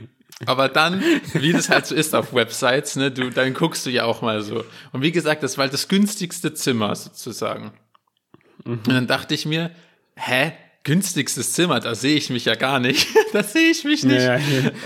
aber 0.47 0.69
dann, 0.69 1.03
wie 1.33 1.53
das 1.53 1.69
halt 1.71 1.87
so 1.87 1.95
ist 1.95 2.15
auf 2.15 2.35
Websites, 2.35 2.97
ne, 2.97 3.11
du, 3.11 3.31
dann 3.31 3.55
guckst 3.55 3.87
du 3.87 3.91
ja 3.91 4.05
auch 4.05 4.21
mal 4.21 4.43
so. 4.43 4.65
Und 4.93 5.01
wie 5.03 5.13
gesagt, 5.13 5.43
das 5.43 5.57
war 5.57 5.63
halt 5.63 5.73
das 5.73 5.89
günstigste 5.89 6.53
Zimmer 6.53 6.95
sozusagen. 6.95 7.73
Mhm. 8.65 8.73
Und 8.73 8.89
dann 8.89 9.07
dachte 9.07 9.33
ich 9.35 9.47
mir, 9.47 9.71
hä? 10.17 10.53
Günstigstes 10.85 11.53
Zimmer, 11.55 11.81
da 11.81 11.95
sehe 11.95 12.17
ich 12.17 12.31
mich 12.31 12.45
ja 12.45 12.55
gar 12.55 12.79
nicht. 12.79 13.09
da 13.33 13.43
sehe 13.43 13.71
ich 13.71 13.85
mich 13.85 14.05
nicht. 14.05 14.23
ja, 14.23 14.37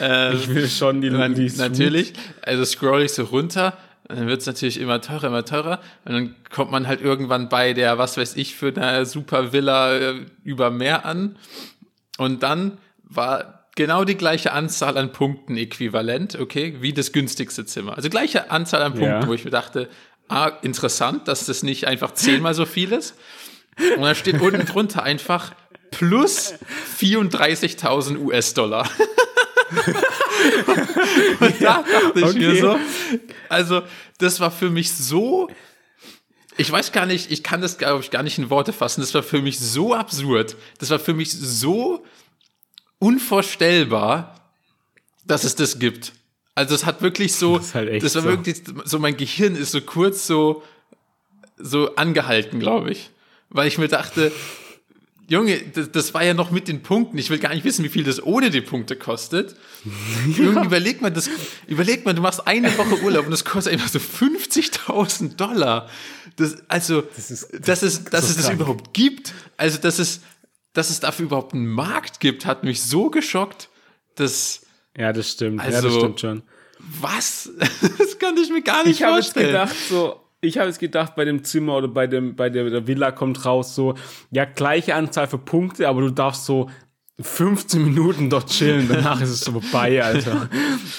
ja, 0.00 0.32
ich 0.32 0.48
will 0.48 0.68
schon 0.68 1.00
die, 1.00 1.10
Man, 1.10 1.32
natürlich, 1.56 2.12
also 2.42 2.64
scroll 2.64 3.02
ich 3.02 3.12
so 3.12 3.24
runter, 3.24 3.76
dann 4.06 4.26
wird 4.26 4.40
es 4.40 4.46
natürlich 4.46 4.80
immer 4.80 5.00
teurer, 5.00 5.24
immer 5.26 5.44
teurer. 5.44 5.80
Und 6.04 6.12
dann 6.12 6.34
kommt 6.50 6.70
man 6.70 6.86
halt 6.86 7.02
irgendwann 7.02 7.48
bei 7.48 7.72
der, 7.74 7.98
was 7.98 8.16
weiß 8.16 8.36
ich, 8.36 8.54
für 8.54 8.74
eine 8.74 9.04
super 9.06 9.52
Villa 9.52 9.92
äh, 9.96 10.14
über 10.44 10.70
Meer 10.70 11.04
an. 11.04 11.36
Und 12.16 12.42
dann 12.42 12.78
war 13.02 13.66
genau 13.76 14.04
die 14.04 14.16
gleiche 14.16 14.52
Anzahl 14.52 14.96
an 14.96 15.12
Punkten 15.12 15.56
äquivalent, 15.56 16.38
okay, 16.40 16.76
wie 16.80 16.92
das 16.92 17.12
günstigste 17.12 17.66
Zimmer. 17.66 17.96
Also 17.96 18.08
gleiche 18.08 18.50
Anzahl 18.50 18.82
an 18.82 18.92
Punkten, 18.92 19.22
Ja. 19.22 19.26
wo 19.26 19.34
ich 19.34 19.44
mir 19.44 19.50
dachte, 19.50 19.88
ah, 20.28 20.52
interessant, 20.62 21.28
dass 21.28 21.46
das 21.46 21.62
nicht 21.62 21.86
einfach 21.86 22.12
zehnmal 22.14 22.54
so 22.54 22.66
viel 22.66 22.92
ist. 22.92 23.14
Und 23.96 24.02
dann 24.02 24.14
steht 24.14 24.40
unten 24.40 24.66
drunter 24.66 25.02
einfach 25.02 25.52
plus 25.90 26.54
34.000 27.00 28.18
US-Dollar. 28.18 28.88
Und 31.40 31.60
da 31.60 31.82
dachte 31.82 32.20
ich 32.20 32.34
mir 32.34 32.50
Okay. 32.50 32.60
so, 32.60 32.78
also 33.48 33.82
das 34.18 34.40
war 34.40 34.50
für 34.50 34.70
mich 34.70 34.92
so, 34.92 35.48
ich 36.56 36.70
weiß 36.70 36.92
gar 36.92 37.06
nicht, 37.06 37.30
ich 37.30 37.42
kann 37.42 37.60
das 37.60 37.78
glaube 37.78 38.02
ich 38.02 38.10
gar 38.10 38.22
nicht 38.22 38.38
in 38.38 38.50
Worte 38.50 38.72
fassen, 38.72 39.00
das 39.00 39.12
war 39.14 39.22
für 39.22 39.42
mich 39.42 39.58
so 39.58 39.94
absurd, 39.94 40.56
das 40.78 40.90
war 40.90 40.98
für 40.98 41.14
mich 41.14 41.32
so 41.32 42.04
unvorstellbar, 42.98 44.40
dass 45.26 45.44
es 45.44 45.54
das 45.54 45.78
gibt. 45.78 46.12
Also 46.54 46.74
es 46.74 46.84
hat 46.86 47.02
wirklich 47.02 47.34
so, 47.34 47.58
Das 47.58 47.66
ist 47.68 47.74
halt 47.74 47.88
echt 47.90 48.04
das 48.04 48.14
war 48.16 48.22
so. 48.22 48.28
wirklich 48.30 48.62
so, 48.84 48.98
mein 48.98 49.16
Gehirn 49.16 49.54
ist 49.54 49.72
so 49.72 49.80
kurz 49.80 50.26
so, 50.26 50.62
so 51.56 51.94
angehalten, 51.94 52.58
glaube 52.58 52.90
ich. 52.90 53.10
Weil 53.50 53.68
ich 53.68 53.78
mir 53.78 53.88
dachte, 53.88 54.32
Junge, 55.30 55.58
das, 55.74 55.92
das 55.92 56.14
war 56.14 56.24
ja 56.24 56.32
noch 56.32 56.50
mit 56.50 56.68
den 56.68 56.82
Punkten. 56.82 57.18
Ich 57.18 57.28
will 57.28 57.38
gar 57.38 57.52
nicht 57.54 57.62
wissen, 57.64 57.84
wie 57.84 57.90
viel 57.90 58.02
das 58.02 58.22
ohne 58.22 58.48
die 58.50 58.62
Punkte 58.62 58.96
kostet. 58.96 59.54
Junge, 60.36 60.64
überleg 60.64 61.02
mal, 61.02 61.10
das, 61.10 61.28
überleg 61.66 62.04
mal, 62.06 62.14
du 62.14 62.22
machst 62.22 62.46
eine 62.46 62.76
Woche 62.78 63.02
Urlaub 63.02 63.26
und 63.26 63.30
das 63.30 63.44
kostet 63.44 63.74
einfach 63.74 63.88
so 63.88 63.98
50.000 63.98 65.36
Dollar. 65.36 65.88
Das, 66.36 66.56
also, 66.68 67.02
das 67.02 67.30
ist- 67.30 67.42
ist, 67.52 67.68
dass 67.68 67.82
es, 67.82 68.04
dass 68.04 68.24
so 68.24 68.30
es 68.30 68.36
das 68.36 68.46
krank. 68.46 68.60
überhaupt 68.60 68.94
gibt. 68.94 69.34
Also, 69.56 69.78
dass 69.78 69.98
es, 69.98 70.20
dass 70.72 70.88
es 70.90 71.00
dafür 71.00 71.26
überhaupt 71.26 71.52
einen 71.54 71.66
Markt 71.66 72.20
gibt, 72.20 72.46
hat 72.46 72.64
mich 72.64 72.82
so 72.82 73.10
geschockt, 73.10 73.68
dass, 74.14 74.62
Ja, 74.96 75.12
das 75.12 75.30
stimmt. 75.32 75.58
ja, 75.60 75.64
Also, 75.66 75.88
das 75.88 75.96
stimmt 75.98 76.20
schon. 76.20 76.42
was? 76.78 77.50
Das 77.98 78.18
kann 78.18 78.36
ich 78.38 78.48
mir 78.50 78.62
gar 78.62 78.84
nicht 78.84 79.00
Ich 79.00 79.02
habe 79.02 79.16
jetzt 79.16 79.26
vorstellen. 79.32 79.46
gedacht, 79.48 79.74
so, 79.90 80.20
ich 80.40 80.58
habe 80.58 80.68
jetzt 80.68 80.78
gedacht, 80.78 81.16
bei 81.16 81.24
dem 81.24 81.44
Zimmer 81.44 81.76
oder 81.76 81.88
bei 81.88 82.06
dem, 82.06 82.36
bei 82.36 82.50
der, 82.50 82.70
der 82.70 82.86
Villa 82.86 83.10
kommt 83.10 83.44
raus 83.44 83.74
so, 83.74 83.94
ja, 84.30 84.44
gleiche 84.44 84.94
Anzahl 84.94 85.26
für 85.26 85.38
Punkte, 85.38 85.88
aber 85.88 86.00
du 86.00 86.10
darfst 86.10 86.44
so 86.44 86.70
15 87.20 87.82
Minuten 87.82 88.30
dort 88.30 88.48
chillen, 88.48 88.86
danach 88.88 89.20
ist 89.20 89.30
es 89.30 89.40
so 89.40 89.52
vorbei, 89.60 90.02
Alter. 90.02 90.48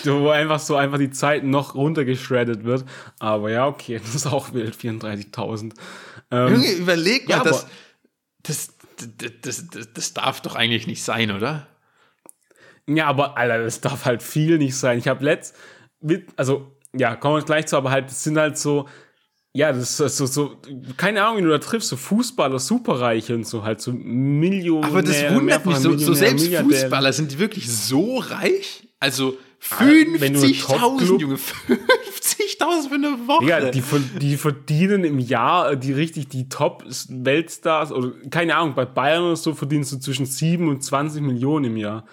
so, 0.03 0.21
wo 0.21 0.29
einfach 0.29 0.59
so 0.59 0.75
einfach 0.75 0.97
die 0.97 1.11
Zeit 1.11 1.45
noch 1.45 1.75
runtergeschreddet 1.75 2.65
wird. 2.65 2.83
Aber 3.19 3.49
ja, 3.49 3.67
okay, 3.67 3.99
das 3.99 4.15
ist 4.15 4.27
auch 4.27 4.53
wild, 4.53 4.75
34.000. 4.75 5.73
Ähm, 6.31 6.53
Junge, 6.55 6.71
überleg 6.73 7.29
mal, 7.29 7.37
Ja, 7.37 7.43
das, 7.43 7.67
das, 8.43 8.73
das, 9.41 9.67
das, 9.69 9.93
das 9.93 10.13
darf 10.13 10.41
doch 10.41 10.55
eigentlich 10.55 10.87
nicht 10.87 11.03
sein, 11.03 11.31
oder? 11.31 11.67
Ja, 12.85 13.05
aber 13.05 13.37
Alter, 13.37 13.63
das 13.63 13.79
darf 13.79 14.03
halt 14.03 14.21
viel 14.21 14.57
nicht 14.57 14.75
sein. 14.75 14.97
Ich 14.97 15.07
habe 15.07 15.23
letzt, 15.23 15.55
mit, 16.01 16.27
also 16.35 16.75
ja, 16.93 17.15
kommen 17.15 17.37
wir 17.37 17.45
gleich 17.45 17.67
zu, 17.67 17.77
aber 17.77 17.91
halt, 17.91 18.09
das 18.09 18.23
sind 18.23 18.37
halt 18.37 18.57
so, 18.57 18.89
ja, 19.51 19.73
das 19.73 19.99
ist 19.99 20.17
so, 20.17 20.25
so, 20.27 20.57
keine 20.95 21.23
Ahnung, 21.23 21.39
wie 21.39 21.41
du 21.43 21.49
da 21.49 21.57
triffst, 21.57 21.89
so 21.89 21.97
Fußballer, 21.97 22.59
Superreiche 22.59 23.33
und 23.33 23.47
so, 23.47 23.63
halt 23.63 23.81
so 23.81 23.91
Millionen. 23.91 24.83
Aber 24.83 25.01
das 25.01 25.33
wundert 25.33 25.65
mich, 25.65 25.77
so, 25.77 25.97
so 25.97 26.13
selbst 26.13 26.53
Fußballer, 26.53 27.11
sind 27.13 27.31
die 27.31 27.39
wirklich 27.39 27.71
so 27.71 28.17
reich? 28.17 28.87
Also 28.99 29.37
50.000, 29.61 31.19
Junge, 31.19 31.35
50.000 31.69 32.89
für 32.89 32.95
eine 32.95 33.27
Woche. 33.27 33.45
Ja, 33.45 33.71
die, 33.71 33.81
die 34.21 34.37
verdienen 34.37 35.03
im 35.03 35.19
Jahr, 35.19 35.75
die 35.75 35.93
richtig, 35.93 36.29
die 36.29 36.47
Top-Weltstars, 36.47 37.91
oder 37.91 38.11
keine 38.29 38.55
Ahnung, 38.55 38.75
bei 38.75 38.85
Bayern 38.85 39.23
oder 39.23 39.35
so 39.35 39.55
verdienst 39.55 39.91
du 39.91 39.97
zwischen 39.97 40.27
7 40.27 40.67
und 40.69 40.83
20 40.83 41.23
Millionen 41.23 41.65
im 41.65 41.77
Jahr. 41.77 42.05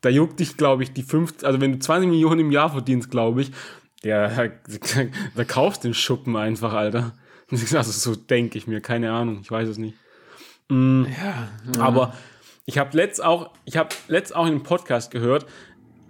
Da 0.00 0.10
juckt 0.10 0.38
dich, 0.38 0.56
glaube 0.56 0.84
ich, 0.84 0.92
die 0.92 1.02
50, 1.02 1.44
also 1.44 1.60
wenn 1.60 1.72
du 1.72 1.78
20 1.80 2.08
Millionen 2.08 2.40
im 2.40 2.52
Jahr 2.52 2.70
verdienst, 2.70 3.10
glaube 3.10 3.42
ich, 3.42 3.50
ja, 4.04 4.28
da 5.34 5.44
kaufst 5.44 5.84
den 5.84 5.94
Schuppen 5.94 6.36
einfach, 6.36 6.72
Alter. 6.72 7.12
Also 7.50 7.92
so 7.92 8.14
denke 8.14 8.58
ich 8.58 8.66
mir, 8.66 8.82
keine 8.82 9.10
Ahnung, 9.10 9.38
ich 9.40 9.50
weiß 9.50 9.70
es 9.70 9.78
nicht. 9.78 9.96
Mhm. 10.68 11.06
Ja, 11.18 11.48
ja, 11.74 11.80
Aber 11.80 12.12
ich 12.66 12.76
habe 12.76 12.94
letzt 12.94 13.24
auch, 13.24 13.52
ich 13.64 13.78
habe 13.78 13.88
letzt 14.08 14.36
auch 14.36 14.44
in 14.44 14.52
einem 14.52 14.62
Podcast 14.62 15.10
gehört, 15.10 15.46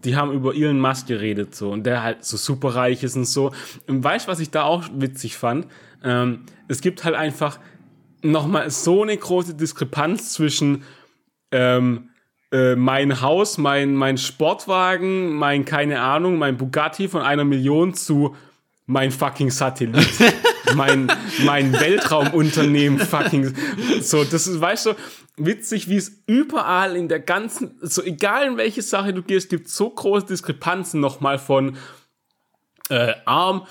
die 0.04 0.16
haben 0.16 0.32
über 0.32 0.54
Elon 0.54 0.80
Musk 0.80 1.06
geredet 1.06 1.54
so 1.54 1.70
und 1.70 1.84
der 1.84 2.02
halt 2.02 2.24
so 2.24 2.36
super 2.36 2.74
reich 2.74 3.04
ist 3.04 3.16
und 3.16 3.24
so. 3.24 3.52
Und 3.86 4.02
weißt 4.02 4.26
du, 4.26 4.32
was 4.32 4.40
ich 4.40 4.50
da 4.50 4.64
auch 4.64 4.84
witzig 4.92 5.36
fand? 5.36 5.66
Ähm, 6.02 6.46
es 6.66 6.80
gibt 6.80 7.04
halt 7.04 7.14
einfach 7.14 7.58
nochmal 8.22 8.70
so 8.70 9.02
eine 9.02 9.16
große 9.16 9.54
Diskrepanz 9.54 10.32
zwischen 10.32 10.82
ähm, 11.50 12.07
äh, 12.52 12.76
mein 12.76 13.20
Haus, 13.20 13.58
mein, 13.58 13.94
mein 13.94 14.18
Sportwagen, 14.18 15.34
mein, 15.34 15.64
keine 15.64 16.00
Ahnung, 16.00 16.38
mein 16.38 16.56
Bugatti 16.56 17.08
von 17.08 17.22
einer 17.22 17.44
Million 17.44 17.94
zu 17.94 18.34
mein 18.86 19.10
fucking 19.10 19.50
Satellit, 19.50 20.08
mein, 20.74 21.12
mein 21.44 21.74
Weltraumunternehmen 21.74 22.98
fucking, 22.98 23.54
so, 24.00 24.24
das 24.24 24.46
ist, 24.46 24.60
weißt 24.62 24.86
du, 24.86 24.94
witzig, 25.36 25.90
wie 25.90 25.96
es 25.96 26.22
überall 26.26 26.96
in 26.96 27.08
der 27.08 27.20
ganzen, 27.20 27.76
so 27.82 28.02
egal 28.02 28.46
in 28.46 28.56
welche 28.56 28.80
Sache 28.80 29.12
du 29.12 29.22
gehst, 29.22 29.50
gibt 29.50 29.68
so 29.68 29.90
große 29.90 30.26
Diskrepanzen 30.26 31.00
nochmal 31.00 31.38
von 31.38 31.76
äh, 32.88 33.12
arm, 33.26 33.66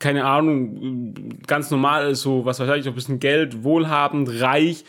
keine 0.00 0.24
Ahnung, 0.24 1.38
ganz 1.46 1.70
normal, 1.70 2.16
so, 2.16 2.44
was 2.44 2.58
weiß 2.58 2.80
ich, 2.80 2.88
ein 2.88 2.94
bisschen 2.94 3.20
Geld, 3.20 3.62
wohlhabend, 3.62 4.28
reich, 4.40 4.84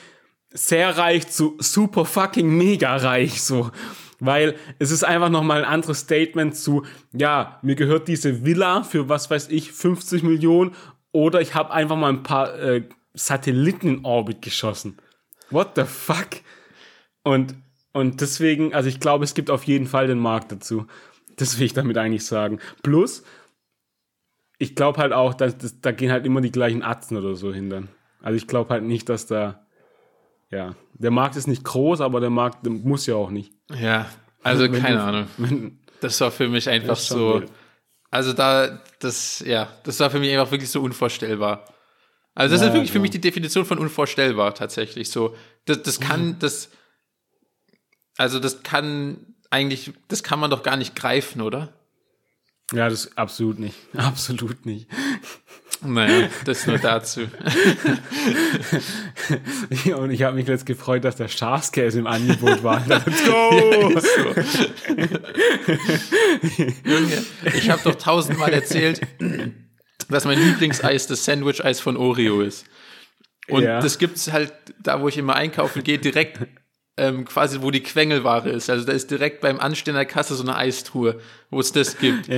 sehr 0.56 0.97
reich 0.97 1.28
zu 1.28 1.58
super 1.60 2.06
fucking 2.06 2.49
mega 2.49 2.95
reich, 2.95 3.41
so. 3.41 3.72
Weil 4.20 4.56
es 4.80 4.91
ist 4.91 5.03
einfach 5.03 5.30
nochmal 5.30 5.64
ein 5.64 5.72
anderes 5.72 5.99
Statement 5.99 6.56
zu, 6.56 6.86
ja, 7.12 7.60
mir 7.62 7.76
gehört 7.76 8.08
diese 8.08 8.45
Villa 8.45 8.84
für 8.84 9.10
was 9.10 9.30
weiß 9.30 9.49
ich, 9.49 9.74
50 9.74 10.24
Millionen 10.24 10.74
oder 11.12 11.41
ich 11.41 11.53
habe 11.53 11.72
einfach 11.72 11.97
mal 11.97 12.10
ein 12.10 12.24
paar 12.24 12.58
äh, 12.58 12.84
Satelliten 13.14 13.88
in 13.88 14.06
Orbit 14.06 14.41
geschossen. 14.41 14.97
What 15.49 15.72
the 15.76 15.84
fuck? 15.84 16.30
Und, 17.24 17.56
und 17.91 18.22
deswegen, 18.22 18.74
also 18.74 18.88
ich 18.88 18.99
glaube, 18.99 19.26
es 19.26 19.34
gibt 19.34 19.49
auf 19.49 19.64
jeden 19.66 19.88
Fall 19.88 20.08
den 20.08 20.20
Markt 20.20 20.51
dazu. 20.51 20.88
Das 21.36 21.60
will 21.60 21.66
ich 21.66 21.74
damit 21.74 21.97
eigentlich 21.97 22.26
sagen. 22.26 22.60
Plus, 22.84 23.24
ich 24.58 24.76
glaube 24.76 24.99
halt 25.01 25.12
auch, 25.12 25.34
dass, 25.34 25.58
dass 25.58 25.82
da 25.82 25.91
gehen 25.91 26.12
halt 26.12 26.26
immer 26.26 26.39
die 26.39 26.51
gleichen 26.51 26.84
Atzen 26.84 27.18
oder 27.18 27.36
so 27.36 27.53
hin 27.53 27.70
dann. 27.70 27.89
Also 28.22 28.38
ich 28.38 28.47
glaube 28.47 28.70
halt 28.70 28.84
nicht, 28.84 29.10
dass 29.10 29.28
da 29.28 29.64
ja, 30.52 30.76
der 30.93 31.12
Markt 31.12 31.36
ist 31.36 31.48
nicht 31.48 31.64
groß, 31.64 32.02
aber 32.02 32.20
der 32.20 32.30
Markt 32.30 32.66
muss 32.66 33.06
ja 33.06 33.16
auch 33.16 33.30
nicht. 33.30 33.54
Ja, 33.74 34.08
also 34.43 34.70
keine 34.70 34.98
du, 34.98 35.04
Ahnung. 35.04 35.28
Wenn, 35.38 35.80
das 36.02 36.20
war 36.22 36.32
für 36.32 36.48
mich 36.48 36.70
einfach 36.70 36.98
so. 36.98 37.43
Also 38.12 38.32
da, 38.32 38.82
das, 39.00 39.43
ja, 39.46 39.68
das 39.84 40.00
war 40.00 40.10
für 40.10 40.20
mich 40.20 40.32
einfach 40.32 40.52
wirklich 40.52 40.70
so 40.70 40.82
unvorstellbar. 40.82 41.66
Also 42.34 42.54
das 42.54 42.62
ja, 42.62 42.68
ist 42.68 42.74
wirklich 42.74 42.89
ja. 42.89 42.93
für 42.93 43.00
mich 43.00 43.12
die 43.12 43.22
Definition 43.22 43.66
von 43.66 43.80
unvorstellbar 43.80 44.54
tatsächlich. 44.54 45.10
So, 45.10 45.36
das, 45.66 45.82
das 45.82 46.00
kann, 46.00 46.38
das, 46.39 46.70
also 48.18 48.39
das 48.39 48.64
kann 48.64 49.36
eigentlich, 49.50 49.93
das 50.10 50.22
kann 50.22 50.39
man 50.39 50.52
doch 50.52 50.64
gar 50.64 50.78
nicht 50.78 50.96
greifen, 50.96 51.41
oder? 51.41 51.74
Ja, 52.72 52.89
das 52.89 53.18
absolut 53.18 53.60
nicht, 53.60 53.78
absolut 53.98 54.66
nicht. 54.66 54.89
Naja, 55.94 56.30
das 56.46 56.66
nur 56.68 56.78
dazu. 56.78 57.22
ja, 59.86 59.96
und 59.96 60.12
ich 60.12 60.24
habe 60.24 60.36
mich 60.36 60.48
jetzt 60.48 60.66
gefreut, 60.66 61.04
dass 61.04 61.16
der 61.16 61.28
Schafskäse 61.28 62.00
im 62.00 62.08
Angebot 62.08 62.64
war. 62.64 62.84
Let's 62.88 63.24
go! 63.26 63.52
Junge, 66.84 67.26
ich 67.54 67.70
habe 67.70 67.82
doch 67.84 67.96
tausendmal 67.96 68.54
erzählt, 68.54 69.02
dass 70.10 70.26
mein 70.26 70.40
Lieblingseis 70.40 71.08
das 71.08 71.26
Sandwich-Eis 71.26 71.80
von 71.80 71.98
Oreo 71.98 72.42
ist. 72.42 72.66
Und 73.48 73.64
ja. 73.64 73.80
das 73.80 73.98
gibt's 74.00 74.32
halt 74.32 74.54
da, 74.82 75.02
wo 75.02 75.08
ich 75.08 75.18
immer 75.18 75.36
einkaufen 75.36 75.84
gehe, 75.84 76.00
direkt 76.00 76.40
ähm, 76.98 77.26
quasi, 77.26 77.62
wo 77.62 77.72
die 77.72 77.84
Quengelware 77.84 78.50
ist. 78.50 78.70
Also 78.70 78.86
da 78.86 78.93
ist 78.93 79.12
direkt 79.12 79.41
beim 79.41 79.60
Anstehen 79.60 79.96
der 79.96 80.06
Kasse 80.06 80.36
so 80.36 80.43
eine 80.43 80.56
Eistruhe, 80.56 81.20
wo 81.50 81.60
es 81.60 81.72
das 81.72 81.98
gibt. 81.98 82.30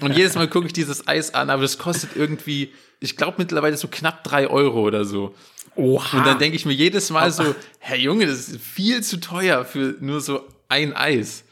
und 0.00 0.16
jedes 0.16 0.34
Mal 0.34 0.48
gucke 0.48 0.66
ich 0.66 0.72
dieses 0.72 1.06
Eis 1.06 1.34
an, 1.34 1.50
aber 1.50 1.62
das 1.62 1.78
kostet 1.78 2.10
irgendwie, 2.16 2.72
ich 3.00 3.16
glaube 3.16 3.36
mittlerweile 3.38 3.76
so 3.76 3.88
knapp 3.88 4.24
drei 4.24 4.48
Euro 4.48 4.80
oder 4.80 5.04
so. 5.04 5.34
Oha. 5.76 6.18
Und 6.18 6.26
dann 6.26 6.38
denke 6.38 6.56
ich 6.56 6.66
mir 6.66 6.72
jedes 6.72 7.10
Mal 7.10 7.32
so, 7.32 7.54
Herr 7.78 7.96
Junge, 7.96 8.26
das 8.26 8.48
ist 8.48 8.60
viel 8.60 9.02
zu 9.02 9.20
teuer 9.20 9.64
für 9.64 9.96
nur 10.00 10.20
so 10.20 10.46
ein 10.68 10.94
Eis. 10.94 11.44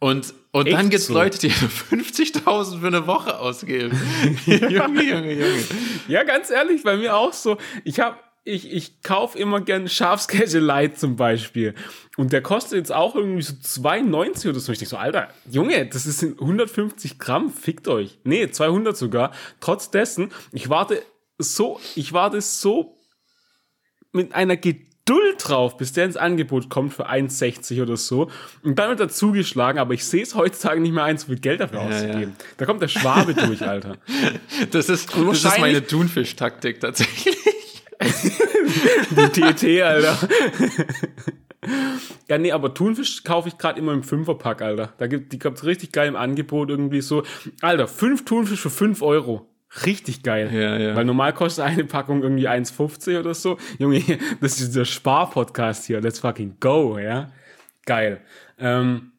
Und, 0.00 0.32
und 0.52 0.70
dann 0.70 0.90
gibt 0.90 1.00
es 1.00 1.06
so? 1.08 1.14
Leute, 1.14 1.38
die 1.38 1.50
50.000 1.90 2.80
für 2.80 2.86
eine 2.86 3.06
Woche 3.06 3.38
ausgeben. 3.38 4.00
Junge, 4.46 5.02
Junge, 5.02 5.32
Junge. 5.32 5.64
Ja, 6.06 6.22
ganz 6.22 6.50
ehrlich, 6.50 6.82
bei 6.84 6.96
mir 6.96 7.16
auch 7.16 7.32
so. 7.32 7.58
Ich 7.84 7.98
habe 7.98 8.16
ich, 8.48 8.72
ich 8.72 9.02
kaufe 9.02 9.38
immer 9.38 9.60
gern 9.60 9.88
Schafskäse 9.88 10.58
Light 10.58 10.98
zum 10.98 11.16
Beispiel. 11.16 11.74
Und 12.16 12.32
der 12.32 12.42
kostet 12.42 12.78
jetzt 12.78 12.92
auch 12.92 13.14
irgendwie 13.14 13.42
so 13.42 13.52
2,90 13.52 14.48
oder 14.48 14.60
so. 14.60 14.72
Ich 14.72 14.78
denke 14.78 14.90
so, 14.90 14.96
Alter, 14.96 15.28
Junge, 15.50 15.86
das 15.86 16.06
ist 16.06 16.22
150 16.22 17.18
Gramm, 17.18 17.50
fickt 17.50 17.88
euch. 17.88 18.18
Nee, 18.24 18.50
200 18.50 18.96
sogar. 18.96 19.32
Trotz 19.60 19.90
dessen, 19.90 20.30
ich 20.52 20.70
warte 20.70 21.02
so, 21.36 21.78
ich 21.94 22.12
warte 22.12 22.40
so 22.40 22.96
mit 24.12 24.34
einer 24.34 24.56
Geduld 24.56 24.86
drauf, 25.38 25.76
bis 25.76 25.92
der 25.92 26.06
ins 26.06 26.16
Angebot 26.16 26.70
kommt 26.70 26.94
für 26.94 27.08
1,60 27.08 27.82
oder 27.82 27.98
so. 27.98 28.30
Und 28.62 28.78
dann 28.78 28.88
wird 28.88 29.00
er 29.00 29.08
zugeschlagen, 29.10 29.78
aber 29.78 29.92
ich 29.92 30.04
sehe 30.06 30.22
es 30.22 30.34
heutzutage 30.34 30.80
nicht 30.80 30.92
mehr 30.92 31.04
ein, 31.04 31.18
so 31.18 31.26
viel 31.26 31.38
Geld 31.38 31.60
dafür 31.60 31.82
ja, 31.82 31.88
auszugeben. 31.88 32.34
Ja. 32.38 32.44
Da 32.56 32.64
kommt 32.64 32.80
der 32.80 32.88
Schwabe 32.88 33.34
durch, 33.34 33.62
Alter. 33.62 33.98
Das 34.72 34.88
ist, 34.88 35.10
das 35.14 35.44
ist 35.44 35.60
meine 35.60 35.86
Thunfisch-Taktik 35.86 36.80
tatsächlich. 36.80 37.36
Die 38.00 39.28
TT, 39.40 39.82
Alter. 39.82 40.28
ja, 42.28 42.38
nee, 42.38 42.52
aber 42.52 42.74
Thunfisch 42.74 43.24
kaufe 43.24 43.48
ich 43.48 43.58
gerade 43.58 43.78
immer 43.78 43.92
im 43.92 44.02
Fünferpack, 44.02 44.62
Alter. 44.62 44.92
Da 44.98 45.06
gibt, 45.06 45.32
die 45.32 45.38
gibt's 45.38 45.64
richtig 45.64 45.92
geil 45.92 46.08
im 46.08 46.16
Angebot 46.16 46.70
irgendwie 46.70 47.00
so. 47.00 47.24
Alter, 47.60 47.88
fünf 47.88 48.24
Thunfisch 48.24 48.60
für 48.60 48.70
fünf 48.70 49.02
Euro. 49.02 49.48
Richtig 49.84 50.22
geil. 50.22 50.50
Ja, 50.52 50.78
ja. 50.78 50.96
Weil 50.96 51.04
normal 51.04 51.34
kostet 51.34 51.64
eine 51.64 51.84
Packung 51.84 52.22
irgendwie 52.22 52.48
1,50 52.48 53.20
oder 53.20 53.34
so. 53.34 53.58
Junge, 53.78 54.02
das 54.40 54.60
ist 54.60 54.74
der 54.74 54.84
Spar-Podcast 54.84 55.86
hier. 55.86 56.00
Let's 56.00 56.20
fucking 56.20 56.56
go, 56.60 56.98
ja. 56.98 57.30
Geil. 57.84 58.20
Ähm, 58.58 59.12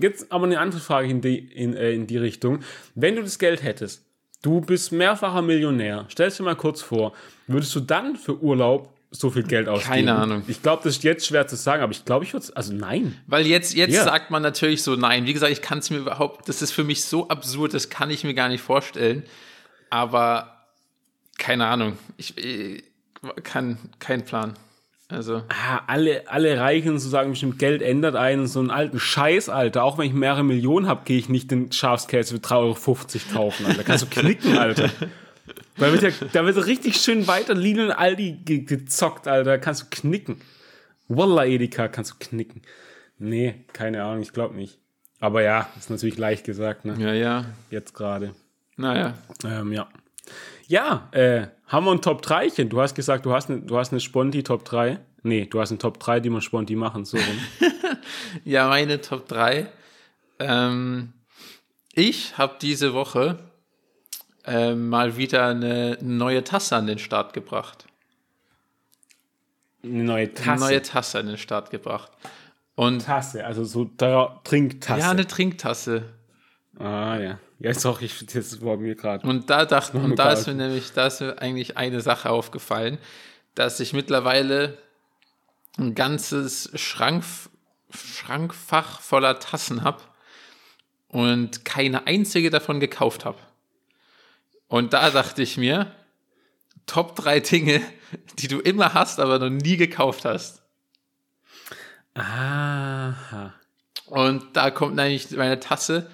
jetzt 0.00 0.32
aber 0.32 0.46
eine 0.46 0.58
andere 0.58 0.80
Frage 0.80 1.08
in 1.08 1.20
die, 1.20 1.38
in, 1.38 1.76
äh, 1.76 1.92
in 1.92 2.06
die 2.06 2.18
Richtung. 2.18 2.60
Wenn 2.94 3.16
du 3.16 3.22
das 3.22 3.38
Geld 3.38 3.62
hättest, 3.62 4.04
Du 4.42 4.60
bist 4.60 4.90
mehrfacher 4.90 5.40
Millionär. 5.40 6.04
Stell 6.08 6.30
dir 6.30 6.42
mal 6.42 6.56
kurz 6.56 6.82
vor, 6.82 7.12
würdest 7.46 7.74
du 7.76 7.80
dann 7.80 8.16
für 8.16 8.42
Urlaub 8.42 8.92
so 9.12 9.30
viel 9.30 9.44
Geld 9.44 9.68
ausgeben? 9.68 9.94
Keine 9.94 10.14
Ahnung. 10.16 10.42
Ich 10.48 10.62
glaube, 10.62 10.82
das 10.82 10.96
ist 10.96 11.04
jetzt 11.04 11.26
schwer 11.26 11.46
zu 11.46 11.54
sagen, 11.54 11.82
aber 11.82 11.92
ich 11.92 12.04
glaube, 12.04 12.24
ich 12.24 12.32
würde 12.32 12.46
also 12.56 12.72
nein. 12.72 13.20
Weil 13.26 13.46
jetzt, 13.46 13.74
jetzt 13.74 13.94
ja. 13.94 14.04
sagt 14.04 14.30
man 14.30 14.42
natürlich 14.42 14.82
so 14.82 14.96
nein. 14.96 15.26
Wie 15.26 15.32
gesagt, 15.32 15.52
ich 15.52 15.62
kann 15.62 15.78
es 15.78 15.90
mir 15.90 15.98
überhaupt, 15.98 16.48
das 16.48 16.60
ist 16.60 16.72
für 16.72 16.82
mich 16.82 17.04
so 17.04 17.28
absurd, 17.28 17.72
das 17.72 17.88
kann 17.88 18.10
ich 18.10 18.24
mir 18.24 18.34
gar 18.34 18.48
nicht 18.48 18.62
vorstellen. 18.62 19.22
Aber 19.90 20.66
keine 21.38 21.66
Ahnung. 21.66 21.96
Ich, 22.16 22.36
ich 22.36 22.82
kann 23.44 23.78
kein 24.00 24.24
Plan. 24.24 24.54
Also. 25.12 25.42
Ah, 25.48 25.82
alle, 25.86 26.28
alle 26.28 26.58
Reichen 26.58 26.98
so 26.98 27.08
sagen 27.08 27.30
bestimmt, 27.30 27.58
Geld 27.58 27.82
ändert 27.82 28.16
einen, 28.16 28.46
so 28.46 28.60
einen 28.60 28.70
alten 28.70 28.98
Scheiß, 28.98 29.48
Alter. 29.48 29.84
Auch 29.84 29.98
wenn 29.98 30.06
ich 30.06 30.14
mehrere 30.14 30.42
Millionen 30.42 30.86
habe, 30.86 31.02
gehe 31.04 31.18
ich 31.18 31.28
nicht 31.28 31.50
den 31.50 31.70
Schafskäse 31.70 32.34
für 32.34 32.40
3,50 32.40 32.54
Euro 32.56 32.74
kaufen, 33.32 33.66
Alter. 33.66 33.84
Kannst 33.84 34.04
du 34.04 34.06
knicken, 34.20 34.56
Alter. 34.56 34.90
Da 35.76 35.92
wird 35.92 36.02
ja, 36.02 36.10
da 36.32 36.44
wird 36.44 36.66
richtig 36.66 36.96
schön 36.96 37.26
weiter 37.26 37.54
Lidl 37.54 37.86
und 37.86 37.92
Aldi 37.92 38.38
ge 38.44 38.60
gezockt, 38.60 39.28
Alter. 39.28 39.58
Kannst 39.58 39.82
du 39.82 39.86
knicken. 39.90 40.40
Wallah, 41.08 41.44
Edeka, 41.44 41.88
kannst 41.88 42.12
du 42.12 42.14
knicken. 42.18 42.62
Nee, 43.18 43.54
keine 43.72 44.02
Ahnung, 44.04 44.22
ich 44.22 44.32
glaube 44.32 44.54
nicht. 44.54 44.78
Aber 45.20 45.42
ja, 45.42 45.68
ist 45.78 45.90
natürlich 45.90 46.18
leicht 46.18 46.44
gesagt, 46.44 46.84
ne? 46.84 46.96
Ja, 46.98 47.12
ja. 47.12 47.44
Jetzt 47.70 47.94
gerade. 47.94 48.34
Naja. 48.76 49.14
Ähm, 49.44 49.72
ja. 49.72 49.88
Ja, 50.72 51.10
äh, 51.12 51.48
haben 51.66 51.84
wir 51.84 51.92
ein 51.92 52.00
Top 52.00 52.22
3 52.22 52.46
-chen. 52.46 52.70
Du 52.70 52.80
hast 52.80 52.94
gesagt, 52.94 53.26
du 53.26 53.34
hast 53.34 53.50
eine, 53.50 53.60
du 53.60 53.76
hast 53.76 53.92
eine 53.92 54.00
Sponti 54.00 54.42
Top 54.42 54.64
3. 54.64 55.00
Nee, 55.22 55.44
du 55.44 55.60
hast 55.60 55.68
eine 55.68 55.76
Top 55.76 56.00
3, 56.00 56.20
die 56.20 56.30
man 56.30 56.40
spontan 56.40 56.78
machen, 56.78 57.04
so 57.04 57.18
rum. 57.18 57.38
ja, 58.44 58.66
meine 58.70 59.02
Top 59.02 59.28
3. 59.28 59.66
Ähm, 60.38 61.12
ich 61.92 62.38
habe 62.38 62.56
diese 62.62 62.94
Woche 62.94 63.38
äh, 64.46 64.74
mal 64.74 65.18
wieder 65.18 65.48
eine 65.48 65.98
neue 66.00 66.42
Tasse 66.42 66.74
an 66.74 66.86
den 66.86 66.98
Start 66.98 67.34
gebracht. 67.34 67.84
Eine 69.84 70.04
neue 70.04 70.32
Tasse? 70.32 70.50
Eine 70.52 70.60
neue 70.60 70.80
Tasse 70.80 71.18
an 71.18 71.26
den 71.26 71.36
Start 71.36 71.68
gebracht. 71.68 72.12
Und 72.76 73.04
Tasse, 73.04 73.44
also 73.44 73.62
so 73.64 73.84
Trinktasse. 73.84 75.00
Ja, 75.00 75.10
eine 75.10 75.26
Trinktasse. 75.26 76.14
Ah, 76.78 77.18
ja. 77.18 77.38
Ja, 77.62 77.72
sorry, 77.74 78.06
ich, 78.06 78.26
das 78.26 78.60
war 78.60 78.76
mir 78.76 78.96
gerade. 78.96 79.24
Und 79.24 79.48
da 79.48 79.64
dachte, 79.64 79.96
und 79.96 80.18
da 80.18 80.32
ist 80.32 80.48
mir 80.48 80.54
nämlich, 80.54 80.92
da 80.92 81.06
ist 81.06 81.20
mir 81.20 81.38
eigentlich 81.40 81.76
eine 81.76 82.00
Sache 82.00 82.30
aufgefallen, 82.30 82.98
dass 83.54 83.78
ich 83.78 83.92
mittlerweile 83.92 84.78
ein 85.78 85.94
ganzes 85.94 86.70
Schrank, 86.74 87.22
Schrankfach 87.94 89.00
voller 89.00 89.38
Tassen 89.38 89.84
habe 89.84 90.02
und 91.06 91.64
keine 91.64 92.08
einzige 92.08 92.50
davon 92.50 92.80
gekauft 92.80 93.24
habe. 93.24 93.38
Und 94.66 94.92
da 94.92 95.10
dachte 95.10 95.42
ich 95.42 95.56
mir, 95.56 95.94
Top 96.86 97.14
drei 97.14 97.38
Dinge, 97.38 97.80
die 98.38 98.48
du 98.48 98.58
immer 98.58 98.92
hast, 98.92 99.20
aber 99.20 99.38
noch 99.38 99.50
nie 99.50 99.76
gekauft 99.76 100.24
hast. 100.24 100.62
Aha. 102.14 103.54
Und 104.06 104.56
da 104.56 104.70
kommt 104.72 104.98
eigentlich 104.98 105.30
meine 105.30 105.60
Tasse 105.60 106.10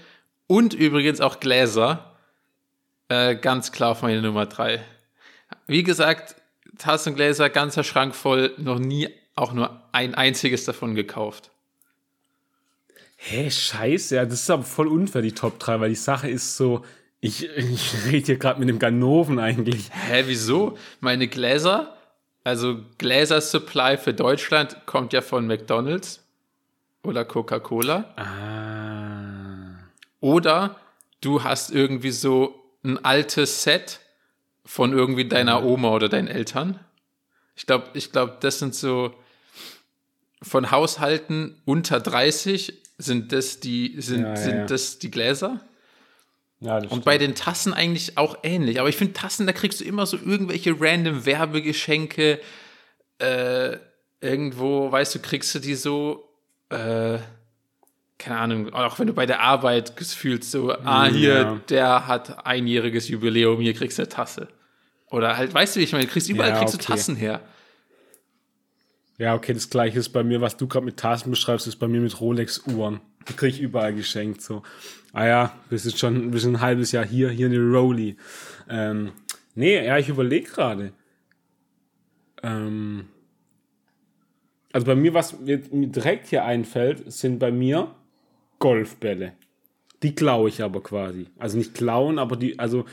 und 0.48 0.74
übrigens 0.74 1.20
auch 1.20 1.38
Gläser 1.38 2.16
äh, 3.08 3.36
ganz 3.36 3.70
klar 3.70 3.92
auf 3.92 4.02
meine 4.02 4.20
Nummer 4.20 4.46
drei. 4.46 4.84
Wie 5.66 5.84
gesagt, 5.84 6.34
Tassen, 6.76 7.14
Gläser, 7.14 7.48
ganzer 7.50 7.84
Schrank 7.84 8.14
voll, 8.14 8.52
noch 8.58 8.78
nie 8.78 9.08
auch 9.36 9.52
nur 9.52 9.82
ein 9.92 10.14
einziges 10.14 10.64
davon 10.64 10.94
gekauft. 10.94 11.50
Hä, 13.16 13.42
hey, 13.42 13.50
scheiße, 13.50 14.16
ja, 14.16 14.24
das 14.24 14.42
ist 14.42 14.50
aber 14.50 14.62
voll 14.62 14.88
unfair, 14.88 15.22
die 15.22 15.32
Top 15.32 15.58
3, 15.58 15.80
weil 15.80 15.88
die 15.88 15.96
Sache 15.96 16.28
ist 16.28 16.56
so, 16.56 16.84
ich, 17.20 17.48
ich 17.56 18.06
rede 18.06 18.26
hier 18.26 18.38
gerade 18.38 18.60
mit 18.60 18.68
dem 18.68 18.78
Ganoven 18.78 19.38
eigentlich. 19.38 19.90
Hä, 19.90 20.24
wieso? 20.26 20.78
Meine 21.00 21.28
Gläser, 21.28 21.96
also 22.44 22.80
Gläser 22.98 23.40
Supply 23.40 23.96
für 23.96 24.14
Deutschland 24.14 24.86
kommt 24.86 25.12
ja 25.12 25.20
von 25.20 25.46
McDonald's 25.46 26.24
oder 27.02 27.24
Coca-Cola. 27.24 28.12
Ah. 28.16 29.57
Oder 30.20 30.76
du 31.20 31.44
hast 31.44 31.70
irgendwie 31.70 32.10
so 32.10 32.54
ein 32.84 33.04
altes 33.04 33.62
Set 33.62 34.00
von 34.64 34.92
irgendwie 34.92 35.26
deiner 35.26 35.64
Oma 35.64 35.90
oder 35.90 36.08
deinen 36.08 36.28
Eltern. 36.28 36.78
Ich 37.56 37.66
glaube, 37.66 37.88
ich 37.94 38.12
glaube, 38.12 38.36
das 38.40 38.58
sind 38.58 38.74
so 38.74 39.14
von 40.42 40.70
Haushalten 40.70 41.60
unter 41.64 42.00
30 42.00 42.72
sind 42.98 43.32
das 43.32 43.60
die 43.60 43.94
sind, 44.00 44.22
ja, 44.22 44.28
ja, 44.30 44.36
sind 44.36 44.70
das 44.70 44.98
die 44.98 45.10
Gläser. 45.10 45.60
Ja, 46.60 46.78
und 46.78 47.04
bei 47.04 47.18
den 47.18 47.36
Tassen 47.36 47.72
eigentlich 47.72 48.18
auch 48.18 48.38
ähnlich. 48.42 48.80
Aber 48.80 48.88
ich 48.88 48.96
finde 48.96 49.12
Tassen, 49.12 49.46
da 49.46 49.52
kriegst 49.52 49.80
du 49.80 49.84
immer 49.84 50.06
so 50.06 50.16
irgendwelche 50.16 50.74
random 50.78 51.24
Werbegeschenke. 51.24 52.40
Äh, 53.18 53.76
irgendwo, 54.20 54.90
weißt 54.90 55.14
du, 55.14 55.20
kriegst 55.20 55.54
du 55.54 55.60
die 55.60 55.76
so, 55.76 56.28
äh, 56.70 57.18
keine 58.18 58.38
Ahnung, 58.38 58.72
auch 58.72 58.98
wenn 58.98 59.06
du 59.06 59.12
bei 59.12 59.26
der 59.26 59.40
Arbeit 59.40 59.92
fühlst, 59.98 60.50
so, 60.50 60.72
ah, 60.72 61.06
hier, 61.06 61.34
ja. 61.34 61.60
der 61.68 62.06
hat 62.08 62.44
einjähriges 62.44 63.08
Jubiläum, 63.08 63.60
hier 63.60 63.74
kriegst 63.74 63.98
du 63.98 64.02
eine 64.02 64.08
Tasse. 64.08 64.48
Oder 65.10 65.36
halt, 65.36 65.54
weißt 65.54 65.76
du, 65.76 65.80
ich 65.80 65.92
meine, 65.92 66.06
kriegst 66.06 66.28
überall 66.28 66.50
ja, 66.50 66.58
kriegst 66.58 66.74
du 66.74 66.78
Tassen 66.78 67.16
her. 67.16 67.40
Ja, 69.18 69.34
okay, 69.34 69.52
das 69.52 69.70
gleiche 69.70 69.98
ist 69.98 70.10
bei 70.10 70.22
mir, 70.22 70.40
was 70.40 70.56
du 70.56 70.66
gerade 70.66 70.84
mit 70.84 70.96
Tassen 70.96 71.30
beschreibst, 71.30 71.66
ist 71.66 71.76
bei 71.76 71.88
mir 71.88 72.00
mit 72.00 72.20
Rolex-Uhren. 72.20 73.00
Die 73.28 73.32
krieg 73.32 73.54
ich 73.54 73.60
überall 73.60 73.94
geschenkt, 73.94 74.42
so. 74.42 74.62
Ah 75.12 75.26
ja, 75.26 75.54
wir 75.68 75.78
sind 75.78 75.98
schon, 75.98 76.36
sind 76.38 76.56
ein 76.56 76.60
halbes 76.60 76.92
Jahr 76.92 77.04
hier, 77.04 77.30
hier 77.30 77.46
eine 77.46 77.58
Rolli. 77.58 78.16
Ähm, 78.68 79.12
nee, 79.54 79.84
ja, 79.84 79.96
ich 79.98 80.08
überlege 80.08 80.50
gerade. 80.50 80.92
Ähm, 82.42 83.08
also 84.72 84.86
bei 84.86 84.94
mir, 84.94 85.14
was 85.14 85.38
mir 85.40 85.58
direkt 85.58 86.28
hier 86.28 86.44
einfällt, 86.44 87.10
sind 87.10 87.38
bei 87.38 87.50
mir 87.50 87.94
Golfbälle. 88.58 89.32
Die 90.02 90.14
klaue 90.14 90.48
ich 90.48 90.62
aber 90.62 90.82
quasi. 90.82 91.26
Also 91.38 91.58
nicht 91.58 91.74
klauen, 91.74 92.18
aber 92.18 92.36
die, 92.36 92.58
also 92.58 92.84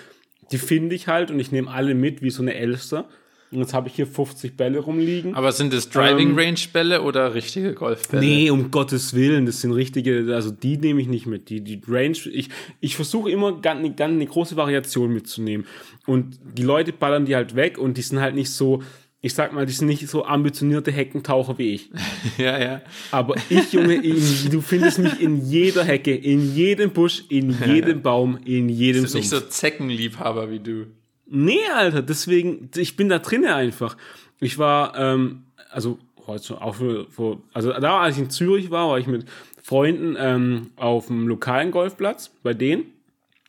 die 0.51 0.57
finde 0.57 0.95
ich 0.95 1.07
halt 1.07 1.31
und 1.31 1.39
ich 1.39 1.51
nehme 1.51 1.69
alle 1.71 1.95
mit 1.95 2.21
wie 2.21 2.29
so 2.29 2.41
eine 2.41 2.55
Elster. 2.55 3.07
Und 3.51 3.59
jetzt 3.59 3.73
habe 3.73 3.87
ich 3.87 3.95
hier 3.95 4.07
50 4.07 4.57
Bälle 4.57 4.79
rumliegen. 4.79 5.35
Aber 5.35 5.51
sind 5.51 5.71
das 5.71 5.89
Driving 5.89 6.31
ähm, 6.31 6.37
Range 6.37 6.59
Bälle 6.73 7.03
oder 7.03 7.35
richtige 7.35 7.73
Golfbälle? 7.73 8.25
Nee, 8.25 8.49
um 8.49 8.71
Gottes 8.71 9.13
Willen, 9.13 9.45
das 9.45 9.61
sind 9.61 9.71
richtige, 9.71 10.33
also 10.33 10.51
die 10.51 10.77
nehme 10.77 10.99
ich 10.99 11.07
nicht 11.07 11.27
mit. 11.27 11.49
Die, 11.49 11.61
die 11.61 11.79
Range, 11.87 12.17
ich, 12.31 12.49
ich 12.79 12.95
versuche 12.95 13.29
immer 13.29 13.61
ganz, 13.61 13.95
ganz 13.95 14.13
eine 14.13 14.25
große 14.25 14.57
Variation 14.57 15.13
mitzunehmen. 15.13 15.67
Und 16.07 16.39
die 16.57 16.63
Leute 16.63 16.91
ballern 16.91 17.25
die 17.25 17.35
halt 17.35 17.55
weg 17.55 17.77
und 17.77 17.97
die 17.97 18.01
sind 18.01 18.19
halt 18.19 18.35
nicht 18.35 18.49
so, 18.49 18.81
ich 19.21 19.33
sag 19.33 19.53
mal, 19.53 19.65
die 19.65 19.73
sind 19.73 19.87
nicht 19.87 20.07
so 20.07 20.25
ambitionierte 20.25 20.91
Heckentaucher 20.91 21.57
wie 21.57 21.73
ich. 21.73 21.89
ja, 22.37 22.59
ja. 22.59 22.81
Aber 23.11 23.35
ich, 23.49 23.73
Junge, 23.73 23.95
in, 23.95 24.51
du 24.51 24.61
findest 24.61 24.99
mich 24.99 25.19
in 25.19 25.49
jeder 25.49 25.83
Hecke, 25.83 26.15
in 26.15 26.53
jedem 26.55 26.91
Busch, 26.91 27.23
in 27.29 27.55
jedem 27.65 28.01
Baum, 28.01 28.37
in 28.45 28.69
jedem 28.69 29.07
Sumpf. 29.07 29.15
nicht 29.15 29.29
so 29.29 29.39
Zeckenliebhaber 29.39 30.51
wie 30.51 30.59
du. 30.59 30.87
Nee, 31.27 31.65
Alter, 31.73 32.03
deswegen, 32.03 32.69
ich 32.75 32.95
bin 32.95 33.09
da 33.09 33.19
drinnen 33.19 33.51
einfach. 33.51 33.97
Ich 34.39 34.59
war, 34.59 34.95
ähm, 34.97 35.45
also 35.71 35.97
heute 36.27 36.61
auch 36.61 36.75
vor, 37.09 37.41
also 37.53 37.71
da, 37.73 38.01
als 38.01 38.15
ich 38.17 38.23
in 38.23 38.29
Zürich 38.29 38.69
war, 38.69 38.89
war 38.89 38.99
ich 38.99 39.07
mit 39.07 39.25
Freunden 39.61 40.15
ähm, 40.19 40.69
auf 40.75 41.07
dem 41.07 41.27
lokalen 41.27 41.71
Golfplatz 41.71 42.31
bei 42.43 42.53
denen. 42.53 42.85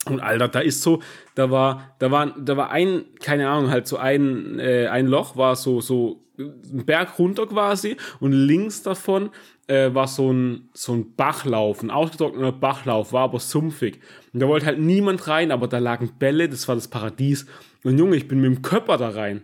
Und 0.09 0.21
Alter, 0.21 0.49
da 0.49 0.61
ist 0.61 0.83
so, 0.83 1.01
da 1.35 1.51
war, 1.51 1.95
da 1.99 2.11
war, 2.11 2.35
da 2.39 2.57
war 2.57 2.71
ein, 2.71 3.05
keine 3.21 3.49
Ahnung, 3.49 3.71
halt 3.71 3.87
so 3.87 3.97
ein, 3.97 4.59
äh, 4.59 4.87
ein 4.87 5.07
Loch 5.07 5.37
war 5.37 5.57
so, 5.57 5.81
so 5.81 6.23
ein 6.39 6.85
Berg 6.85 7.19
runter 7.19 7.47
quasi 7.47 7.97
und 8.21 8.33
links 8.33 8.83
davon 8.83 9.31
äh, 9.67 9.93
war 9.95 10.07
so 10.07 10.33
ein, 10.33 10.69
so 10.75 10.93
ein 10.93 11.15
Bachlauf, 11.15 11.83
ein 11.83 11.91
ausgetrockneter 11.91 12.53
Bachlauf, 12.53 13.13
war 13.13 13.25
aber 13.25 13.41
sumpfig. 13.41 14.01
Und 14.33 14.41
da 14.41 14.49
wollte 14.49 14.67
halt 14.67 14.79
niemand 14.79 15.27
rein, 15.29 15.51
aber 15.51 15.67
da 15.67 15.79
lagen 15.79 16.13
Bälle, 16.19 16.49
das 16.49 16.69
war 16.69 16.75
das 16.75 16.89
Paradies. 16.89 17.47
Und 17.83 17.99
Junge, 17.99 18.17
ich 18.17 18.29
bin 18.29 18.41
mit 18.41 18.55
dem 18.55 18.63
Körper 18.63 18.97
da 18.97 19.09
rein. 19.09 19.43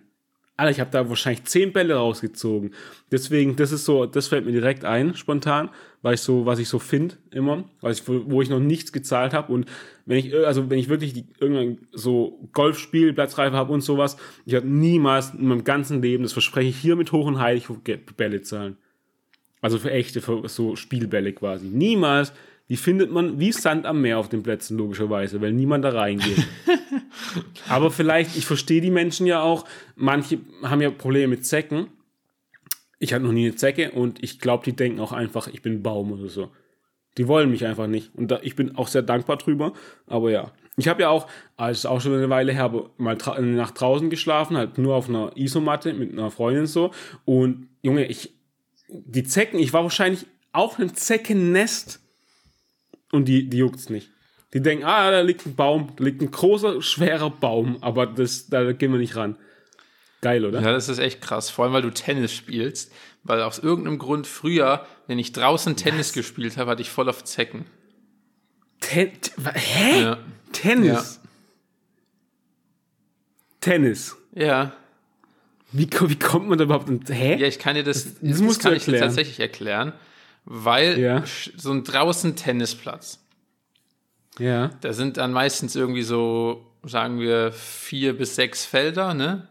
Alter, 0.57 0.71
ich 0.71 0.81
habe 0.81 0.91
da 0.91 1.09
wahrscheinlich 1.09 1.45
zehn 1.45 1.73
Bälle 1.73 1.95
rausgezogen. 1.95 2.75
Deswegen, 3.11 3.57
das 3.57 3.73
ist 3.73 3.85
so, 3.85 4.07
das 4.07 4.29
fällt 4.29 4.45
mir 4.45 4.53
direkt 4.53 4.85
ein, 4.85 5.15
spontan, 5.15 5.71
weil 6.03 6.15
ich 6.15 6.21
so, 6.21 6.45
was 6.45 6.59
ich 6.59 6.69
so 6.69 6.79
finde 6.79 7.17
immer, 7.31 7.65
weil 7.81 7.93
ich, 7.93 8.07
wo 8.07 8.43
ich 8.43 8.51
noch 8.51 8.61
nichts 8.61 8.93
gezahlt 8.93 9.33
habe. 9.33 9.53
Und 9.53 9.67
wenn 10.05 10.19
ich, 10.19 10.35
also 10.35 10.69
wenn 10.69 10.79
ich 10.79 10.89
wirklich 10.89 11.15
die, 11.15 11.25
irgendein 11.41 11.79
so 11.93 12.49
Golfspiel, 12.53 13.15
Platzreife 13.15 13.57
habe 13.57 13.73
und 13.73 13.81
sowas, 13.81 14.19
ich 14.45 14.55
habe 14.55 14.67
niemals 14.67 15.33
in 15.35 15.47
meinem 15.47 15.65
ganzen 15.65 16.03
Leben, 16.03 16.23
das 16.23 16.35
verspreche 16.35 16.69
ich 16.69 16.77
hier 16.77 16.97
mit 16.97 17.13
hoch 17.13 17.27
und 17.27 17.41
heilig, 17.41 17.67
Bälle 18.17 18.43
zahlen. 18.43 18.77
Also 19.63 19.79
für 19.79 19.91
echte, 19.91 20.21
für 20.21 20.49
so 20.49 20.77
Spielbälle 20.77 21.33
quasi. 21.33 21.69
Niemals. 21.69 22.33
Die 22.69 22.77
findet 22.77 23.11
man 23.11 23.39
wie 23.39 23.53
Sand 23.53 23.87
am 23.87 24.01
Meer 24.01 24.19
auf 24.19 24.29
den 24.29 24.43
Plätzen, 24.43 24.79
logischerweise, 24.79 25.41
weil 25.41 25.53
niemand 25.53 25.85
da 25.85 25.91
reingeht. 25.91 26.47
Aber 27.69 27.91
vielleicht, 27.91 28.37
ich 28.37 28.47
verstehe 28.47 28.81
die 28.81 28.91
Menschen 28.91 29.27
ja 29.27 29.43
auch. 29.43 29.65
Manche 29.97 30.39
haben 30.63 30.81
ja 30.81 30.91
Probleme 30.91 31.29
mit 31.29 31.47
Zecken. 31.47 31.89
Ich 32.99 33.13
hatte 33.13 33.25
noch 33.25 33.33
nie 33.33 33.47
eine 33.47 33.57
Zecke 33.57 33.91
und 33.91 34.23
ich 34.23 34.39
glaube, 34.39 34.65
die 34.65 34.77
denken 34.77 35.01
auch 35.01 35.13
einfach, 35.13 35.49
ich 35.49 35.61
bin 35.61 35.83
Baum 35.83 36.13
oder 36.13 36.29
so. 36.29 36.51
Die 37.19 37.29
wollen 37.29 37.51
mich 37.51 37.67
einfach 37.67 37.89
nicht. 37.89 38.15
Und 38.15 38.31
da, 38.31 38.41
ich 38.43 38.57
bin 38.57 38.77
auch 38.77 38.89
sehr 38.89 39.03
dankbar 39.03 39.37
drüber. 39.37 39.73
Aber 40.07 40.31
ja. 40.31 40.53
Ich 40.77 40.89
habe 40.89 41.03
ja 41.03 41.11
auch, 41.11 41.27
als 41.57 41.85
auch 41.85 42.01
schon 42.01 42.15
eine 42.15 42.31
Weile 42.31 42.53
her, 42.53 42.73
mal 42.97 43.19
eine 43.19 43.47
Nacht 43.49 43.79
draußen 43.79 44.09
geschlafen, 44.09 44.57
halt 44.57 44.79
nur 44.79 44.95
auf 44.95 45.09
einer 45.09 45.33
Isomatte 45.37 45.93
mit 45.93 46.13
einer 46.13 46.31
Freundin 46.31 46.67
so. 46.67 46.93
Und 47.27 47.69
Junge, 47.83 48.07
ich, 48.07 48.33
die 48.89 49.25
Zecken, 49.25 49.59
ich 49.59 49.75
war 49.75 49.83
wahrscheinlich 49.83 50.27
auch 50.53 50.79
ein 50.79 50.95
Zeckennest 50.95 52.02
und 53.13 53.27
die, 53.27 53.49
die 53.49 53.59
juckt's 53.59 53.89
nicht. 53.89 54.11
Die 54.53 54.61
denken, 54.61 54.85
ah, 54.85 55.11
da 55.11 55.21
liegt 55.21 55.47
ein 55.47 55.55
Baum, 55.55 55.93
da 55.97 56.05
liegt 56.05 56.21
ein 56.21 56.31
großer, 56.31 56.83
schwerer 56.83 57.31
Baum, 57.31 57.79
aber 57.81 58.07
das, 58.07 58.49
da 58.49 58.73
gehen 58.73 58.93
wir 58.93 58.99
nicht 58.99 59.17
ran. 59.17 59.37
Geil, 60.21 60.45
oder? 60.45 60.61
Ja, 60.61 60.73
das 60.73 60.89
ist 60.89 60.99
echt 60.99 61.21
krass. 61.21 61.51
Vor 61.51 61.65
allem, 61.65 61.75
weil 61.75 61.83
du 61.83 61.91
Tennis 61.91 62.33
spielst. 62.33 62.93
Weil 63.25 63.43
aus 63.43 63.59
irgendeinem 63.59 63.99
Grund 63.99 64.27
früher, 64.27 64.87
wenn 65.07 65.19
ich 65.19 65.33
draußen 65.33 65.77
Tennis 65.77 66.09
Was? 66.09 66.13
gespielt 66.15 66.57
habe, 66.57 66.71
hatte 66.71 66.83
ich 66.83 66.91
voll 66.91 67.09
auf 67.09 67.25
Zecken. 67.25 67.67
Ten 68.81 69.11
Hä? 69.55 70.01
Ja. 70.01 70.19
Tennis? 70.53 71.21
Ja. 71.23 71.31
Tennis? 73.61 74.17
Ja. 74.35 74.73
Wie, 75.73 75.89
wie 75.91 76.19
kommt 76.19 76.49
man 76.49 76.59
da 76.59 76.65
überhaupt 76.65 76.89
Hä? 77.09 77.37
Ja, 77.39 77.47
ich 77.47 77.59
kann 77.59 77.75
dir 77.75 77.85
das, 77.85 78.05
das, 78.05 78.15
das, 78.21 78.41
das 78.41 78.59
kann 78.59 78.75
ich 78.75 78.85
dir 78.85 78.99
tatsächlich 78.99 79.41
erklären. 79.41 79.93
Weil 80.45 80.99
ja. 80.99 81.23
so 81.57 81.71
ein 81.71 81.85
draußen 81.85 82.37
Tennisplatz. 82.37 83.21
Ja. 84.39 84.71
Da 84.81 84.93
sind 84.93 85.17
dann 85.17 85.33
meistens 85.33 85.77
irgendwie 85.77 86.03
so, 86.03 86.67
sagen 86.85 87.21
wir, 87.21 87.53
vier 87.53 88.17
bis 88.17 88.35
sechs 88.35 88.65
Felder, 88.65 89.15
ne? 89.15 89.49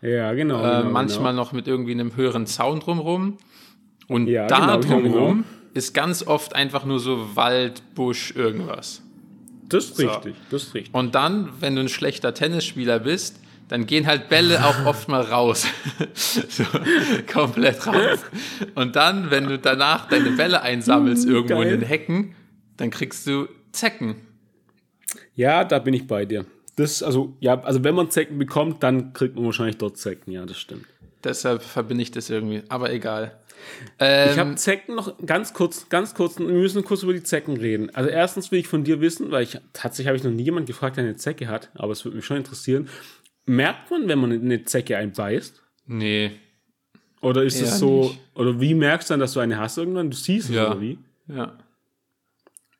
Ja, 0.00 0.32
genau. 0.34 0.58
Äh, 0.64 0.78
genau 0.78 0.90
manchmal 0.90 1.32
genau. 1.32 1.44
noch 1.44 1.52
mit 1.52 1.66
irgendwie 1.66 1.92
einem 1.92 2.14
höheren 2.16 2.46
Zaun 2.46 2.80
drumrum. 2.80 3.38
Und 4.06 4.26
Ja, 4.26 4.46
da 4.46 4.60
genau, 4.60 4.78
genau, 4.78 4.88
drumrum 4.88 5.32
genau. 5.36 5.48
ist 5.74 5.94
ganz 5.94 6.26
oft 6.26 6.54
einfach 6.54 6.84
nur 6.84 7.00
so 7.00 7.36
Wald, 7.36 7.82
Busch, 7.94 8.32
irgendwas. 8.34 9.02
Das 9.68 9.86
ist 9.86 9.96
So. 9.96 10.08
richtig, 10.08 10.36
das 10.50 10.64
ist 10.64 10.74
richtig. 10.74 10.94
Und 10.94 11.14
dann, 11.14 11.50
wenn 11.60 11.74
du 11.74 11.82
ein 11.82 11.88
schlechter 11.88 12.32
Tennisspieler 12.34 12.98
bist, 13.00 13.40
dann 13.68 13.86
gehen 13.86 14.06
halt 14.06 14.28
Bälle 14.28 14.64
auch 14.66 14.86
oft 14.86 15.08
mal 15.08 15.22
raus. 15.22 15.66
so, 16.14 16.64
komplett 17.32 17.86
raus. 17.86 18.20
Und 18.74 18.96
dann, 18.96 19.30
wenn 19.30 19.48
du 19.48 19.58
danach 19.58 20.08
deine 20.08 20.30
Bälle 20.30 20.62
einsammelst 20.62 21.26
irgendwo 21.26 21.60
geil. 21.60 21.72
in 21.72 21.80
den 21.80 21.88
Hecken, 21.88 22.34
dann 22.76 22.90
kriegst 22.90 23.26
du 23.26 23.48
Zecken. 23.72 24.16
Ja, 25.34 25.64
da 25.64 25.78
bin 25.78 25.94
ich 25.94 26.06
bei 26.06 26.24
dir. 26.24 26.44
Das, 26.76 27.02
also, 27.02 27.36
ja, 27.40 27.60
also 27.62 27.82
wenn 27.84 27.94
man 27.94 28.10
Zecken 28.10 28.38
bekommt, 28.38 28.82
dann 28.82 29.12
kriegt 29.12 29.34
man 29.36 29.44
wahrscheinlich 29.44 29.78
dort 29.78 29.96
Zecken, 29.98 30.32
ja, 30.32 30.44
das 30.46 30.58
stimmt. 30.58 30.86
Deshalb 31.24 31.62
verbinde 31.62 32.02
ich 32.02 32.12
das 32.12 32.30
irgendwie. 32.30 32.62
Aber 32.68 32.92
egal. 32.92 33.36
Ähm, 33.98 34.30
Ich 34.32 34.38
habe 34.38 34.54
Zecken 34.54 34.94
noch 34.94 35.14
ganz 35.24 35.52
kurz, 35.52 35.88
ganz 35.88 36.14
kurz, 36.14 36.38
wir 36.38 36.46
müssen 36.46 36.84
kurz 36.84 37.02
über 37.02 37.12
die 37.12 37.22
Zecken 37.22 37.56
reden. 37.56 37.94
Also 37.94 38.08
erstens 38.08 38.52
will 38.52 38.60
ich 38.60 38.68
von 38.68 38.84
dir 38.84 39.00
wissen, 39.00 39.30
weil 39.30 39.42
ich 39.42 39.58
tatsächlich 39.72 40.06
habe 40.06 40.16
ich 40.16 40.24
noch 40.24 40.30
nie 40.30 40.44
jemand 40.44 40.66
gefragt, 40.66 40.96
der 40.96 41.04
eine 41.04 41.16
Zecke 41.16 41.48
hat, 41.48 41.70
aber 41.74 41.92
es 41.92 42.04
würde 42.04 42.16
mich 42.16 42.24
schon 42.24 42.36
interessieren. 42.36 42.88
Merkt 43.48 43.90
man, 43.90 44.06
wenn 44.08 44.18
man 44.18 44.30
eine 44.32 44.64
Zecke 44.64 44.96
einbeißt? 44.96 45.62
nee. 45.86 46.32
Oder 47.20 47.42
ist 47.42 47.60
es 47.60 47.80
so, 47.80 48.02
nicht. 48.02 48.20
oder 48.34 48.60
wie 48.60 48.74
merkst 48.74 49.10
du 49.10 49.14
dann, 49.14 49.18
dass 49.20 49.32
du 49.32 49.40
eine 49.40 49.58
hast 49.58 49.76
irgendwann? 49.76 50.08
Du 50.08 50.16
siehst 50.16 50.50
es 50.50 50.54
Ja. 50.54 50.70
oder 50.70 50.80
wie? 50.80 50.98
Ja. 51.26 51.58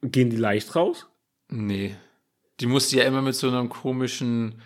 Gehen 0.01 0.31
die 0.31 0.37
leicht 0.37 0.77
raus? 0.77 1.09
Nee. 1.51 1.97
Die 2.61 2.67
musst 2.67 2.93
du 2.93 2.99
ja 2.99 3.05
immer 3.05 3.21
mit 3.21 3.35
so 3.35 3.49
einem 3.49 3.69
komischen 3.69 4.61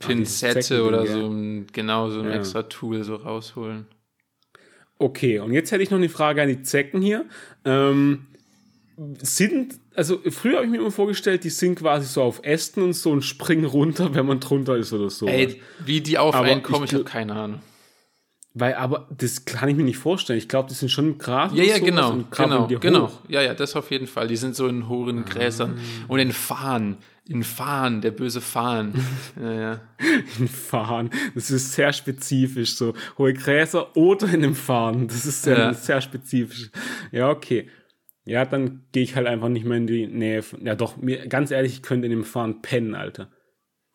Pinzette 0.00 0.60
Zeckending, 0.60 0.86
oder 0.88 1.06
so 1.06 1.64
genau, 1.70 2.08
so 2.08 2.20
ein 2.20 2.30
Ja. 2.30 2.36
extra 2.36 2.62
Tool 2.62 3.04
so 3.04 3.16
rausholen. 3.16 3.86
Okay, 4.98 5.38
und 5.40 5.52
jetzt 5.52 5.70
hätte 5.70 5.82
ich 5.82 5.90
noch 5.90 5.98
eine 5.98 6.08
Frage 6.08 6.40
an 6.40 6.48
die 6.48 6.62
Zecken 6.62 7.02
hier. 7.02 7.26
Ähm, 7.66 8.28
sind, 9.20 9.78
also 9.94 10.18
früher 10.28 10.56
habe 10.56 10.64
ich 10.64 10.70
mir 10.70 10.78
immer 10.78 10.90
vorgestellt, 10.90 11.44
die 11.44 11.50
sind 11.50 11.76
quasi 11.76 12.06
so 12.06 12.22
auf 12.22 12.40
Ästen 12.42 12.82
und 12.82 12.94
so 12.94 13.12
und 13.12 13.22
springen 13.22 13.64
runter, 13.64 14.14
wenn 14.14 14.26
man 14.26 14.40
drunter 14.40 14.76
ist 14.76 14.92
oder 14.92 15.10
so. 15.10 15.26
Ey, 15.26 15.60
wie 15.84 16.00
die 16.00 16.18
auf 16.18 16.34
Aber 16.34 16.46
einen 16.46 16.62
kommen, 16.62 16.84
ich 16.84 16.90
ich 16.90 16.94
habe 16.94 17.04
keine 17.04 17.34
Ahnung. 17.34 17.60
Weil, 18.54 18.74
aber 18.74 19.06
das 19.16 19.44
kann 19.44 19.68
ich 19.68 19.76
mir 19.76 19.84
nicht 19.84 19.98
vorstellen. 19.98 20.38
Ich 20.38 20.48
glaube, 20.48 20.68
die 20.68 20.74
sind 20.74 20.88
schon 20.88 21.06
im 21.12 21.18
Gras. 21.18 21.52
Ja, 21.54 21.62
ja, 21.62 21.78
genau, 21.78 22.24
genau, 22.36 22.66
genau. 22.66 23.12
Ja, 23.28 23.40
ja, 23.40 23.54
das 23.54 23.76
auf 23.76 23.90
jeden 23.92 24.08
Fall. 24.08 24.26
Die 24.26 24.36
sind 24.36 24.56
so 24.56 24.66
in 24.66 24.88
hohen 24.88 25.24
Gräsern. 25.24 25.78
Und 26.08 26.18
in 26.18 26.32
Fahnen. 26.32 26.96
In 27.28 27.44
Fahnen, 27.44 28.00
der 28.00 28.10
böse 28.10 28.40
Fahnen. 28.40 29.04
ja, 29.40 29.52
ja. 29.52 29.80
In 30.38 30.48
Fahren. 30.48 31.10
Das 31.36 31.50
ist 31.52 31.72
sehr 31.74 31.92
spezifisch. 31.92 32.74
So 32.74 32.94
hohe 33.18 33.34
Gräser 33.34 33.94
oder 33.96 34.26
in 34.28 34.42
einem 34.42 34.54
Fahren. 34.56 35.06
Das 35.06 35.24
ist 35.26 35.42
sehr, 35.42 35.58
Ja. 35.58 35.74
sehr 35.74 36.00
spezifisch. 36.00 36.70
Ja, 37.12 37.28
okay. 37.28 37.68
Ja, 38.28 38.44
dann 38.44 38.84
gehe 38.92 39.02
ich 39.02 39.16
halt 39.16 39.26
einfach 39.26 39.48
nicht 39.48 39.64
mehr 39.64 39.78
in 39.78 39.86
die 39.86 40.06
Nähe. 40.06 40.42
Von, 40.42 40.64
ja, 40.64 40.74
doch, 40.74 40.96
mir, 40.96 41.26
ganz 41.28 41.50
ehrlich, 41.50 41.72
ich 41.74 41.82
könnte 41.82 42.06
in 42.06 42.10
dem 42.12 42.24
Fahren 42.24 42.62
pennen, 42.62 42.94
Alter. 42.94 43.30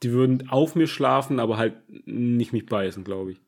Die 0.02 0.12
würden 0.12 0.50
auf 0.50 0.76
mir 0.76 0.88
schlafen, 0.88 1.40
aber 1.40 1.58
halt 1.58 1.76
nicht 2.06 2.52
mich 2.54 2.66
beißen, 2.66 3.04
glaube 3.04 3.32
ich. 3.34 3.42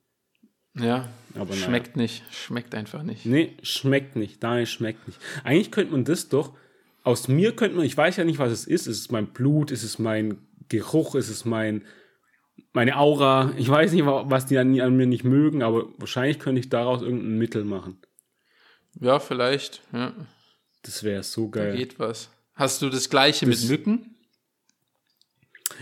Ja, 0.77 1.07
Aber 1.35 1.49
naja. 1.53 1.65
schmeckt 1.65 1.95
nicht. 1.95 2.23
Schmeckt 2.31 2.75
einfach 2.75 3.01
nicht. 3.03 3.25
Nee, 3.25 3.53
schmeckt 3.61 4.15
nicht. 4.15 4.41
Nein, 4.43 4.65
schmeckt 4.65 5.07
nicht. 5.07 5.19
Eigentlich 5.43 5.71
könnte 5.71 5.91
man 5.93 6.03
das 6.05 6.29
doch, 6.29 6.53
aus 7.03 7.27
mir 7.27 7.55
könnte 7.55 7.77
man, 7.77 7.85
ich 7.85 7.95
weiß 7.95 8.17
ja 8.17 8.23
nicht, 8.23 8.39
was 8.39 8.51
es 8.51 8.65
ist. 8.65 8.87
Ist 8.87 8.99
es 8.99 9.11
mein 9.11 9.27
Blut? 9.27 9.71
Ist 9.71 9.83
es 9.83 9.99
mein 9.99 10.37
Geruch? 10.69 11.15
Ist 11.15 11.29
es 11.29 11.45
mein, 11.45 11.83
meine 12.73 12.97
Aura? 12.97 13.51
Ich 13.57 13.69
weiß 13.69 13.91
nicht, 13.93 14.05
wa- 14.05 14.25
was 14.27 14.45
die 14.47 14.57
an, 14.57 14.79
an 14.81 14.97
mir 14.97 15.05
nicht 15.07 15.23
mögen, 15.23 15.61
aber 15.63 15.87
wahrscheinlich 15.97 16.39
könnte 16.39 16.59
ich 16.59 16.69
daraus 16.69 17.01
irgendein 17.01 17.37
Mittel 17.37 17.63
machen. 17.63 17.97
Ja, 18.99 19.19
vielleicht. 19.19 19.81
Ja, 19.93 20.13
Das 20.85 21.03
wäre 21.03 21.23
so 21.23 21.49
geil. 21.49 21.75
geht 21.75 21.99
was. 21.99 22.29
Hast 22.53 22.81
du 22.81 22.89
das 22.89 23.09
gleiche 23.09 23.45
mit 23.47 23.61
Mücken? 23.67 24.11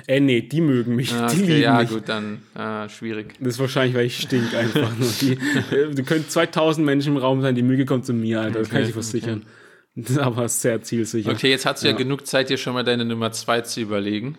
Äh, 0.08 0.22
nee, 0.22 0.41
die 0.41 0.62
mögen 0.62 0.95
mich. 0.95 1.14
Ah, 1.14 1.28
die 1.28 1.36
okay, 1.41 1.45
lieben 1.45 1.62
ja, 1.62 1.82
mich. 1.82 1.89
gut, 1.89 2.08
dann 2.10 2.41
ah, 2.56 2.88
schwierig. 2.89 3.36
Das 3.39 3.56
ist 3.56 3.60
wahrscheinlich, 3.60 3.95
weil 3.95 4.06
ich 4.06 4.18
stink 4.18 4.54
einfach 4.56 4.97
nur. 4.97 5.10
Die, 5.22 5.34
äh, 5.76 5.93
du 5.93 6.04
könnt 6.04 6.32
2000 6.32 6.86
Menschen 6.86 7.14
im 7.14 7.18
Raum 7.18 7.41
sein, 7.41 7.54
die 7.54 7.62
Müge 7.62 7.86
kommt 7.86 8.06
zu 8.06 8.14
mir, 8.14 8.41
Alter. 8.41 8.60
Das 8.60 8.70
kann 8.70 8.80
ich 8.82 8.86
Okay, 8.88 8.93
versichern. 8.93 9.45
Das 9.95 10.10
ist 10.12 10.18
aber 10.18 10.47
sehr 10.49 10.82
zielsicher. 10.82 11.32
Okay, 11.32 11.49
jetzt 11.49 11.66
hast 11.66 11.84
du 11.84 11.88
ja. 11.88 11.93
genug 11.93 12.26
Zeit, 12.26 12.49
dir 12.49 12.58
schon 12.58 12.74
mal 12.74 12.84
deine 12.84 13.06
Nummer 13.06 13.32
zwei 13.34 13.62
zu 13.62 13.82
überlegen. 13.82 14.38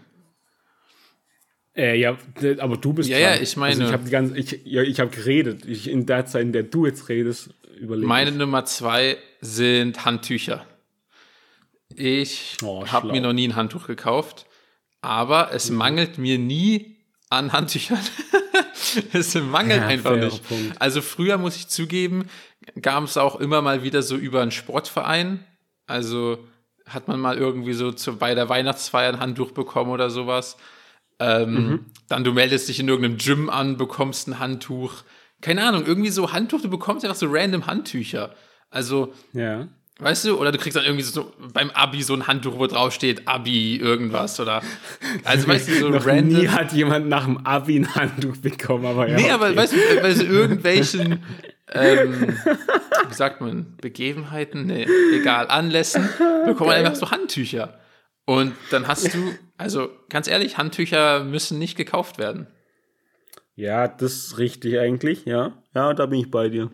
Äh, 1.76 1.98
ja, 1.98 2.16
aber 2.58 2.76
du 2.76 2.92
bist 2.92 3.08
Ja, 3.08 3.18
dran. 3.18 3.36
ja, 3.36 3.42
ich 3.42 3.56
meine- 3.56 3.72
Also 3.72 3.84
ich 3.84 3.92
habe 3.92 4.04
die 4.04 4.10
ganze, 4.10 4.38
ich, 4.38 4.60
ja, 4.64 4.82
ich 4.82 4.98
habe 5.00 5.10
geredet. 5.10 5.66
Ich, 5.66 5.88
in 5.88 6.06
der 6.06 6.24
Zeit, 6.26 6.42
in 6.42 6.52
der 6.52 6.62
du 6.64 6.86
jetzt 6.86 7.08
redest, 7.08 7.50
überlege 7.78 8.06
Meine 8.06 8.30
ich. 8.30 8.36
Nummer 8.36 8.64
zwei 8.64 9.16
sind 9.44 10.04
Handtücher. 10.06 10.64
Ich 11.94 12.56
Oh, 12.62 12.86
habe 12.86 13.12
mir 13.12 13.20
noch 13.20 13.32
nie 13.32 13.46
ein 13.46 13.56
Handtuch 13.56 13.86
gekauft, 13.86 14.46
aber 15.00 15.52
es 15.52 15.70
Mhm. 15.70 15.76
mangelt 15.76 16.18
mir 16.18 16.38
nie 16.38 16.96
an 17.30 17.52
Handtüchern. 17.52 17.98
es 19.12 19.34
mangelt 19.34 19.82
Ja, 19.82 19.86
einfach 19.88 20.16
nicht. 20.16 20.48
Punkt. 20.48 20.80
Also 20.80 21.02
früher 21.02 21.36
muss 21.38 21.56
ich 21.56 21.68
zugeben, 21.68 22.28
gab 22.80 23.04
es 23.04 23.16
auch 23.16 23.36
immer 23.36 23.60
mal 23.62 23.82
wieder 23.82 24.02
so 24.02 24.16
über 24.16 24.40
einen 24.42 24.50
Sportverein. 24.50 25.44
Also 25.86 26.38
hat 26.86 27.06
man 27.08 27.20
mal 27.20 27.36
irgendwie 27.38 27.74
so 27.74 27.92
zu, 27.92 28.16
bei 28.16 28.34
der 28.34 28.48
Weihnachtsfeier 28.48 29.12
ein 29.12 29.20
Handtuch 29.20 29.52
bekommen 29.52 29.90
oder 29.90 30.10
sowas. 30.10 30.56
Ähm, 31.20 31.54
Mhm. 31.54 31.84
Dann 32.08 32.24
du 32.24 32.32
meldest 32.32 32.68
dich 32.68 32.80
in 32.80 32.88
irgendeinem 32.88 33.18
Gym 33.18 33.50
an, 33.50 33.76
bekommst 33.76 34.26
ein 34.26 34.38
Handtuch. 34.38 34.94
Keine 35.42 35.64
Ahnung, 35.64 35.84
irgendwie 35.86 36.10
so 36.10 36.32
Handtuch, 36.32 36.62
du 36.62 36.70
bekommst 36.70 37.04
einfach 37.04 37.16
so 37.18 37.26
random 37.30 37.66
Handtücher. 37.66 38.34
Also, 38.70 39.12
Ja. 39.32 39.68
weißt 39.98 40.24
du, 40.26 40.38
oder 40.38 40.50
du 40.52 40.58
kriegst 40.58 40.76
dann 40.76 40.84
irgendwie 40.84 41.04
so 41.04 41.32
beim 41.52 41.70
Abi 41.70 42.02
so 42.02 42.14
ein 42.14 42.26
Handtuch, 42.26 42.58
wo 42.58 42.66
drauf 42.66 42.92
steht 42.92 43.28
Abi 43.28 43.76
irgendwas 43.76 44.40
oder 44.40 44.62
also 45.24 45.46
weißt 45.48 45.68
du 45.68 45.74
so 45.74 45.88
Noch 45.90 46.06
random. 46.06 46.40
nie 46.40 46.48
hat 46.48 46.72
jemand 46.72 47.08
nach 47.08 47.24
dem 47.24 47.38
Abi 47.46 47.76
ein 47.78 47.94
Handtuch 47.94 48.36
bekommen, 48.38 48.86
aber 48.86 49.08
ja. 49.08 49.16
nee, 49.16 49.30
aber 49.30 49.46
okay. 49.46 49.56
weißt 49.56 49.72
du, 49.74 50.00
bei 50.02 50.14
so 50.14 50.24
irgendwelchen 50.24 51.22
ähm, 51.72 52.36
wie 53.08 53.14
sagt 53.14 53.40
man, 53.40 53.76
Begebenheiten, 53.80 54.66
nee, 54.66 54.86
egal, 55.14 55.48
Anlässen, 55.48 56.08
bekommt 56.46 56.68
man 56.70 56.76
einfach 56.78 56.94
so 56.94 57.10
Handtücher. 57.10 57.78
Und 58.26 58.54
dann 58.70 58.86
hast 58.86 59.12
du, 59.14 59.18
also 59.56 59.88
ganz 60.08 60.28
ehrlich, 60.28 60.56
Handtücher 60.58 61.24
müssen 61.24 61.58
nicht 61.58 61.76
gekauft 61.76 62.18
werden. 62.18 62.46
Ja, 63.56 63.86
das 63.88 64.14
ist 64.14 64.38
richtig 64.38 64.78
eigentlich, 64.78 65.24
ja. 65.26 65.52
Ja, 65.74 65.94
da 65.94 66.06
bin 66.06 66.20
ich 66.20 66.30
bei 66.30 66.48
dir. 66.48 66.70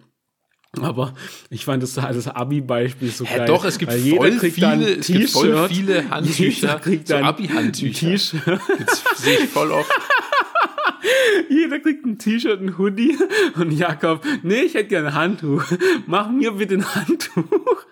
Aber 0.79 1.15
ich 1.51 1.65
fand 1.65 1.83
das, 1.83 1.95
das 1.95 2.29
Abi-Beispiel 2.29 3.11
so 3.11 3.25
Hä, 3.25 3.39
geil. 3.39 3.47
doch, 3.49 3.65
es 3.65 3.77
gibt 3.79 3.91
weil 3.91 3.99
voll 4.17 4.33
viele- 4.39 4.95
es 4.99 5.07
gibt 5.09 5.31
voll 5.31 5.69
viele 5.69 6.09
Handtücher, 6.11 6.45
Jeder 6.69 6.79
kriegt 6.79 7.09
so 7.09 7.17
Abi-Handtücher. 7.17 8.39
Das 8.79 9.05
sehe 9.17 9.39
ich 9.41 9.49
voll 9.51 9.73
oft. 9.73 9.91
Jeder 11.49 11.79
kriegt 11.81 12.05
ein 12.07 12.19
T-Shirt, 12.19 12.61
ein 12.61 12.79
Hoodie 12.79 13.17
und 13.57 13.73
Jakob, 13.73 14.25
nee, 14.43 14.61
ich 14.63 14.75
hätte 14.75 14.89
gerne 14.89 15.09
ein 15.09 15.15
Handtuch. 15.15 15.65
Mach 16.07 16.31
mir 16.31 16.53
bitte 16.53 16.75
ein 16.75 16.95
Handtuch. 16.95 17.85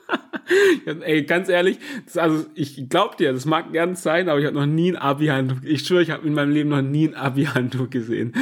Ey, 1.02 1.24
ganz 1.24 1.48
ehrlich, 1.48 1.78
das, 2.06 2.16
also 2.16 2.46
ich 2.54 2.88
glaub 2.88 3.16
dir, 3.16 3.32
das 3.32 3.44
mag 3.44 3.72
gern 3.72 3.96
sein, 3.96 4.28
aber 4.28 4.38
ich 4.40 4.46
habe 4.46 4.54
noch 4.56 4.66
nie 4.66 4.92
ein 4.92 4.96
Abi-Handtuch. 4.96 5.58
Ich 5.64 5.84
schwöre, 5.86 6.02
ich 6.02 6.10
habe 6.10 6.26
in 6.26 6.34
meinem 6.34 6.52
Leben 6.52 6.68
noch 6.70 6.82
nie 6.82 7.08
ein 7.08 7.14
Abi-Handtuch 7.14 7.90
gesehen. 7.90 8.34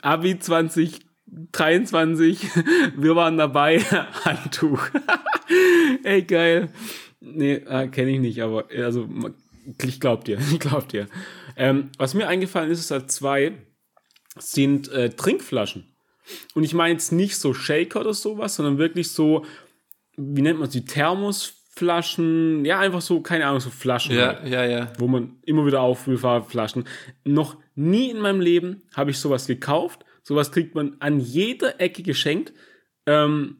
Abi 0.00 0.38
2023, 1.52 2.48
wir 2.96 3.16
waren 3.16 3.36
dabei, 3.36 3.80
Handtuch. 4.24 4.88
Ey, 6.04 6.22
geil. 6.22 6.70
Nee, 7.20 7.54
äh, 7.54 7.88
kenne 7.88 8.10
ich 8.10 8.20
nicht, 8.20 8.42
aber 8.42 8.66
also 8.76 9.08
ich 9.82 10.00
glaub 10.00 10.24
dir, 10.24 10.38
ich 10.52 10.60
glaub 10.60 10.88
dir. 10.88 11.08
Ähm, 11.56 11.90
was 11.98 12.14
mir 12.14 12.28
eingefallen 12.28 12.70
ist, 12.70 12.80
ist 12.80 12.90
halt 12.90 13.10
zwei 13.10 13.52
sind 14.38 14.90
äh, 14.90 15.10
Trinkflaschen. 15.10 15.94
Und 16.54 16.64
ich 16.64 16.74
meine 16.74 16.94
jetzt 16.94 17.12
nicht 17.12 17.36
so 17.36 17.54
Shaker 17.54 18.00
oder 18.00 18.14
sowas, 18.14 18.56
sondern 18.56 18.78
wirklich 18.78 19.10
so, 19.10 19.44
wie 20.16 20.42
nennt 20.42 20.58
man 20.58 20.70
sie, 20.70 20.84
Thermosflaschen, 20.84 22.64
ja, 22.64 22.80
einfach 22.80 23.00
so, 23.02 23.20
keine 23.20 23.46
Ahnung, 23.46 23.60
so 23.60 23.70
Flaschen, 23.70 24.16
Ja, 24.16 24.40
halt, 24.40 24.48
ja, 24.48 24.64
ja. 24.64 24.92
wo 24.98 25.06
man 25.06 25.36
immer 25.44 25.66
wieder 25.66 25.80
auffüllt, 25.82 26.20
Flaschen. 26.48 26.84
Noch 27.24 27.56
nie 27.74 28.10
in 28.10 28.20
meinem 28.20 28.40
Leben 28.40 28.82
habe 28.94 29.10
ich 29.10 29.18
sowas 29.18 29.46
gekauft. 29.46 30.04
Sowas 30.24 30.50
kriegt 30.50 30.74
man 30.74 30.96
an 30.98 31.20
jeder 31.20 31.80
Ecke 31.80 32.02
geschenkt. 32.02 32.52
Ähm, 33.06 33.58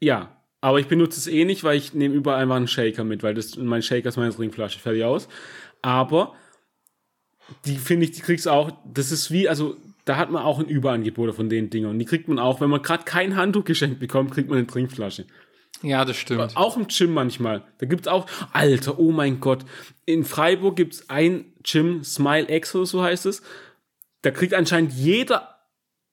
ja, 0.00 0.36
aber 0.60 0.78
ich 0.78 0.86
benutze 0.86 1.18
es 1.18 1.26
eh 1.26 1.44
nicht, 1.44 1.64
weil 1.64 1.76
ich 1.76 1.94
nehme 1.94 2.14
überall 2.14 2.42
einfach 2.42 2.56
einen 2.56 2.68
Shaker 2.68 3.04
mit, 3.04 3.22
weil 3.22 3.34
das 3.34 3.56
mein 3.56 3.82
Shaker 3.82 4.08
ist 4.08 4.16
meine 4.16 4.34
Trinkflasche, 4.34 4.78
fertig 4.78 5.04
aus. 5.04 5.28
Aber 5.82 6.34
die 7.64 7.76
finde 7.76 8.04
ich, 8.04 8.12
die 8.12 8.20
kriegst 8.20 8.46
du 8.46 8.50
auch, 8.50 8.70
das 8.84 9.10
ist 9.10 9.30
wie, 9.30 9.48
also 9.48 9.76
da 10.04 10.16
hat 10.16 10.30
man 10.30 10.42
auch 10.42 10.58
ein 10.58 10.66
Überangebot 10.66 11.34
von 11.34 11.48
den 11.48 11.70
Dingern. 11.70 11.92
Und 11.92 11.98
die 11.98 12.04
kriegt 12.04 12.28
man 12.28 12.38
auch, 12.38 12.60
wenn 12.60 12.70
man 12.70 12.82
gerade 12.82 13.04
kein 13.04 13.36
Handtuch 13.36 13.64
geschenkt 13.64 13.98
bekommt, 13.98 14.32
kriegt 14.32 14.48
man 14.48 14.58
eine 14.58 14.66
Trinkflasche. 14.66 15.26
Ja, 15.82 16.04
das 16.04 16.16
stimmt. 16.16 16.56
Auch 16.56 16.76
im 16.76 16.88
Gym 16.88 17.12
manchmal. 17.12 17.64
Da 17.78 17.86
gibt's 17.86 18.08
auch, 18.08 18.26
Alter, 18.52 18.98
oh 18.98 19.12
mein 19.12 19.38
Gott. 19.38 19.64
In 20.06 20.24
Freiburg 20.24 20.76
gibt's 20.76 21.08
ein 21.08 21.52
Gym, 21.62 22.02
Smile 22.02 22.50
X 22.50 22.74
oder 22.74 22.86
so 22.86 23.02
heißt 23.02 23.26
es. 23.26 23.42
Da 24.22 24.30
kriegt 24.30 24.54
anscheinend 24.54 24.92
jeder 24.92 25.57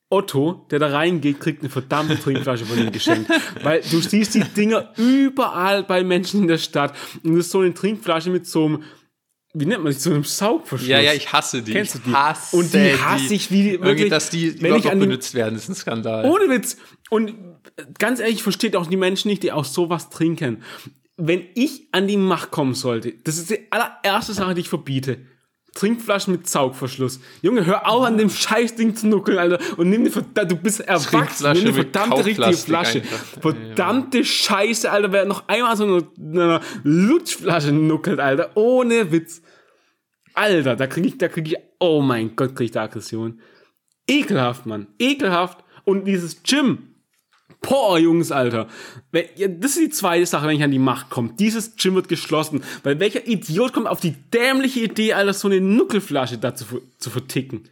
Otto, 0.10 0.68
der 0.70 0.80
da 0.80 0.88
reingeht, 0.88 1.40
kriegt 1.40 1.62
eine 1.62 1.70
verdammte 1.70 2.20
Trinkflasche 2.20 2.66
von 2.66 2.78
ihm 2.78 2.92
geschenkt. 2.92 3.30
Weil 3.64 3.82
du 3.82 4.00
siehst 4.00 4.36
die 4.36 4.44
Dinger 4.44 4.94
überall 4.98 5.84
bei 5.84 6.04
Menschen 6.04 6.42
in 6.42 6.48
der 6.48 6.60
Stadt. 6.60 6.96
Und 7.24 7.36
das 7.36 7.48
ist 7.48 7.52
so 7.52 7.60
eine 7.60 7.74
Trinkflasche 7.74 8.30
mit 8.30 8.46
so 8.46 8.66
einem, 8.66 8.84
wie 9.54 9.66
nennt 9.66 9.84
man 9.84 9.94
das, 9.94 10.04
so 10.04 10.12
einem 10.12 10.24
Saugverschluss. 10.24 10.88
Ja, 10.88 11.00
ja, 11.00 11.14
ich 11.14 11.34
hasse 11.34 11.64
die. 11.64 11.72
Kennst 11.72 11.96
du 11.96 12.00
die? 12.00 12.14
Hasse 12.14 12.56
und 12.56 12.74
die 12.74 12.94
hasse 12.94 13.34
ich 13.34 13.50
wie 13.50 13.64
die, 13.64 13.82
wirklich, 13.82 14.10
dass 14.10 14.30
die 14.30 14.62
wenn 14.62 14.76
ich 14.76 14.92
an 14.92 15.00
die, 15.00 15.08
benutzt 15.08 15.34
werden, 15.34 15.56
ist 15.56 15.70
ein 15.70 15.76
Skandal. 15.76 16.30
Ohne 16.30 16.50
Witz. 16.50 16.78
Und 17.10 17.34
ganz 17.98 18.20
ehrlich, 18.20 18.36
ich 18.36 18.44
verstehe 18.44 18.78
auch 18.78 18.88
die 18.88 18.98
Menschen 18.98 19.30
nicht, 19.30 19.42
die 19.42 19.52
aus 19.52 19.74
sowas 19.74 20.10
trinken. 20.10 20.62
Wenn 21.18 21.44
ich 21.56 21.88
an 21.94 22.08
die 22.08 22.18
Macht 22.18 22.52
kommen 22.52 22.76
sollte, 22.76 23.14
das 23.24 23.38
ist 23.38 23.50
die 23.50 23.72
allererste 23.72 24.34
Sache, 24.34 24.54
die 24.54 24.62
ich 24.62 24.70
verbiete 24.70 25.20
Trinkflaschen 25.76 26.32
mit 26.32 26.48
Saugverschluss. 26.48 27.20
Junge, 27.42 27.66
hör 27.66 27.88
auf 27.88 28.06
an 28.06 28.18
dem 28.18 28.30
Scheißding 28.30 28.96
zu 28.96 29.08
nuckeln, 29.08 29.38
Alter. 29.38 29.60
Und 29.78 29.90
nimm 29.90 30.06
die 30.06 30.10
du 30.10 30.56
bist 30.56 30.80
erwachsen, 30.80 31.52
nimm 31.52 31.66
eine 31.66 31.74
verdammte 31.74 32.26
richtige 32.26 32.54
Flasche. 32.54 33.00
Einfach. 33.00 33.42
Verdammte 33.42 34.24
Scheiße, 34.24 34.90
Alter. 34.90 35.12
Wer 35.12 35.26
noch 35.26 35.48
einmal 35.48 35.76
so 35.76 35.84
eine, 35.84 36.08
eine 36.18 36.62
Lutschflasche 36.84 37.74
nuckelt, 37.74 38.22
Alter. 38.22 38.52
Ohne 38.56 39.12
Witz. 39.12 39.42
Alter, 40.34 40.78
da 40.78 40.88
krieg 40.88 41.06
ich, 41.06 41.18
da 41.18 41.28
krieg 41.28 41.48
ich, 41.48 41.58
oh 41.80 42.02
mein 42.02 42.38
Gott, 42.38 42.56
krieg 42.56 42.66
ich 42.66 42.72
da 42.72 42.84
Aggression. 42.84 43.42
Ekelhaft, 44.08 44.66
Mann. 44.66 44.88
Ekelhaft. 44.98 45.60
Und 45.84 46.06
dieses 46.06 46.42
Gym, 46.44 46.95
Boah, 47.68 47.98
Jungs, 47.98 48.32
Alter. 48.32 48.68
Das 49.12 49.72
ist 49.72 49.80
die 49.80 49.90
zweite 49.90 50.26
Sache, 50.26 50.48
wenn 50.48 50.58
ich 50.58 50.64
an 50.64 50.72
die 50.72 50.80
Macht 50.80 51.10
komme. 51.10 51.34
Dieses 51.40 51.76
Gym 51.76 51.96
wird 51.96 52.08
geschlossen. 52.08 52.64
Weil 52.84 53.00
welcher 53.00 53.28
Idiot 53.28 53.74
kommt 53.74 53.88
auf 53.88 54.00
die 54.00 54.12
dämliche 54.34 54.82
Idee, 54.82 55.14
Alter, 55.14 55.34
so 55.34 55.48
eine 55.48 55.62
Nuckelflasche 55.62 56.38
da 56.38 56.54
zu, 56.54 56.82
zu 56.98 57.10
verticken? 57.10 57.64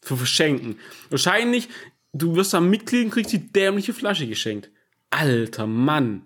Zu 0.00 0.16
verschenken. 0.16 0.78
Wahrscheinlich, 1.10 1.68
du 2.12 2.36
wirst 2.36 2.54
am 2.54 2.70
Mitglied 2.70 3.06
und 3.06 3.10
kriegst 3.10 3.32
die 3.32 3.52
dämliche 3.52 3.92
Flasche 3.92 4.26
geschenkt. 4.26 4.70
Alter 5.10 5.66
Mann. 5.66 6.22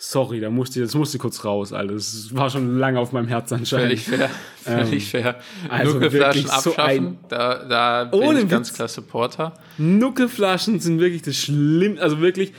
Sorry, 0.00 0.38
da 0.38 0.48
musste, 0.48 0.80
das 0.80 0.94
musste 0.94 1.18
kurz 1.18 1.44
raus, 1.44 1.72
Alter. 1.72 1.94
Das 1.94 2.32
war 2.32 2.48
schon 2.50 2.78
lange 2.78 3.00
auf 3.00 3.10
meinem 3.10 3.26
Herz 3.26 3.50
anscheinend. 3.50 3.98
Völlig 3.98 4.04
fair. 4.04 4.30
Völlig 4.62 5.14
ähm, 5.14 5.22
fair. 5.22 5.40
Also 5.68 5.94
Nuckelflaschen 5.94 6.48
abschaffen, 6.48 7.18
so 7.20 7.26
da, 7.28 7.64
da 7.64 8.04
bin 8.04 8.20
ohne 8.20 8.40
ich 8.42 8.48
ganz 8.48 8.72
klar 8.72 8.86
Supporter. 8.86 9.54
Nuckelflaschen 9.76 10.78
sind 10.78 11.00
wirklich 11.00 11.22
das 11.22 11.34
Schlimmste, 11.34 12.00
also 12.00 12.20
wirklich 12.20 12.52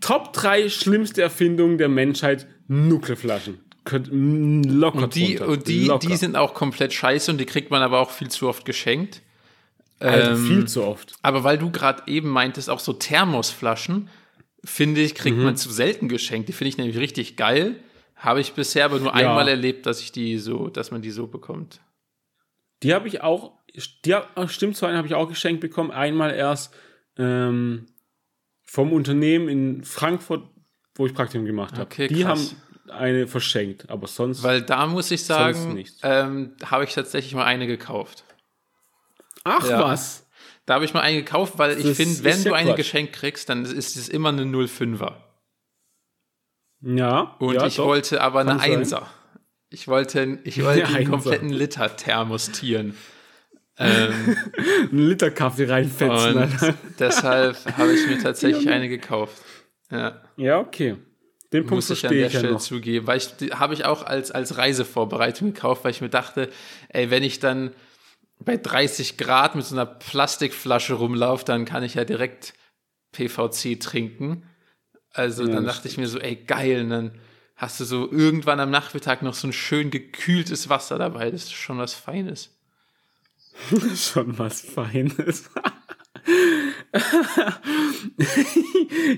Top 0.00 0.32
3 0.32 0.68
schlimmste 0.68 1.22
Erfindungen 1.22 1.78
der 1.78 1.88
Menschheit, 1.88 2.48
Nuckelflaschen. 2.66 3.60
Locker 3.88 5.04
und 5.04 5.14
die, 5.14 5.38
und 5.38 5.68
die, 5.68 5.92
die 6.02 6.16
sind 6.16 6.34
auch 6.34 6.54
komplett 6.54 6.92
scheiße 6.92 7.30
und 7.30 7.38
die 7.38 7.46
kriegt 7.46 7.70
man 7.70 7.82
aber 7.82 8.00
auch 8.00 8.10
viel 8.10 8.28
zu 8.28 8.48
oft 8.48 8.64
geschenkt. 8.64 9.22
Also 10.00 10.30
ähm, 10.32 10.44
viel 10.44 10.64
zu 10.66 10.82
oft. 10.82 11.12
Aber 11.22 11.44
weil 11.44 11.56
du 11.56 11.70
gerade 11.70 12.02
eben 12.06 12.28
meintest, 12.30 12.68
auch 12.68 12.80
so 12.80 12.92
Thermosflaschen, 12.92 14.08
finde 14.66 15.00
ich, 15.00 15.14
kriegt 15.14 15.36
mhm. 15.36 15.44
man 15.44 15.56
zu 15.56 15.70
selten 15.70 16.08
geschenkt. 16.08 16.48
Die 16.48 16.52
finde 16.52 16.68
ich 16.68 16.76
nämlich 16.76 16.98
richtig 16.98 17.36
geil. 17.36 17.76
Habe 18.16 18.40
ich 18.40 18.52
bisher 18.54 18.84
aber 18.86 18.98
nur 18.98 19.08
ja. 19.08 19.14
einmal 19.14 19.48
erlebt, 19.48 19.86
dass 19.86 20.00
ich 20.00 20.12
die 20.12 20.38
so, 20.38 20.68
dass 20.68 20.90
man 20.90 21.02
die 21.02 21.10
so 21.10 21.26
bekommt. 21.26 21.80
Die 22.82 22.94
habe 22.94 23.08
ich 23.08 23.22
auch, 23.22 23.58
die 24.04 24.14
stimmt 24.48 24.76
zwar, 24.76 24.94
habe 24.94 25.06
ich 25.06 25.14
auch 25.14 25.28
geschenkt 25.28 25.60
bekommen. 25.60 25.90
Einmal 25.90 26.34
erst 26.34 26.74
ähm, 27.18 27.86
vom 28.64 28.92
Unternehmen 28.92 29.48
in 29.48 29.84
Frankfurt, 29.84 30.48
wo 30.94 31.06
ich 31.06 31.14
Praktikum 31.14 31.46
gemacht 31.46 31.74
habe. 31.74 31.84
Okay, 31.84 32.08
die 32.08 32.22
krass. 32.22 32.56
haben 32.86 32.90
eine 32.90 33.26
verschenkt, 33.26 33.90
aber 33.90 34.06
sonst. 34.06 34.42
Weil 34.42 34.62
da 34.62 34.86
muss 34.86 35.10
ich 35.10 35.24
sagen, 35.24 35.84
ähm, 36.02 36.56
habe 36.64 36.84
ich 36.84 36.94
tatsächlich 36.94 37.34
mal 37.34 37.44
eine 37.44 37.66
gekauft. 37.66 38.24
Ach 39.44 39.68
ja. 39.68 39.80
was? 39.80 40.25
Da 40.66 40.74
habe 40.74 40.84
ich 40.84 40.92
mal 40.94 41.00
einen 41.00 41.18
gekauft, 41.18 41.54
weil 41.56 41.78
ich 41.78 41.96
finde, 41.96 42.24
wenn 42.24 42.42
du 42.44 42.52
eine 42.52 42.74
geschenkt 42.74 43.12
kriegst, 43.12 43.48
dann 43.48 43.64
ist 43.64 43.96
es 43.96 44.08
immer 44.08 44.30
eine 44.30 44.42
05er. 44.42 45.14
Ja. 46.82 47.36
Und 47.38 47.54
ja, 47.54 47.66
ich 47.66 47.76
doch. 47.76 47.86
wollte 47.86 48.20
aber 48.20 48.40
eine 48.40 48.56
Kann 48.56 48.82
1er. 48.82 49.02
Ich 49.70 49.88
wollte, 49.88 50.38
ich 50.44 50.62
wollte 50.64 50.86
einen 50.94 51.08
kompletten 51.10 51.50
Liter 51.50 51.96
thermostieren. 51.96 52.96
ähm, 53.78 54.36
Ein 54.92 54.98
Liter 54.98 55.30
Kaffee 55.30 55.70
reinfetzen. 55.70 56.36
Und 56.36 56.74
deshalb 56.98 57.56
habe 57.76 57.92
ich 57.92 58.06
mir 58.08 58.18
tatsächlich 58.22 58.68
eine 58.68 58.88
gekauft. 58.88 59.40
Ja. 59.90 60.20
Ja, 60.36 60.58
okay. 60.58 60.96
Den 61.52 61.62
Punkt 61.62 61.76
muss 61.76 61.90
ich 61.90 62.04
an 62.04 62.12
der 62.12 62.28
Stelle 62.28 62.50
ja 62.50 62.58
zugeben, 62.58 63.06
weil 63.06 63.18
ich 63.18 63.28
habe 63.52 63.72
ich 63.72 63.84
auch 63.84 64.02
als 64.02 64.32
als 64.32 64.58
Reisevorbereitung 64.58 65.54
gekauft, 65.54 65.84
weil 65.84 65.92
ich 65.92 66.00
mir 66.00 66.08
dachte, 66.08 66.50
ey, 66.88 67.08
wenn 67.10 67.22
ich 67.22 67.38
dann 67.38 67.72
bei 68.38 68.56
30 68.56 69.16
Grad 69.16 69.54
mit 69.54 69.64
so 69.64 69.74
einer 69.74 69.86
Plastikflasche 69.86 70.94
rumlaufe, 70.94 71.44
dann 71.44 71.64
kann 71.64 71.82
ich 71.82 71.94
ja 71.94 72.04
direkt 72.04 72.54
PVC 73.12 73.80
trinken. 73.80 74.44
Also 75.12 75.44
ja, 75.44 75.54
dann 75.54 75.64
dachte 75.64 75.88
ich 75.88 75.96
mir 75.96 76.08
so, 76.08 76.18
ey, 76.18 76.36
geil. 76.36 76.82
Und 76.82 76.90
dann 76.90 77.12
hast 77.56 77.80
du 77.80 77.84
so 77.84 78.10
irgendwann 78.10 78.60
am 78.60 78.70
Nachmittag 78.70 79.22
noch 79.22 79.34
so 79.34 79.48
ein 79.48 79.52
schön 79.52 79.90
gekühltes 79.90 80.68
Wasser 80.68 80.98
dabei. 80.98 81.30
Das 81.30 81.44
ist 81.44 81.54
schon 81.54 81.78
was 81.78 81.94
Feines. 81.94 82.50
schon 83.96 84.38
was 84.38 84.60
Feines. 84.60 85.50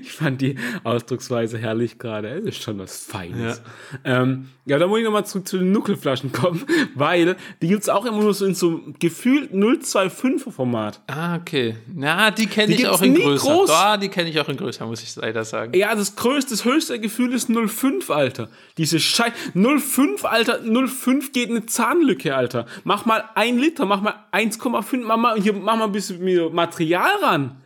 ich 0.03 0.13
fand 0.13 0.41
die 0.41 0.57
Ausdrucksweise 0.85 1.59
herrlich 1.59 1.99
gerade. 1.99 2.29
Es 2.29 2.45
ist 2.45 2.63
schon 2.63 2.79
was 2.79 2.99
Feines. 2.99 3.63
Ja, 4.05 4.23
ähm, 4.23 4.49
ja 4.65 4.79
da 4.79 4.87
muss 4.87 4.99
ich 4.99 5.05
nochmal 5.05 5.27
zu, 5.27 5.41
zu 5.41 5.59
den 5.59 5.73
Nuckelflaschen 5.73 6.33
kommen, 6.33 6.65
weil 6.95 7.37
die 7.63 7.69
gibt 7.69 7.83
es 7.83 7.89
auch 7.89 8.05
immer 8.05 8.21
nur 8.21 8.35
so 8.35 8.47
in 8.47 8.55
so 8.55 8.81
gefühlt 8.99 9.53
025er 9.53 10.51
Format. 10.51 11.01
Ah, 11.07 11.37
okay. 11.37 11.77
Na, 11.95 12.31
die 12.31 12.47
kenne 12.47 12.75
ich 12.75 12.87
auch 12.87 13.03
in 13.03 13.15
größer. 13.15 13.47
Groß. 13.47 13.69
Da, 13.69 13.97
die 13.97 14.09
kenne 14.09 14.31
ich 14.31 14.41
auch 14.41 14.49
in 14.49 14.57
größer, 14.57 14.87
muss 14.87 15.03
ich 15.03 15.15
leider 15.17 15.45
sagen. 15.45 15.75
Ja, 15.75 15.95
das 15.95 16.17
größte, 16.17 16.51
das 16.51 16.65
höchste 16.65 16.99
Gefühl 16.99 17.33
ist 17.33 17.49
05, 17.51 18.11
Alter. 18.11 18.49
Diese 18.77 18.99
Scheiße. 18.99 19.33
05, 19.55 20.25
Alter. 20.25 20.61
05 20.63 21.33
geht 21.33 21.51
eine 21.51 21.67
Zahnlücke, 21.67 22.35
Alter. 22.35 22.67
Mach 22.85 23.05
mal 23.05 23.25
ein 23.35 23.59
Liter, 23.59 23.87
mach 23.87 24.01
mal 24.01 24.15
1,5, 24.33 25.03
mach 25.05 25.17
mal, 25.17 25.41
hier, 25.41 25.53
mach 25.53 25.77
mal 25.77 25.85
ein 25.85 25.93
bisschen 25.93 26.19
Material 26.53 27.11
ran. 27.23 27.57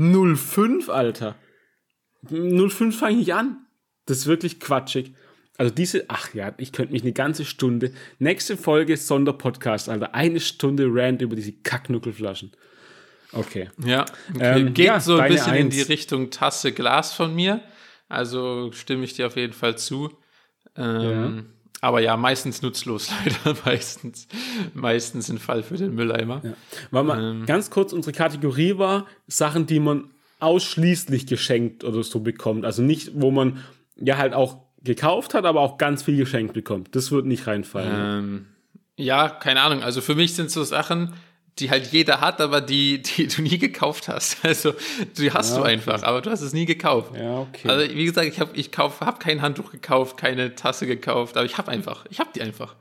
05, 0.00 0.88
Alter. 0.88 1.36
05 2.22 2.98
fange 2.98 3.12
ich 3.12 3.18
nicht 3.18 3.34
an. 3.34 3.66
Das 4.06 4.18
ist 4.18 4.26
wirklich 4.26 4.60
quatschig. 4.60 5.14
Also 5.58 5.74
diese, 5.74 6.06
ach 6.08 6.32
ja, 6.32 6.54
ich 6.56 6.72
könnte 6.72 6.92
mich 6.92 7.02
eine 7.02 7.12
ganze 7.12 7.44
Stunde, 7.44 7.92
nächste 8.18 8.56
Folge 8.56 8.96
Sonderpodcast, 8.96 9.90
Alter, 9.90 10.14
eine 10.14 10.40
Stunde 10.40 10.86
Rant 10.88 11.20
über 11.20 11.36
diese 11.36 11.52
Kacknuckelflaschen. 11.52 12.52
Okay. 13.32 13.68
Ja, 13.84 14.06
okay. 14.34 14.60
Ähm, 14.60 14.74
geht 14.74 14.86
ja, 14.86 15.00
so 15.00 15.18
ein 15.18 15.30
bisschen 15.30 15.52
Eins. 15.52 15.60
in 15.60 15.70
die 15.70 15.82
Richtung 15.82 16.30
Tasse 16.30 16.72
Glas 16.72 17.12
von 17.12 17.34
mir. 17.34 17.62
Also 18.08 18.72
stimme 18.72 19.04
ich 19.04 19.12
dir 19.12 19.26
auf 19.26 19.36
jeden 19.36 19.52
Fall 19.52 19.76
zu. 19.76 20.10
Ähm, 20.76 21.36
ja. 21.36 21.44
Aber 21.80 22.00
ja, 22.00 22.16
meistens 22.16 22.62
nutzlos 22.62 23.10
leider, 23.44 23.58
meistens, 23.64 24.28
meistens 24.74 25.30
ein 25.30 25.38
Fall 25.38 25.62
für 25.62 25.76
den 25.76 25.94
Mülleimer. 25.94 26.40
Ja. 26.44 26.52
Weil 26.90 27.04
mal 27.04 27.22
ähm, 27.22 27.46
ganz 27.46 27.70
kurz, 27.70 27.92
unsere 27.92 28.12
Kategorie 28.12 28.76
war 28.78 29.06
Sachen, 29.26 29.66
die 29.66 29.80
man 29.80 30.10
ausschließlich 30.40 31.26
geschenkt 31.26 31.84
oder 31.84 32.02
so 32.02 32.20
bekommt. 32.20 32.64
Also 32.64 32.82
nicht, 32.82 33.12
wo 33.14 33.30
man 33.30 33.58
ja 33.96 34.16
halt 34.16 34.34
auch 34.34 34.58
gekauft 34.82 35.34
hat, 35.34 35.44
aber 35.44 35.60
auch 35.60 35.78
ganz 35.78 36.02
viel 36.02 36.16
geschenkt 36.16 36.54
bekommt. 36.54 36.94
Das 36.94 37.12
wird 37.12 37.26
nicht 37.26 37.46
reinfallen. 37.46 38.24
Ähm, 38.24 38.46
ja, 38.96 39.28
keine 39.28 39.60
Ahnung. 39.62 39.82
Also 39.82 40.00
für 40.00 40.14
mich 40.14 40.34
sind 40.34 40.50
so 40.50 40.64
Sachen, 40.64 41.14
die 41.58 41.70
halt 41.70 41.88
jeder 41.88 42.20
hat, 42.20 42.40
aber 42.40 42.60
die, 42.60 43.02
die 43.02 43.26
du 43.26 43.42
nie 43.42 43.58
gekauft 43.58 44.08
hast. 44.08 44.38
Also 44.44 44.74
die 45.18 45.32
hast 45.32 45.52
ja, 45.52 45.58
du 45.58 45.64
einfach, 45.64 45.98
okay. 45.98 46.06
aber 46.06 46.20
du 46.22 46.30
hast 46.30 46.40
es 46.40 46.52
nie 46.52 46.64
gekauft. 46.64 47.12
Ja, 47.16 47.40
okay. 47.40 47.68
Also 47.68 47.94
wie 47.94 48.04
gesagt, 48.04 48.28
ich 48.28 48.40
habe 48.40 48.50
ich 48.54 48.72
kauf, 48.72 49.00
hab 49.00 49.20
kein 49.20 49.42
Handtuch 49.42 49.70
gekauft, 49.70 50.16
keine 50.16 50.54
Tasse 50.54 50.86
gekauft, 50.86 51.36
aber 51.36 51.46
ich 51.46 51.58
habe 51.58 51.70
einfach, 51.70 52.06
ich 52.10 52.18
habe 52.20 52.30
die 52.34 52.42
einfach. 52.42 52.74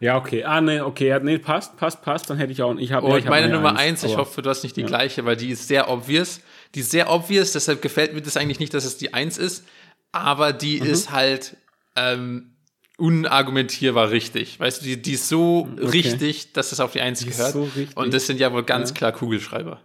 Ja, 0.00 0.16
okay. 0.16 0.44
Ah, 0.44 0.60
nee, 0.60 0.80
okay. 0.80 1.18
Nee, 1.22 1.38
passt, 1.38 1.76
passt, 1.76 2.02
passt. 2.02 2.30
Dann 2.30 2.38
hätte 2.38 2.52
ich 2.52 2.62
auch. 2.62 2.76
Ich 2.76 2.92
hab, 2.92 3.02
Und 3.02 3.10
ja, 3.10 3.18
ich 3.18 3.24
meine 3.24 3.48
Nummer 3.48 3.76
eins, 3.76 4.04
ich 4.04 4.16
hoffe, 4.16 4.42
du 4.42 4.50
hast 4.50 4.62
nicht 4.62 4.76
die 4.76 4.82
ja. 4.82 4.86
gleiche, 4.86 5.24
weil 5.24 5.36
die 5.36 5.50
ist 5.50 5.66
sehr 5.66 5.90
obvious. 5.90 6.40
Die 6.74 6.80
ist 6.80 6.90
sehr 6.90 7.10
obvious, 7.10 7.52
deshalb 7.52 7.82
gefällt 7.82 8.14
mir 8.14 8.22
das 8.22 8.36
eigentlich 8.36 8.60
nicht, 8.60 8.74
dass 8.74 8.84
es 8.84 8.96
die 8.96 9.12
eins 9.14 9.38
ist. 9.38 9.66
Aber 10.12 10.52
die 10.52 10.80
mhm. 10.80 10.86
ist 10.86 11.10
halt 11.10 11.56
ähm, 11.96 12.54
unargumentierbar 12.98 14.10
richtig. 14.10 14.60
Weißt 14.60 14.82
du, 14.82 14.84
die, 14.84 15.00
die 15.00 15.12
ist 15.12 15.28
so 15.28 15.68
okay. 15.72 15.86
richtig, 15.86 16.52
dass 16.52 16.72
es 16.72 16.80
auf 16.80 16.92
die 16.92 17.00
Eins 17.00 17.20
die 17.20 17.26
gehört. 17.26 17.52
So 17.52 17.68
Und 17.94 18.12
das 18.12 18.26
sind 18.26 18.40
ja 18.40 18.52
wohl 18.52 18.64
ganz 18.64 18.90
ja. 18.90 18.96
klar 18.96 19.12
Kugelschreiber. 19.12 19.80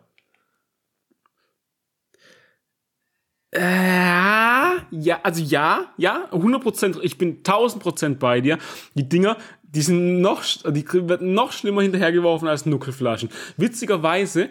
Äh, 3.51 3.61
ja, 3.61 5.19
also 5.21 5.43
ja, 5.43 5.93
ja, 5.97 6.27
100%, 6.31 6.99
ich 7.03 7.19
bin 7.19 7.43
1000% 7.43 8.15
bei 8.15 8.41
dir. 8.41 8.57
Die 8.95 9.07
Dinger, 9.07 9.37
die 9.61 9.81
sind 9.81 10.21
noch, 10.21 10.43
die 10.43 10.85
werden 11.07 11.35
noch 11.35 11.51
schlimmer 11.51 11.83
hinterhergeworfen 11.83 12.47
als 12.47 12.65
Nuckelflaschen. 12.65 13.29
Witzigerweise 13.57 14.49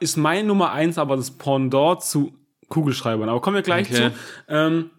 ist 0.00 0.16
meine 0.16 0.48
Nummer 0.48 0.72
eins 0.72 0.96
aber 0.96 1.16
das 1.16 1.30
Pendant 1.30 2.02
zu 2.02 2.32
Kugelschreibern. 2.68 3.28
Aber 3.28 3.42
kommen 3.42 3.56
wir 3.56 3.62
gleich 3.62 3.90
okay. 3.90 4.10
zu. 4.10 4.12
Ähm, 4.48 4.90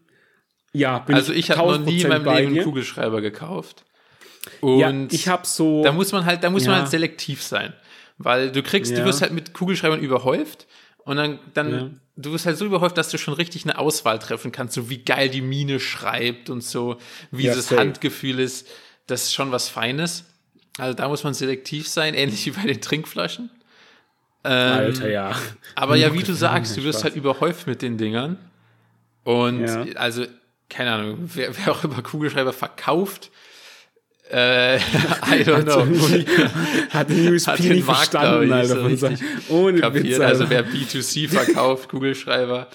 ja, 0.73 0.99
bin 0.99 1.15
also 1.15 1.33
ich, 1.33 1.51
habe 1.51 1.71
noch 1.71 1.85
nie 1.85 2.01
in 2.01 2.09
meinem 2.09 2.25
Leben 2.25 2.55
einen 2.55 2.63
Kugelschreiber 2.63 3.21
gekauft. 3.21 3.83
Und 4.61 4.79
ja, 4.79 4.93
ich 5.11 5.27
habe 5.27 5.45
so. 5.45 5.83
Da 5.83 5.91
muss 5.91 6.11
man 6.11 6.25
halt, 6.25 6.43
da 6.43 6.49
muss 6.49 6.65
ja. 6.65 6.71
man 6.71 6.81
halt 6.81 6.89
selektiv 6.89 7.43
sein. 7.43 7.73
Weil 8.17 8.51
du 8.51 8.61
kriegst, 8.61 8.91
ja. 8.91 8.99
du 8.99 9.05
wirst 9.05 9.21
halt 9.21 9.31
mit 9.31 9.53
Kugelschreibern 9.53 10.01
überhäuft 10.01 10.67
und 11.05 11.17
dann, 11.17 11.39
dann 11.53 12.01
du 12.17 12.31
wirst 12.31 12.45
halt 12.45 12.57
so 12.57 12.65
überhäuft, 12.65 12.97
dass 12.97 13.09
du 13.09 13.17
schon 13.17 13.33
richtig 13.33 13.63
eine 13.63 13.77
Auswahl 13.77 14.19
treffen 14.19 14.51
kannst, 14.51 14.75
so 14.75 14.89
wie 14.89 14.99
geil 14.99 15.29
die 15.29 15.41
Mine 15.41 15.79
schreibt 15.79 16.49
und 16.49 16.63
so, 16.63 16.97
wie 17.31 17.45
ja, 17.45 17.55
das 17.55 17.69
safe. 17.69 17.81
Handgefühl 17.81 18.39
ist. 18.39 18.67
Das 19.07 19.23
ist 19.23 19.33
schon 19.33 19.51
was 19.51 19.69
Feines. 19.69 20.25
Also 20.77 20.93
da 20.93 21.07
muss 21.07 21.23
man 21.23 21.33
selektiv 21.33 21.87
sein, 21.87 22.13
ähnlich 22.13 22.45
wie 22.45 22.51
bei 22.51 22.63
den 22.63 22.81
Trinkflaschen. 22.81 23.49
Ähm, 24.43 24.73
Alter, 24.73 25.09
ja. 25.09 25.35
Aber 25.75 25.95
ja, 25.95 26.13
wie 26.13 26.23
du 26.23 26.33
sagst, 26.33 26.77
du 26.77 26.83
wirst 26.83 27.03
halt 27.03 27.15
überhäuft 27.15 27.67
mit 27.67 27.81
den 27.81 27.97
Dingern. 27.97 28.37
Und 29.23 29.65
ja. 29.65 29.83
also, 29.95 30.25
keine 30.69 30.91
Ahnung, 30.91 31.17
wer, 31.33 31.55
wer 31.57 31.71
auch 31.71 31.83
immer 31.83 32.01
Kugelschreiber 32.01 32.53
verkauft, 32.53 33.31
äh, 34.31 34.77
I 34.77 35.43
don't 35.43 35.63
know. 35.63 35.85
Hat 36.91 37.09
den 37.09 37.33
USP 37.33 37.47
hat 37.51 37.59
den 37.59 37.71
nicht 37.73 37.87
Markt, 37.87 38.11
verstanden, 38.11 38.53
Alter. 38.53 38.95
So 38.95 39.09
ohne 39.49 39.79
kapiert. 39.79 40.05
Witz, 40.05 40.13
Alter. 40.19 40.27
Also 40.27 40.49
wer 40.49 40.65
B2C 40.65 41.27
verkauft, 41.27 41.89
Kugelschreiber, 41.89 42.67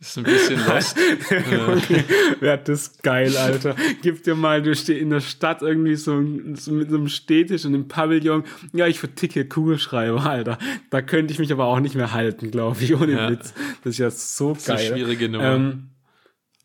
ist 0.00 0.16
ein 0.16 0.24
bisschen 0.24 0.64
lost. 0.66 0.96
okay. 1.30 2.04
Ja, 2.40 2.56
das 2.56 2.82
ist 2.82 3.02
geil, 3.02 3.36
Alter. 3.36 3.76
Gib 4.02 4.22
dir 4.24 4.34
mal, 4.34 4.62
du 4.62 4.74
stehst 4.74 5.00
in 5.00 5.10
der 5.10 5.20
Stadt 5.20 5.60
irgendwie 5.60 5.96
so, 5.96 6.22
so 6.54 6.72
mit 6.72 6.90
so 6.90 6.96
einem 6.96 7.08
Städtisch 7.08 7.66
und 7.66 7.74
einem 7.74 7.88
Pavillon. 7.88 8.44
Ja, 8.72 8.86
ich 8.86 8.98
verticke 8.98 9.46
Kugelschreiber, 9.46 10.24
Alter. 10.24 10.58
Da 10.90 11.02
könnte 11.02 11.32
ich 11.32 11.38
mich 11.38 11.52
aber 11.52 11.66
auch 11.66 11.80
nicht 11.80 11.94
mehr 11.94 12.12
halten, 12.12 12.50
glaube 12.50 12.76
ich, 12.80 12.94
ohne 12.94 13.12
ja. 13.12 13.30
Witz. 13.30 13.52
Das 13.84 13.92
ist 13.92 13.98
ja 13.98 14.10
so 14.10 14.54
das 14.54 14.64
geil. 14.64 14.76
Das 14.76 14.84
ist 14.84 14.92
eine 14.92 14.98
schwierige 14.98 15.28
Nummer. 15.28 15.54
Ähm, 15.54 15.88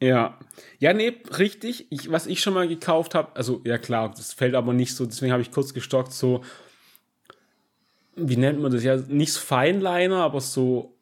ja. 0.02 0.38
Ja, 0.80 0.94
nee, 0.94 1.14
richtig. 1.38 1.88
Ich, 1.92 2.12
was 2.12 2.28
ich 2.28 2.42
schon 2.42 2.54
mal 2.54 2.68
gekauft 2.68 3.16
habe, 3.16 3.36
also 3.36 3.62
ja 3.64 3.78
klar, 3.78 4.10
das 4.10 4.34
fällt 4.34 4.56
aber 4.56 4.74
nicht 4.74 4.96
so, 4.96 5.06
deswegen 5.06 5.32
habe 5.32 5.42
ich 5.42 5.52
kurz 5.52 5.74
gestockt, 5.74 6.12
so, 6.12 6.42
wie 8.16 8.36
nennt 8.36 8.60
man 8.60 8.72
das 8.72 8.84
ja, 8.84 8.98
nicht 8.98 9.38
Feinliner, 9.38 10.18
aber 10.18 10.42
so, 10.42 10.98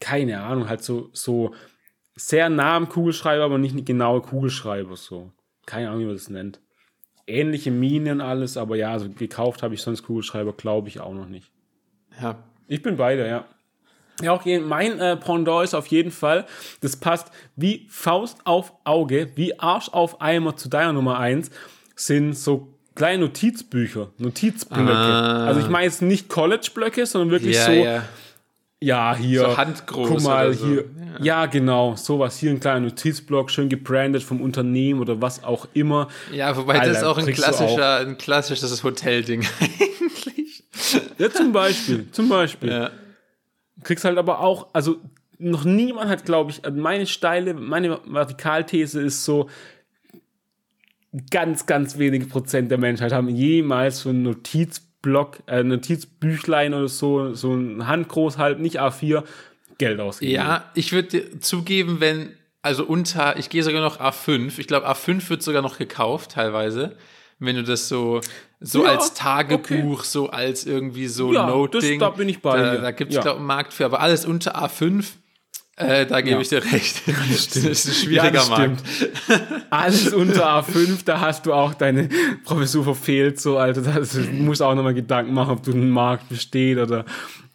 keine 0.00 0.42
Ahnung, 0.42 0.68
halt 0.68 0.84
so, 0.84 1.10
so 1.12 1.54
sehr 2.14 2.48
nah 2.50 2.76
am 2.76 2.88
Kugelschreiber, 2.88 3.44
aber 3.44 3.58
nicht 3.58 3.86
genaue 3.86 4.20
Kugelschreiber, 4.20 4.96
so. 4.96 5.32
Keine 5.66 5.88
Ahnung, 5.88 6.00
wie 6.00 6.06
man 6.06 6.14
das 6.14 6.28
nennt. 6.28 6.60
Ähnliche 7.26 7.70
Minen 7.70 8.20
alles, 8.20 8.56
aber 8.56 8.76
ja, 8.76 8.92
also 8.92 9.08
gekauft 9.08 9.62
habe 9.62 9.74
ich 9.74 9.82
sonst 9.82 10.02
Kugelschreiber, 10.02 10.52
glaube 10.52 10.88
ich 10.88 11.00
auch 11.00 11.14
noch 11.14 11.28
nicht. 11.28 11.50
Ja. 12.20 12.42
Ich 12.68 12.82
bin 12.82 12.96
beide, 12.96 13.26
ja. 13.26 13.46
Ja, 14.22 14.34
okay, 14.34 14.60
mein 14.60 14.98
äh, 15.00 15.16
Pendant 15.16 15.64
ist 15.64 15.74
auf 15.74 15.88
jeden 15.88 16.10
Fall, 16.10 16.46
das 16.80 16.96
passt 16.96 17.28
wie 17.56 17.86
Faust 17.90 18.38
auf 18.44 18.72
Auge, 18.84 19.30
wie 19.34 19.58
Arsch 19.58 19.88
auf 19.90 20.20
Eimer 20.20 20.56
zu 20.56 20.68
deiner 20.68 20.92
Nummer 20.92 21.18
1, 21.18 21.50
sind 21.96 22.34
so 22.34 22.68
kleine 22.94 23.24
Notizbücher, 23.24 24.10
Notizblöcke. 24.18 24.92
Ah. 24.92 25.46
Also 25.46 25.60
ich 25.60 25.68
meine 25.68 25.86
jetzt 25.86 26.02
nicht 26.02 26.28
College-Blöcke, 26.28 27.06
sondern 27.06 27.30
wirklich 27.30 27.56
ja, 27.56 27.66
so, 27.66 27.72
ja. 27.72 28.04
ja. 28.80 29.16
hier, 29.16 29.40
so 29.40 29.56
handgroß 29.56 30.08
guck 30.08 30.22
mal, 30.22 30.52
so. 30.52 30.66
hier, 30.66 30.84
ja. 31.18 31.24
ja. 31.24 31.46
genau, 31.46 31.96
sowas, 31.96 32.38
hier 32.38 32.50
ein 32.50 32.60
kleiner 32.60 32.80
Notizblock, 32.80 33.50
schön 33.50 33.68
gebrandet 33.68 34.22
vom 34.22 34.40
Unternehmen 34.40 35.00
oder 35.00 35.20
was 35.20 35.42
auch 35.42 35.66
immer. 35.74 36.08
Ja, 36.32 36.56
wobei 36.56 36.74
Alter, 36.74 36.88
das 36.88 36.98
ist 36.98 37.04
auch 37.04 37.18
ein 37.18 37.26
klassischer, 37.26 37.96
auch. 37.96 38.06
ein 38.06 38.18
klassisches 38.18 38.84
Hotelding 38.84 39.44
eigentlich. 39.60 40.64
Ja, 41.18 41.30
zum 41.30 41.52
Beispiel, 41.52 42.06
zum 42.12 42.28
Beispiel. 42.28 42.70
Ja 42.70 42.90
kriegst 43.82 44.04
halt 44.04 44.18
aber 44.18 44.40
auch, 44.40 44.68
also 44.72 44.96
noch 45.38 45.64
niemand 45.64 46.08
hat, 46.10 46.24
glaube 46.24 46.52
ich, 46.52 46.64
also 46.64 46.80
meine 46.80 47.06
steile, 47.06 47.54
meine 47.54 48.00
Vertikalthese 48.06 49.00
ist 49.02 49.24
so, 49.24 49.48
ganz, 51.30 51.66
ganz 51.66 51.98
wenige 51.98 52.26
Prozent 52.26 52.70
der 52.70 52.78
Menschheit 52.78 53.12
haben 53.12 53.28
jemals 53.28 54.00
so 54.00 54.08
einen 54.08 54.22
Notizblock, 54.22 55.40
äh, 55.46 55.62
Notizbüchlein 55.62 56.72
oder 56.72 56.88
so, 56.88 57.34
so 57.34 57.52
ein 57.52 57.86
Handgroß 57.86 58.38
halt, 58.38 58.60
nicht 58.60 58.80
A4, 58.80 59.24
Geld 59.78 60.00
ausgegeben. 60.00 60.36
Ja, 60.36 60.70
ich 60.74 60.92
würde 60.92 61.38
zugeben, 61.40 62.00
wenn, 62.00 62.30
also 62.62 62.84
unter, 62.84 63.38
ich 63.38 63.50
gehe 63.50 63.62
sogar 63.62 63.82
noch 63.82 64.00
A5, 64.00 64.58
ich 64.58 64.66
glaube 64.66 64.88
A5 64.88 65.28
wird 65.28 65.42
sogar 65.42 65.60
noch 65.60 65.76
gekauft 65.76 66.32
teilweise 66.32 66.96
wenn 67.42 67.56
du 67.56 67.64
das 67.64 67.88
so, 67.88 68.20
so 68.62 68.84
ja, 68.84 68.92
als 68.92 69.14
Tagebuch, 69.14 69.98
okay. 69.98 70.08
so 70.08 70.30
als 70.30 70.64
irgendwie 70.64 71.06
so 71.08 71.32
ja, 71.32 71.46
Note-Ding. 71.46 71.98
Da 71.98 72.10
bin 72.10 72.28
ich 72.28 72.40
bei 72.40 72.58
Da, 72.58 72.76
da 72.76 72.90
gibt 72.90 73.10
es, 73.10 73.16
ja. 73.16 73.22
glaube 73.22 73.36
ich, 73.36 73.40
einen 73.40 73.46
Markt 73.46 73.72
für. 73.72 73.84
Aber 73.84 74.00
alles 74.00 74.24
unter 74.24 74.62
A5, 74.62 75.04
äh, 75.76 76.06
da 76.06 76.20
gebe 76.20 76.36
ja. 76.36 76.40
ich 76.40 76.48
dir 76.48 76.62
recht. 76.64 77.02
Das, 77.06 77.48
das 77.48 77.64
ist 77.64 77.88
ein 77.88 77.94
schwieriger 77.94 78.42
ja, 78.42 78.48
Markt. 78.48 78.82
Alles 79.70 80.12
unter 80.12 80.46
A5, 80.58 81.04
da 81.04 81.20
hast 81.20 81.46
du 81.46 81.52
auch 81.52 81.74
deine 81.74 82.08
Professur 82.44 82.84
verfehlt, 82.84 83.40
so, 83.40 83.58
Alter. 83.58 83.80
Das, 83.80 84.12
du 84.12 84.20
musst 84.20 84.62
auch 84.62 84.74
nochmal 84.74 84.94
Gedanken 84.94 85.34
machen, 85.34 85.52
ob 85.52 85.62
du 85.62 85.72
einen 85.72 85.90
Markt 85.90 86.28
besteht 86.28 86.78
oder 86.78 87.04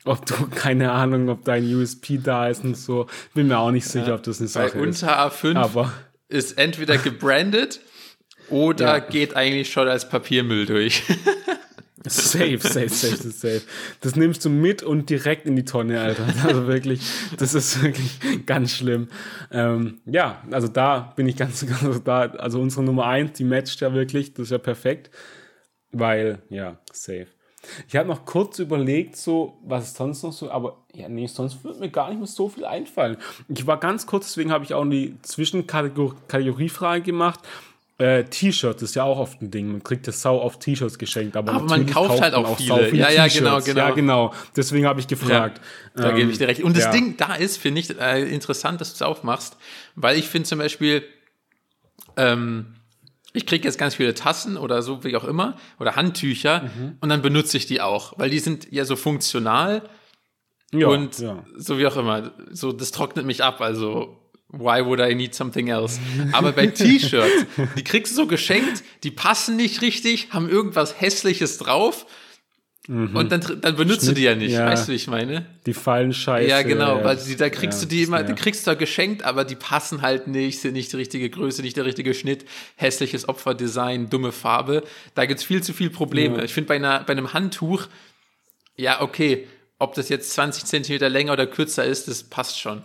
ob 0.04 0.26
du, 0.26 0.34
keine 0.48 0.92
Ahnung, 0.92 1.30
ob 1.30 1.44
dein 1.46 1.64
USP 1.74 2.20
da 2.22 2.48
ist 2.48 2.64
und 2.64 2.76
so. 2.76 3.08
Bin 3.34 3.48
mir 3.48 3.60
auch 3.60 3.72
nicht 3.72 3.88
sicher, 3.88 4.16
ob 4.16 4.24
das 4.24 4.40
eine 4.40 4.48
Sache 4.48 4.72
Bei 4.74 4.86
ist. 4.86 5.04
Unter 5.04 5.28
A5 5.28 5.56
Aber 5.56 5.94
ist 6.30 6.58
entweder 6.58 6.98
gebrandet 6.98 7.82
oder 8.50 8.86
ja. 8.86 9.00
geht 9.00 9.36
eigentlich 9.36 9.72
schon 9.72 9.88
als 9.88 10.08
Papiermüll 10.08 10.66
durch? 10.66 11.04
safe, 12.10 12.60
safe, 12.60 12.90
safe, 12.90 13.32
safe. 13.32 13.62
Das 14.02 14.16
nimmst 14.16 14.46
du 14.46 14.50
mit 14.50 14.84
und 14.84 15.10
direkt 15.10 15.46
in 15.46 15.56
die 15.56 15.66
Tonne, 15.66 16.00
Alter. 16.00 16.26
Also 16.46 16.68
wirklich, 16.68 17.02
das 17.38 17.54
ist 17.54 17.82
wirklich 17.82 18.20
ganz 18.46 18.74
schlimm. 18.74 19.10
Ähm, 19.52 20.02
ja, 20.06 20.42
also 20.52 20.68
da 20.68 21.14
bin 21.16 21.28
ich 21.28 21.36
ganz, 21.36 21.66
ganz 21.66 22.02
da. 22.06 22.22
Also 22.22 22.62
unsere 22.62 22.84
Nummer 22.84 23.08
eins, 23.08 23.34
die 23.34 23.44
matcht 23.44 23.82
ja 23.82 23.94
wirklich, 23.94 24.34
das 24.34 24.44
ist 24.46 24.52
ja 24.52 24.58
perfekt. 24.58 25.12
Weil, 25.92 26.40
ja, 26.50 26.78
safe. 26.92 27.28
Ich 27.88 27.96
habe 27.96 28.08
noch 28.08 28.26
kurz 28.26 28.60
überlegt, 28.60 29.18
so, 29.18 29.58
was 29.64 29.94
sonst 29.94 30.24
noch 30.24 30.32
so, 30.32 30.50
aber 30.52 30.86
ja, 30.94 31.10
nee, 31.10 31.28
sonst 31.28 31.64
würde 31.64 31.80
mir 31.80 31.90
gar 31.90 32.10
nicht 32.10 32.20
mehr 32.20 32.28
so 32.28 32.50
viel 32.50 32.66
einfallen. 32.66 33.18
Ich 33.50 33.68
war 33.68 33.80
ganz 33.80 34.06
kurz, 34.06 34.28
deswegen 34.28 34.52
habe 34.52 34.64
ich 34.64 34.74
auch 34.74 34.86
die 34.86 35.18
Zwischenkategoriefrage 35.22 37.02
gemacht. 37.02 37.40
Äh, 38.00 38.26
T-Shirts 38.26 38.84
ist 38.84 38.96
ja 38.96 39.04
auch 39.04 39.18
oft 39.18 39.42
ein 39.42 39.50
Ding. 39.50 39.72
Man 39.72 39.84
kriegt 39.84 40.08
das 40.08 40.22
sau 40.22 40.40
oft 40.40 40.60
T-Shirts 40.60 41.00
geschenkt, 41.00 41.36
aber, 41.36 41.54
aber 41.54 41.66
man 41.66 41.88
kauft 41.88 42.22
halt 42.22 42.36
auch, 42.36 42.48
auch 42.48 42.58
viele. 42.58 42.90
viele. 42.90 43.02
Ja, 43.02 43.10
ja, 43.10 43.28
genau, 43.28 43.60
genau. 43.60 43.88
Ja, 43.88 43.90
genau. 43.92 44.34
Deswegen 44.56 44.86
habe 44.86 45.00
ich 45.00 45.08
gefragt. 45.08 45.60
Ja, 45.96 46.04
da 46.04 46.10
ähm, 46.12 46.18
gebe 46.18 46.32
ich 46.32 46.38
dir 46.38 46.48
recht. 46.48 46.62
Und 46.62 46.78
das 46.78 46.86
ja. 46.86 46.92
Ding 46.92 47.18
da 47.18 47.34
ist, 47.34 47.58
finde 47.58 47.82
ich, 47.82 48.00
äh, 48.00 48.22
interessant, 48.32 48.82
dass 48.82 48.90
du 48.90 48.96
es 48.96 49.02
aufmachst, 49.02 49.58
weil 49.96 50.16
ich 50.18 50.28
finde 50.28 50.48
zum 50.48 50.60
Beispiel, 50.60 51.04
ähm, 52.18 52.76
ich 53.34 53.48
kriege 53.48 53.68
jetzt 53.68 53.80
ganz 53.80 53.96
viele 53.96 54.14
Tassen 54.14 54.58
oder 54.58 54.84
so, 54.84 55.04
wie 55.04 55.16
auch 55.16 55.24
immer, 55.24 55.58
oder 55.80 55.96
Handtücher 55.96 56.64
mhm. 56.64 56.98
und 57.02 57.10
dann 57.10 57.24
benutze 57.24 57.58
ich 57.58 57.66
die 57.66 57.82
auch, 57.82 58.14
weil 58.18 58.30
die 58.30 58.40
sind 58.40 58.72
ja 58.72 58.86
so 58.86 58.96
funktional 58.96 59.90
ja, 60.72 60.88
und 60.88 61.18
ja. 61.20 61.44
so 61.56 61.78
wie 61.78 61.88
auch 61.88 61.98
immer. 61.98 62.32
So, 62.52 62.72
das 62.72 62.92
trocknet 62.92 63.26
mich 63.26 63.44
ab, 63.44 63.62
also 63.62 64.20
Why 64.50 64.86
would 64.86 65.00
I 65.00 65.14
need 65.14 65.36
something 65.36 65.68
else? 65.68 66.00
Aber 66.32 66.54
bei 66.54 66.68
T-Shirts, 66.68 67.46
die 67.76 67.84
kriegst 67.84 68.14
du 68.14 68.22
so 68.22 68.28
geschenkt, 68.28 68.84
die 69.04 69.12
passen 69.12 69.58
nicht 69.58 69.82
richtig, 69.82 70.30
haben 70.32 70.50
irgendwas 70.50 71.02
Hässliches 71.02 71.58
drauf. 71.58 72.06
Mhm. 72.88 73.14
Und 73.18 73.32
dann, 73.34 73.42
dann 73.60 73.76
benutzt 73.76 74.04
Schnitt, 74.04 74.12
du 74.12 74.20
die 74.22 74.24
ja 74.24 74.36
nicht, 74.36 74.54
ja. 74.54 74.66
weißt 74.66 74.88
du, 74.88 74.94
wie 74.94 74.96
ich 74.96 75.08
meine? 75.08 75.46
Die 75.66 75.74
fallen 75.74 76.14
scheiße. 76.14 76.48
Ja, 76.48 76.62
genau, 76.62 77.04
weil 77.04 77.18
die, 77.18 77.36
da 77.36 77.50
kriegst 77.50 77.82
ja, 77.82 77.86
du 77.86 77.94
die 77.94 78.04
immer, 78.04 78.24
die 78.24 78.34
kriegst 78.34 78.66
du 78.66 78.76
geschenkt, 78.78 79.24
aber 79.24 79.44
die 79.44 79.56
passen 79.56 80.02
halt 80.02 80.28
nicht, 80.28 80.62
sind 80.62 80.74
nicht 80.74 80.94
die 80.94 80.96
richtige 80.96 81.30
Größe, 81.30 81.62
nicht 81.62 81.76
der 81.76 81.84
richtige 81.84 82.14
Schnitt, 82.14 82.46
hässliches 82.78 83.28
Opferdesign, 83.28 84.10
dumme 84.10 84.32
Farbe. 84.32 84.84
Da 85.16 85.26
gibt's 85.26 85.44
viel 85.44 85.62
zu 85.62 85.74
viel 85.74 85.90
Probleme. 85.90 86.38
Ja. 86.38 86.44
Ich 86.46 86.54
finde 86.54 86.70
bei, 86.70 86.76
einer, 86.76 87.04
bei 87.04 87.12
einem 87.12 87.34
Handtuch, 87.34 87.88
ja, 88.78 89.02
okay, 89.02 89.46
ob 89.78 89.94
das 89.96 90.08
jetzt 90.08 90.32
20 90.32 90.64
Zentimeter 90.64 91.10
länger 91.10 91.34
oder 91.34 91.46
kürzer 91.46 91.84
ist, 91.84 92.08
das 92.08 92.24
passt 92.24 92.58
schon. 92.58 92.84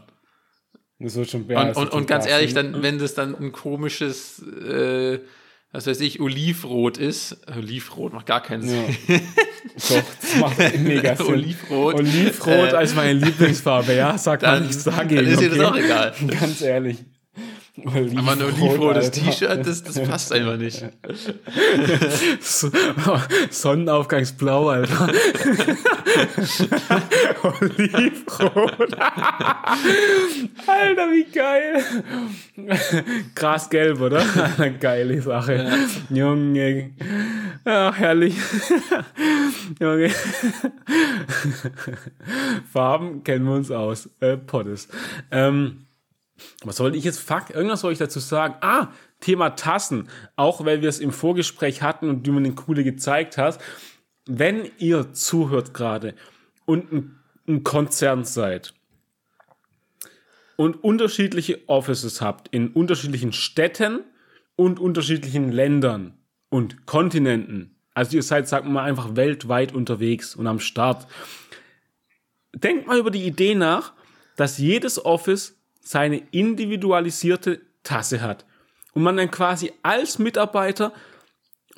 Das 1.02 1.16
wird 1.16 1.30
schon 1.30 1.44
und, 1.44 1.76
und, 1.76 1.88
und 1.92 2.06
ganz 2.06 2.26
ehrlich, 2.26 2.54
dann, 2.54 2.82
wenn 2.82 2.98
das 2.98 3.14
dann 3.14 3.34
ein 3.34 3.52
komisches, 3.52 4.40
äh, 4.40 5.18
was 5.72 5.86
weiß 5.86 6.00
ich, 6.00 6.20
Olivrot 6.20 6.98
ist, 6.98 7.38
Olivrot 7.56 8.12
macht 8.12 8.26
gar 8.26 8.42
keinen 8.42 8.62
Sinn. 8.62 8.84
Ja. 9.08 9.16
Doch, 9.88 10.02
das 10.20 10.36
macht 10.38 10.78
mega 10.78 11.16
Sinn. 11.16 11.26
Olivrot. 11.26 11.94
Olivrot 11.94 12.72
äh, 12.72 12.76
als 12.76 12.94
meine 12.94 13.14
Lieblingsfarbe, 13.14 13.94
ja, 13.94 14.16
sagt 14.16 14.42
man 14.42 14.62
nichts 14.62 14.84
dagegen. 14.84 15.24
Dann 15.24 15.32
ist 15.32 15.38
okay? 15.38 15.48
das 15.48 15.60
auch 15.60 15.76
egal. 15.76 16.14
Ganz 16.28 16.60
ehrlich. 16.60 16.98
Olivrot, 17.78 18.18
Aber 18.18 18.32
ein 18.32 18.42
olivrotes 18.42 19.10
T-Shirt, 19.12 19.66
das, 19.66 19.82
das 19.82 19.98
passt 20.02 20.30
einfach 20.32 20.58
nicht. 20.58 20.84
So, 22.40 22.70
Sonnenaufgangsblau, 23.50 24.68
Alter. 24.68 25.08
Olivrot. 27.42 28.94
Alter, 30.66 31.10
wie 31.10 31.24
geil. 31.32 31.82
Grasgelb, 33.34 34.00
oder? 34.02 34.22
Geile 34.80 35.22
Sache. 35.22 35.54
Ja. 36.10 36.26
Junge. 36.28 36.90
Ach, 37.64 37.96
herrlich. 37.96 38.36
Junge. 39.80 40.10
Farben 42.70 43.24
kennen 43.24 43.46
wir 43.46 43.54
uns 43.54 43.70
aus. 43.70 44.10
Äh, 44.20 44.36
Pottes. 44.36 44.88
Ähm, 45.30 45.86
was 46.64 46.76
soll 46.76 46.94
ich 46.94 47.04
jetzt? 47.04 47.20
Fuck, 47.20 47.50
irgendwas 47.50 47.80
soll 47.80 47.92
ich 47.92 47.98
dazu 47.98 48.20
sagen. 48.20 48.54
Ah, 48.60 48.88
Thema 49.20 49.50
Tassen. 49.50 50.08
Auch 50.36 50.64
weil 50.64 50.82
wir 50.82 50.88
es 50.88 51.00
im 51.00 51.12
Vorgespräch 51.12 51.82
hatten 51.82 52.08
und 52.08 52.26
du 52.26 52.32
mir 52.32 52.42
den 52.42 52.54
coole 52.54 52.84
gezeigt 52.84 53.38
hast. 53.38 53.60
wenn 54.26 54.70
ihr 54.78 55.12
zuhört 55.12 55.74
gerade 55.74 56.14
und 56.64 56.92
ein, 56.92 57.18
ein 57.48 57.64
Konzern 57.64 58.24
seid 58.24 58.72
und 60.56 60.82
unterschiedliche 60.84 61.68
Offices 61.68 62.20
habt 62.20 62.48
in 62.48 62.68
unterschiedlichen 62.68 63.32
Städten 63.32 64.04
und 64.54 64.78
unterschiedlichen 64.78 65.50
Ländern 65.50 66.18
und 66.50 66.86
Kontinenten, 66.86 67.74
also 67.94 68.16
ihr 68.16 68.22
seid, 68.22 68.48
sagen 68.48 68.72
mal, 68.72 68.84
einfach 68.84 69.16
weltweit 69.16 69.74
unterwegs 69.74 70.36
und 70.36 70.46
am 70.46 70.60
Start, 70.60 71.06
denkt 72.54 72.86
mal 72.86 72.98
über 72.98 73.10
die 73.10 73.26
Idee 73.26 73.54
nach, 73.54 73.92
dass 74.36 74.58
jedes 74.58 75.04
Office 75.04 75.58
seine 75.82 76.22
individualisierte 76.30 77.60
Tasse 77.82 78.20
hat 78.20 78.46
und 78.94 79.02
man 79.02 79.16
dann 79.16 79.30
quasi 79.30 79.72
als 79.82 80.18
Mitarbeiter 80.18 80.92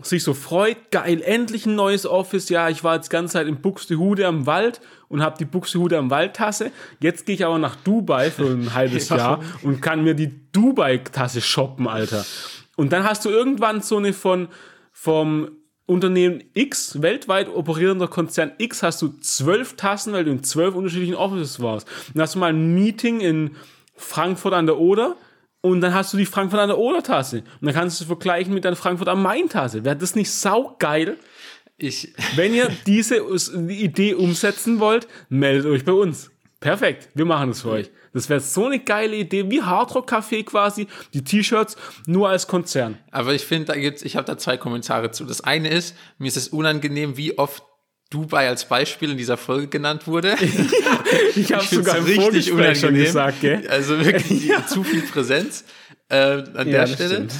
sich 0.03 0.25
so 0.25 0.35
freut, 0.35 0.91
geil, 0.91 1.23
endlich 1.23 1.67
ein 1.67 1.77
neues 1.77 2.05
Office. 2.05 2.49
Ja, 2.49 2.69
ich 2.69 2.83
war 2.83 2.97
jetzt 2.97 3.11
ganze 3.11 3.35
Zeit 3.35 3.47
in 3.47 3.61
Buxtehude 3.61 4.27
am 4.27 4.47
Wald 4.47 4.81
und 5.09 5.23
habe 5.23 5.39
die 5.39 5.45
Buxtehude 5.45 5.97
am 5.99 6.11
Wald-Tasse. 6.11 6.73
Jetzt 6.99 7.27
gehe 7.27 7.37
ich 7.37 7.45
aber 7.45 7.59
nach 7.59 7.77
Dubai 7.77 8.31
für 8.31 8.47
ein 8.47 8.75
halbes 8.75 9.09
ja. 9.09 9.17
Jahr 9.17 9.41
und 9.63 9.81
kann 9.81 10.03
mir 10.03 10.15
die 10.15 10.33
Dubai-Tasse 10.53 11.41
shoppen, 11.41 11.87
Alter. 11.87 12.27
Und 12.77 12.93
dann 12.93 13.05
hast 13.05 13.25
du 13.25 13.31
irgendwann 13.31 13.83
so 13.83 13.99
eine 13.99 14.13
von 14.13 14.49
vom 14.91 15.51
Unternehmen 15.87 16.43
X, 16.55 17.03
weltweit 17.03 17.49
operierender 17.49 18.09
Konzern 18.09 18.53
X, 18.59 18.83
hast 18.83 19.03
du 19.03 19.09
zwölf 19.21 19.77
Tassen, 19.77 20.13
weil 20.13 20.25
du 20.25 20.31
in 20.31 20.43
zwölf 20.43 20.75
unterschiedlichen 20.75 21.15
Offices 21.15 21.61
warst. 21.61 21.87
Dann 22.15 22.23
hast 22.23 22.35
du 22.35 22.39
mal 22.39 22.53
ein 22.53 22.75
Meeting 22.75 23.21
in 23.21 23.51
Frankfurt 23.97 24.55
an 24.55 24.67
der 24.67 24.79
Oder 24.79 25.17
und 25.61 25.81
dann 25.81 25.95
hast 25.95 26.13
du 26.13 26.19
die 26.19 26.27
Frankfurt 26.27 26.61
an 26.61 26.69
der 26.69 26.79
Oder-Tasse. 26.79 27.39
Und 27.39 27.67
dann 27.67 27.75
kannst 27.75 27.99
du 27.99 28.05
es 28.05 28.07
vergleichen 28.07 28.53
mit 28.53 28.65
deiner 28.65 28.77
Frankfurt 28.77 29.09
am 29.09 29.23
Main-Tasse. 29.23 29.85
Wäre 29.85 29.97
das 29.97 30.15
nicht 30.15 30.31
saugeil? 30.31 31.17
Ich. 31.79 32.13
Wenn 32.37 32.55
ihr 32.55 32.71
diese 32.87 33.17
Idee 33.69 34.15
umsetzen 34.15 34.79
wollt, 34.79 35.09
meldet 35.29 35.67
euch 35.67 35.85
bei 35.85 35.93
uns. 35.93 36.31
Perfekt, 36.61 37.09
wir 37.15 37.25
machen 37.25 37.49
das 37.49 37.63
für 37.63 37.71
euch. 37.71 37.91
Das 38.15 38.31
wäre 38.31 38.41
so 38.41 38.67
eine 38.67 38.79
geile 38.79 39.17
Idee, 39.17 39.51
wie 39.51 39.61
Hardrock 39.61 40.11
Café 40.11 40.45
quasi, 40.45 40.87
die 41.13 41.23
T-Shirts 41.23 41.77
nur 42.07 42.29
als 42.29 42.47
Konzern. 42.47 42.97
Aber 43.11 43.35
ich 43.35 43.45
finde, 43.45 43.67
da 43.67 43.75
gibt's, 43.75 44.03
ich 44.03 44.17
habe 44.17 44.27
da 44.27 44.39
zwei 44.39 44.57
Kommentare 44.57 45.11
zu. 45.11 45.25
Das 45.25 45.43
eine 45.43 45.69
ist, 45.69 45.97
mir 46.17 46.29
ist 46.29 46.37
es 46.37 46.49
unangenehm, 46.49 47.17
wie 47.17 47.37
oft 47.37 47.65
Dubai 48.15 48.49
als 48.49 48.69
Beispiel 48.69 49.11
in 49.11 49.17
dieser 49.17 49.37
Folge 49.37 49.67
genannt 49.67 50.07
wurde. 50.07 50.37
ich 51.35 51.53
habe 51.53 51.65
sogar 51.65 52.07
richtig 52.07 52.53
unangenehm 52.53 52.77
schon 52.77 52.95
gesagt, 52.95 53.41
gell? 53.41 53.67
Also 53.69 53.99
wirklich 54.05 54.45
ja. 54.47 54.65
zu 54.65 54.85
viel 54.85 55.03
Präsenz 55.03 55.65
äh, 56.09 56.17
an 56.17 56.55
ja, 56.55 56.65
der 56.65 56.87
Stelle. 56.87 57.15
Stimmt. 57.17 57.35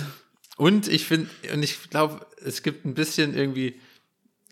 Und 0.57 0.89
ich 0.89 1.05
finde, 1.05 1.31
und 1.53 1.63
ich 1.63 1.91
glaube, 1.91 2.27
es 2.45 2.65
gibt 2.65 2.85
ein 2.85 2.95
bisschen 2.95 3.37
irgendwie, 3.37 3.81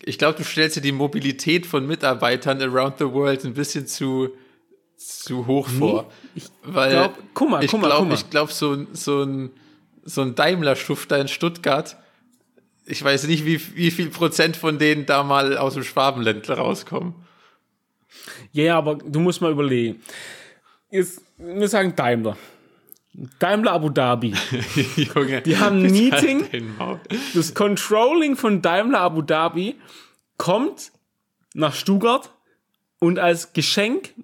ich 0.04 0.16
glaube, 0.16 0.38
du 0.38 0.44
stellst 0.44 0.76
dir 0.76 0.80
die 0.80 0.92
Mobilität 0.92 1.66
von 1.66 1.88
Mitarbeitern 1.88 2.62
around 2.62 2.98
the 2.98 3.04
world 3.06 3.44
ein 3.44 3.54
bisschen 3.54 3.88
zu, 3.88 4.30
zu 4.96 5.48
hoch 5.48 5.68
vor. 5.68 6.08
ich 6.36 6.44
weil 6.62 6.92
glaub, 6.92 7.18
guck 7.34 7.50
mal, 7.50 7.64
ich 7.64 7.72
mal, 7.72 7.88
glaub, 7.88 8.30
glaube, 8.30 8.52
so, 8.52 8.86
so 8.92 9.24
ein, 9.24 9.50
so 10.04 10.22
ein 10.22 10.36
Daimler-Schufter 10.36 11.20
in 11.20 11.26
Stuttgart 11.26 11.96
ich 12.86 13.02
weiß 13.02 13.26
nicht, 13.26 13.44
wie, 13.44 13.60
wie 13.74 13.90
viel 13.90 14.10
Prozent 14.10 14.56
von 14.56 14.78
denen 14.78 15.06
da 15.06 15.22
mal 15.22 15.56
aus 15.56 15.74
dem 15.74 15.84
Schwabenländler 15.84 16.56
rauskommen. 16.56 17.14
Ja, 18.52 18.64
yeah, 18.64 18.78
aber 18.78 18.96
du 18.96 19.20
musst 19.20 19.40
mal 19.40 19.52
überlegen. 19.52 20.02
Jetzt, 20.90 21.22
wir 21.38 21.68
sagen 21.68 21.94
Daimler. 21.96 22.36
Daimler 23.38 23.72
Abu 23.72 23.90
Dhabi. 23.90 24.34
Junge, 24.96 25.42
die 25.42 25.56
haben 25.56 25.84
ein 25.84 25.90
Meeting. 25.92 26.46
Das 27.34 27.54
Controlling 27.54 28.36
von 28.36 28.62
Daimler 28.62 29.00
Abu 29.00 29.22
Dhabi 29.22 29.76
kommt 30.38 30.92
nach 31.54 31.74
Stuttgart 31.74 32.30
und 32.98 33.18
als 33.18 33.52
Geschenk 33.52 34.14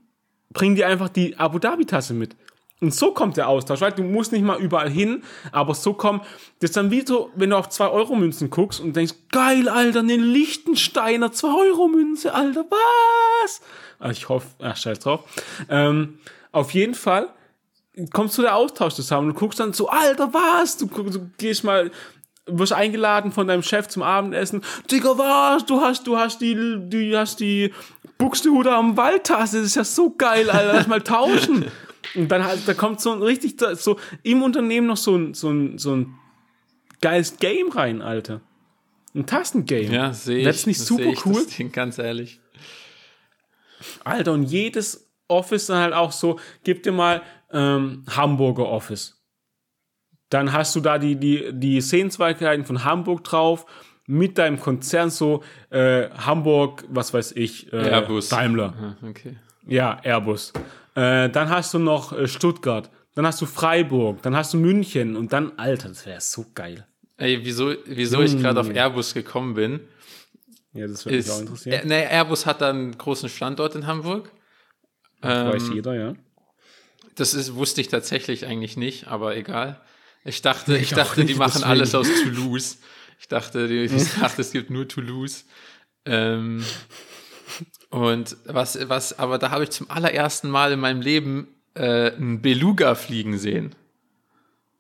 bringen 0.51 0.75
die 0.75 0.85
einfach 0.85 1.09
die 1.09 1.37
Abu 1.37 1.59
Dhabi 1.59 1.85
Tasse 1.85 2.15
mit. 2.15 2.35
Und 2.81 2.95
so 2.95 3.13
kommt 3.13 3.37
der 3.37 3.49
Austausch, 3.49 3.81
weil 3.81 3.93
du 3.93 4.05
musst 4.05 4.31
nicht 4.31 4.45
mal 4.45 4.61
überall 4.61 4.89
hin, 4.89 5.25
aber 5.51 5.75
so 5.75 5.95
kommt, 5.95 6.23
das 6.61 6.71
ist 6.71 6.77
dann 6.77 6.93
wie 6.93 7.05
so, 7.05 7.31
wenn 7.35 7.51
du 7.51 7.57
auf 7.57 7.69
2-Euro-Münzen 7.69 8.51
guckst 8.51 8.81
und 8.81 8.95
denkst, 8.95 9.15
geil, 9.33 9.69
Alter, 9.69 10.01
eine 10.01 10.17
Lichtensteiner 10.17 11.29
2-Euro-Münze, 11.29 12.33
Alter, 12.33 12.65
was? 12.71 13.61
Also 13.99 14.13
ich 14.13 14.29
hoffe, 14.29 14.47
ach, 14.61 14.77
scheiß 14.77 15.01
drauf. 15.01 15.25
Ähm, 15.69 16.19
auf 16.53 16.73
jeden 16.73 16.95
Fall 16.95 17.29
kommst 18.13 18.39
du 18.39 18.43
der 18.43 18.55
Austausch 18.55 18.95
zusammen 18.95 19.31
und 19.31 19.35
guckst 19.35 19.59
dann 19.59 19.73
so, 19.73 19.89
Alter, 19.89 20.33
was? 20.33 20.77
Du, 20.77 20.87
du 20.87 21.31
gehst 21.37 21.65
mal, 21.65 21.91
wirst 22.47 22.73
eingeladen 22.73 23.33
von 23.33 23.49
deinem 23.49 23.65
Chef 23.65 23.89
zum 23.89 24.05
Abendessen. 24.05 24.63
Digga, 24.91 25.19
was? 25.19 25.67
Du 25.67 25.81
hast, 25.81 26.07
du 26.07 26.17
hast 26.17 26.41
die, 26.41 26.55
du 26.55 27.19
hast 27.19 27.41
die 27.41 27.75
Buxtehude 28.19 28.73
am 28.73 28.97
Waldtasse. 28.97 29.59
Das 29.59 29.67
ist 29.67 29.75
ja 29.75 29.85
so 29.85 30.15
geil, 30.17 30.49
Alter. 30.49 30.75
Lass 30.75 30.87
mal 30.87 31.03
tauschen. 31.03 31.67
Und 32.15 32.29
dann 32.29 32.45
halt, 32.45 32.67
da 32.67 32.75
kommt 32.75 33.01
so 33.01 33.13
ein 33.13 33.23
richtig, 33.23 33.61
so 33.75 33.99
im 34.23 34.43
Unternehmen 34.43 34.87
noch 34.87 34.97
so 34.97 35.17
ein, 35.17 35.35
so 35.35 35.51
ein, 35.51 35.79
so 35.79 35.95
ein 35.95 36.15
geiles 37.01 37.37
Game 37.39 37.71
rein, 37.71 38.03
Alter. 38.03 38.41
Ein 39.15 39.27
Tastengame. 39.27 39.95
Ja, 39.95 40.13
sehe 40.13 40.39
ich. 40.39 40.45
Das 40.45 40.57
ist 40.57 40.67
nicht 40.67 40.81
super 40.81 41.05
ich 41.05 41.25
cool. 41.27 41.35
Das 41.35 41.47
Ding, 41.49 41.73
ganz 41.73 41.99
ehrlich. 41.99 42.41
Alter, 44.05 44.33
und 44.33 44.45
jedes 44.45 45.09
Office 45.29 45.67
dann 45.67 45.79
halt 45.79 45.95
auch 45.95 46.13
so, 46.13 46.39
gib 46.65 46.83
dir 46.83 46.93
mal 46.93 47.23
ähm, 47.53 48.05
Hamburger 48.09 48.67
Office. 48.67 49.23
Dann 50.31 50.53
hast 50.53 50.77
du 50.77 50.81
da 50.81 50.99
die, 50.99 51.17
die, 51.17 51.51
die 51.53 51.81
Sehenswürdigkeiten 51.81 52.65
von 52.65 52.85
Hamburg 52.85 53.25
drauf, 53.25 53.67
mit 54.07 54.39
deinem 54.39 54.59
Konzern 54.59 55.11
so, 55.11 55.43
äh, 55.71 56.09
Hamburg, 56.11 56.85
was 56.89 57.13
weiß 57.13 57.33
ich, 57.33 57.73
äh, 57.73 57.77
Airbus. 57.77 58.29
Daimler. 58.29 58.97
okay. 59.03 59.37
Ja, 59.69 60.01
Airbus. 60.03 60.53
Äh, 60.95 61.29
dann 61.31 61.51
hast 61.51 61.75
du 61.75 61.79
noch 61.79 62.13
äh, 62.13 62.27
Stuttgart, 62.27 62.91
dann 63.15 63.27
hast 63.27 63.41
du 63.41 63.47
Freiburg, 63.47 64.23
dann 64.23 64.35
hast 64.35 64.55
du 64.55 64.59
München 64.59 65.17
und 65.17 65.33
dann, 65.33 65.53
Alter, 65.59 65.89
das 65.89 66.07
wäre 66.07 66.21
so 66.21 66.47
geil. 66.55 66.87
Ey, 67.19 67.45
wieso, 67.45 67.75
wieso 67.85 68.23
ich 68.23 68.37
gerade 68.39 68.61
auf 68.61 68.71
Airbus 68.71 69.13
gekommen 69.13 69.55
bin? 69.55 69.81
Ja, 70.73 70.87
das 70.87 71.05
würde 71.05 71.19
mich 71.19 71.31
auch 71.31 71.41
interessieren. 71.41 71.89
Ne, 71.89 72.09
Airbus 72.11 72.47
hat 72.47 72.61
da 72.61 72.71
einen 72.71 72.97
großen 72.97 73.29
Standort 73.29 73.75
in 73.75 73.87
Hamburg. 73.87 74.31
Das 75.21 75.39
ähm, 75.39 75.53
weiß 75.53 75.71
jeder, 75.75 75.95
ja. 75.95 76.15
Das 77.17 77.35
ist, 77.35 77.55
wusste 77.55 77.81
ich 77.81 77.89
tatsächlich 77.89 78.47
eigentlich 78.47 78.77
nicht, 78.77 79.09
aber 79.09 79.37
egal. 79.37 79.81
Ich 80.25 80.43
dachte, 80.43 80.77
ich, 80.77 80.83
ich 80.83 80.91
dachte, 80.91 81.21
nicht, 81.21 81.35
die 81.35 81.39
machen 81.39 81.53
deswegen. 81.55 81.71
alles 81.71 81.95
aus 81.95 82.07
Toulouse. 82.23 82.79
Ich 83.19 83.27
dachte, 83.27 83.67
die, 83.67 83.85
ich 83.85 84.15
dachte, 84.21 84.41
es 84.41 84.53
gibt 84.53 84.71
nur 84.71 84.87
Toulouse. 84.87 85.45
Ähm, 86.05 86.65
und 87.91 88.37
was, 88.45 88.79
was, 88.89 89.19
aber 89.19 89.39
da 89.39 89.51
habe 89.51 89.65
ich 89.65 89.71
zum 89.71 89.91
allerersten 89.91 90.51
Mal 90.51 90.73
in 90.73 90.81
meinem 90.81 91.01
Leben 91.01 91.49
äh, 91.75 92.13
einen 92.13 92.43
Beluga 92.43 92.95
fliegen 92.95 93.39
sehen. 93.39 93.75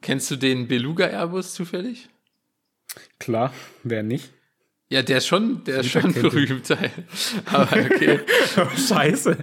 Kennst 0.01 0.31
du 0.31 0.37
den 0.37 0.69
Beluga 0.69 1.07
Airbus 1.07 1.55
zufällig? 1.55 2.09
Klar, 3.19 3.53
wer 3.83 4.03
nicht? 4.03 4.31
Ja, 4.91 5.03
der 5.03 5.19
ist 5.19 5.27
schon, 5.27 5.63
der 5.65 5.81
ist 5.81 5.91
schon 5.91 6.15
berühmt. 6.15 6.71
Aber 7.53 7.77
okay. 7.77 8.21
Scheiße. 8.89 9.37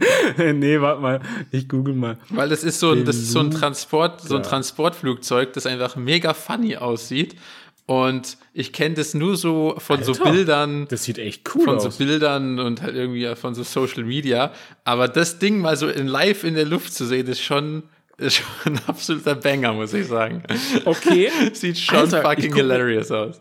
nee, 0.56 0.82
warte 0.82 1.02
mal. 1.02 1.22
Ich 1.52 1.70
google 1.70 1.94
mal. 1.94 2.18
Weil 2.30 2.50
das 2.50 2.64
ist 2.64 2.80
so 2.80 2.96
das 2.96 3.16
ist 3.16 3.32
so 3.32 3.42
ein 3.42 3.52
Transport, 3.52 4.22
so 4.22 4.38
ein 4.38 4.44
Transportflugzeug, 4.44 5.54
das 5.54 5.68
einfach 5.68 5.98
mega 5.98 6.34
funny 6.34 6.78
aussieht. 6.78 7.36
Und 7.88 8.38
ich 8.54 8.74
kenne 8.74 8.96
das 8.96 9.14
nur 9.14 9.38
so 9.38 9.76
von 9.78 10.00
Alter, 10.00 10.14
so 10.14 10.24
Bildern. 10.24 10.88
Das 10.90 11.04
sieht 11.04 11.20
echt 11.20 11.48
cool 11.54 11.66
von 11.66 11.76
aus. 11.76 11.84
Von 11.84 11.92
so 11.92 11.98
Bildern 12.00 12.60
und 12.60 12.82
halt 12.82 12.96
irgendwie 12.96 13.34
von 13.36 13.54
so 13.54 13.64
Social 13.64 14.04
Media. 14.04 14.52
Aber 14.84 15.08
das 15.08 15.38
Ding 15.38 15.60
mal 15.60 15.78
so 15.78 15.88
in 15.88 16.08
live 16.08 16.44
in 16.44 16.56
der 16.56 16.66
Luft 16.66 16.94
zu 16.94 17.06
sehen, 17.06 17.28
ist 17.28 17.42
schon, 17.42 17.84
ist 18.18 18.36
schon 18.64 18.74
ein 18.74 18.82
absoluter 18.88 19.36
Banger, 19.36 19.74
muss 19.74 19.94
ich 19.94 20.08
sagen. 20.08 20.44
Okay. 20.86 21.32
sieht 21.54 21.78
schon 21.78 21.98
Alter, 21.98 22.24
fucking 22.24 22.56
hilarious 22.56 23.12
aus. 23.12 23.40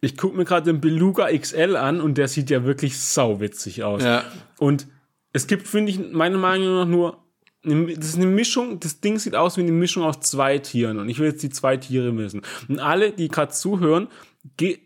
Ich 0.00 0.16
gucke 0.16 0.36
mir 0.36 0.44
gerade 0.44 0.72
den 0.72 0.80
Beluga 0.80 1.28
XL 1.30 1.76
an 1.76 2.00
und 2.00 2.18
der 2.18 2.26
sieht 2.26 2.50
ja 2.50 2.64
wirklich 2.64 2.98
sauwitzig 2.98 3.84
aus. 3.84 4.02
Ja. 4.02 4.24
Und 4.58 4.88
es 5.32 5.46
gibt, 5.46 5.68
finde 5.68 5.92
ich, 5.92 6.12
meiner 6.12 6.38
Meinung 6.38 6.74
nach 6.74 6.86
nur 6.86 7.27
das 7.68 8.08
ist 8.08 8.16
eine 8.16 8.26
Mischung, 8.26 8.80
das 8.80 9.00
Ding 9.00 9.18
sieht 9.18 9.34
aus 9.34 9.56
wie 9.56 9.62
eine 9.62 9.72
Mischung 9.72 10.04
aus 10.04 10.20
zwei 10.20 10.58
Tieren 10.58 10.98
und 10.98 11.08
ich 11.08 11.18
will 11.18 11.28
jetzt 11.28 11.42
die 11.42 11.50
zwei 11.50 11.76
Tiere 11.76 12.16
wissen. 12.16 12.42
Und 12.68 12.78
alle, 12.78 13.12
die 13.12 13.28
gerade 13.28 13.52
zuhören, 13.52 14.08
ge 14.56 14.78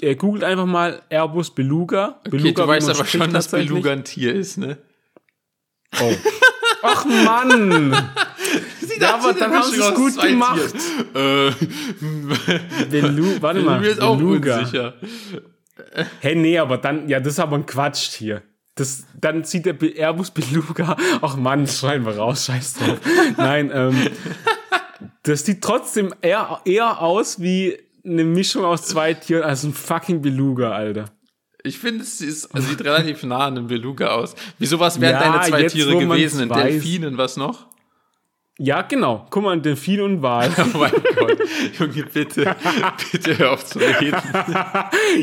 äh, 0.00 0.16
googelt 0.16 0.44
einfach 0.44 0.66
mal 0.66 1.02
Airbus 1.08 1.54
Beluga. 1.54 2.20
Okay, 2.20 2.30
Beluga 2.30 2.62
du 2.62 2.68
weißt 2.68 2.90
aber 2.90 3.04
schon, 3.04 3.32
dass 3.32 3.48
Beluga 3.48 3.92
ein 3.92 4.04
Tier 4.04 4.34
ist, 4.34 4.58
ne? 4.58 4.78
Oh. 6.00 6.14
Ach 6.82 7.04
Mann! 7.04 7.92
ja, 9.00 9.14
aber 9.14 9.32
dann 9.34 9.52
haben 9.52 9.70
sie 9.70 9.80
es 9.80 9.94
gut 9.94 10.20
gemacht. 10.20 10.74
Äh, 11.14 11.50
Belu 12.90 13.40
warte 13.40 13.60
mal. 13.60 13.80
Mir 13.80 13.90
ist 13.90 14.00
auch 14.00 14.18
unsicher. 14.18 14.94
Hey, 16.20 16.34
nee, 16.34 16.58
aber 16.58 16.78
dann, 16.78 17.08
ja, 17.08 17.20
das 17.20 17.34
ist 17.34 17.40
aber 17.40 17.56
ein 17.56 17.66
Quatschtier. 17.66 18.42
Das, 18.74 19.04
dann 19.20 19.44
zieht 19.44 19.66
der 19.66 19.76
Airbus 19.80 20.30
Beluga, 20.30 20.96
ach 21.20 21.36
Mann, 21.36 21.66
schreien 21.66 22.06
wir 22.06 22.16
raus, 22.16 22.46
scheiß 22.46 22.74
drauf. 22.74 23.00
Nein, 23.36 23.70
ähm, 23.72 24.08
das 25.24 25.44
sieht 25.44 25.62
trotzdem 25.62 26.14
eher, 26.22 26.60
eher 26.64 27.02
aus 27.02 27.40
wie 27.40 27.78
eine 28.04 28.24
Mischung 28.24 28.64
aus 28.64 28.82
zwei 28.82 29.14
Tieren 29.14 29.44
als 29.44 29.62
ein 29.64 29.74
fucking 29.74 30.22
Beluga, 30.22 30.72
Alter. 30.72 31.04
Ich 31.64 31.78
finde, 31.78 32.02
es 32.02 32.20
ist, 32.20 32.48
sieht 32.54 32.82
relativ 32.82 33.22
nah 33.22 33.46
an 33.46 33.58
einem 33.58 33.66
Beluga 33.68 34.08
aus. 34.08 34.34
Wieso 34.58 34.80
was 34.80 35.00
wären 35.00 35.20
ja, 35.20 35.32
deine 35.32 35.48
zwei 35.48 35.60
jetzt, 35.62 35.72
Tiere 35.72 35.96
gewesen? 35.96 36.40
Ein 36.40 36.48
Delfin 36.48 37.04
und 37.04 37.18
was 37.18 37.36
noch? 37.36 37.66
Ja, 38.64 38.82
genau. 38.82 39.26
Guck 39.28 39.42
mal, 39.42 39.60
Delfin 39.60 40.00
und 40.02 40.22
Wal. 40.22 40.48
oh 40.74 40.78
mein 40.78 40.92
Gott. 41.16 41.38
Junge, 41.80 42.04
bitte, 42.04 42.54
bitte 43.12 43.36
hör 43.36 43.54
auf 43.54 43.64
zu 43.66 43.80
reden. 43.80 44.16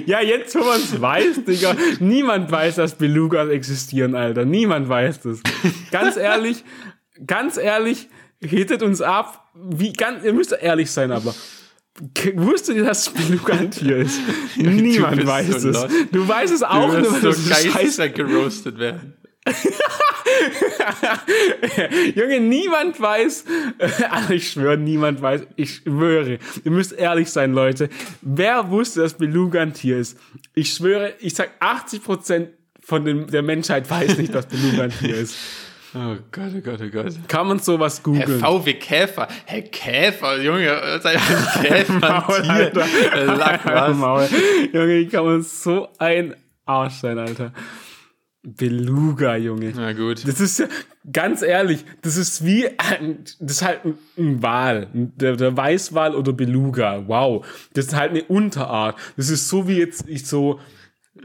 ja, 0.06 0.20
jetzt, 0.20 0.56
wo 0.56 0.60
man 0.60 0.82
es 0.82 1.00
weiß, 1.00 1.46
Digga. 1.46 1.74
Niemand 2.02 2.52
weiß, 2.52 2.76
dass 2.76 2.96
Belugas 2.96 3.48
existieren, 3.48 4.14
Alter. 4.14 4.44
Niemand 4.44 4.90
weiß 4.90 5.22
das. 5.22 5.40
Ganz 5.90 6.18
ehrlich, 6.18 6.66
ganz 7.26 7.56
ehrlich, 7.56 8.10
hittet 8.42 8.84
uns 8.84 9.02
ab. 9.02 9.50
Wie, 9.56 9.94
ganz, 9.94 10.26
ihr 10.26 10.34
müsst 10.34 10.52
ehrlich 10.52 10.92
sein, 10.92 11.14
aber 11.14 11.34
Wusstest 12.36 12.80
du, 12.80 12.86
dass 12.86 13.10
Beluga 13.10 13.54
ein 13.54 13.72
Tier 13.72 13.98
ist? 13.98 14.22
Niemand 14.56 15.26
weiß 15.26 15.62
so 15.62 15.70
es. 15.70 15.88
Du 16.12 16.26
weißt 16.26 16.54
es 16.54 16.64
auch 16.64 16.88
nur, 16.88 17.12
weil 17.22 17.34
so 17.34 17.34
scheiße 17.34 18.10
geroastet 18.12 18.80
werden. 18.80 19.16
Junge, 22.16 22.40
niemand 22.40 23.00
weiß, 23.00 23.46
also 24.10 24.34
ich 24.34 24.50
schwöre, 24.52 24.78
niemand 24.78 25.22
weiß, 25.22 25.42
ich 25.56 25.76
schwöre, 25.76 26.40
ihr 26.64 26.72
müsst 26.72 26.94
ehrlich 26.94 27.30
sein, 27.32 27.54
Leute. 27.54 27.90
Wer 28.22 28.70
wusste, 28.70 29.02
dass 29.02 29.16
Beluga 29.16 29.62
ein 29.62 29.74
Tier 29.74 29.98
ist? 29.98 30.18
Ich 30.54 30.74
schwöre, 30.74 31.14
ich 31.20 31.36
sag 31.36 31.52
80% 31.62 32.48
von 32.82 33.06
den, 33.06 33.28
der 33.28 33.44
Menschheit 33.44 33.90
weiß 33.90 34.18
nicht, 34.18 34.36
dass 34.36 34.48
Beluga 34.48 34.84
ein 34.84 34.92
Tier 34.92 35.16
ist. 35.16 35.38
Oh 35.96 36.16
Gott, 36.32 36.52
oh 36.56 36.62
Gott, 36.62 36.80
oh 36.84 36.90
Gott. 36.92 37.14
Kann 37.28 37.48
man 37.48 37.58
sowas 37.58 38.04
googeln? 38.04 38.28
Herr 38.28 38.38
VW 38.38 38.76
Käfer. 38.76 39.28
Herr 39.46 39.64
Käfer, 39.64 40.40
Junge, 40.40 41.00
sei 41.02 41.18
ein 41.18 41.64
Käfer, 41.64 41.94
Maul, 41.94 42.44
Tier. 42.44 42.72
Lack 43.26 43.66
was. 43.66 43.98
Maul. 43.98 44.28
Junge, 44.72 45.08
kann 45.08 45.26
man 45.26 45.42
so 45.42 45.88
ein 45.98 46.36
Arsch 46.64 46.94
sein, 46.94 47.18
Alter. 47.18 47.54
Beluga, 48.42 49.36
Junge. 49.36 49.74
Na 49.76 49.92
gut. 49.94 50.26
Das 50.28 50.40
ist 50.40 50.60
ja, 50.60 50.68
ganz 51.12 51.42
ehrlich, 51.42 51.84
das 52.02 52.16
ist 52.16 52.46
wie, 52.46 52.68
ein, 52.78 53.26
das 53.40 53.58
ist 53.58 53.62
halt 53.62 53.82
ein 54.18 54.42
Wal. 54.42 54.88
Der, 54.94 55.36
der 55.36 55.58
Weißwal 55.58 56.16
oder 56.16 56.32
Beluga. 56.32 57.04
Wow. 57.08 57.46
Das 57.74 57.88
ist 57.88 57.96
halt 57.96 58.12
eine 58.12 58.24
Unterart. 58.24 58.98
Das 59.18 59.30
ist 59.30 59.50
so 59.50 59.68
wie 59.68 59.78
jetzt 59.78 60.08
ich 60.08 60.26
so, 60.26 60.60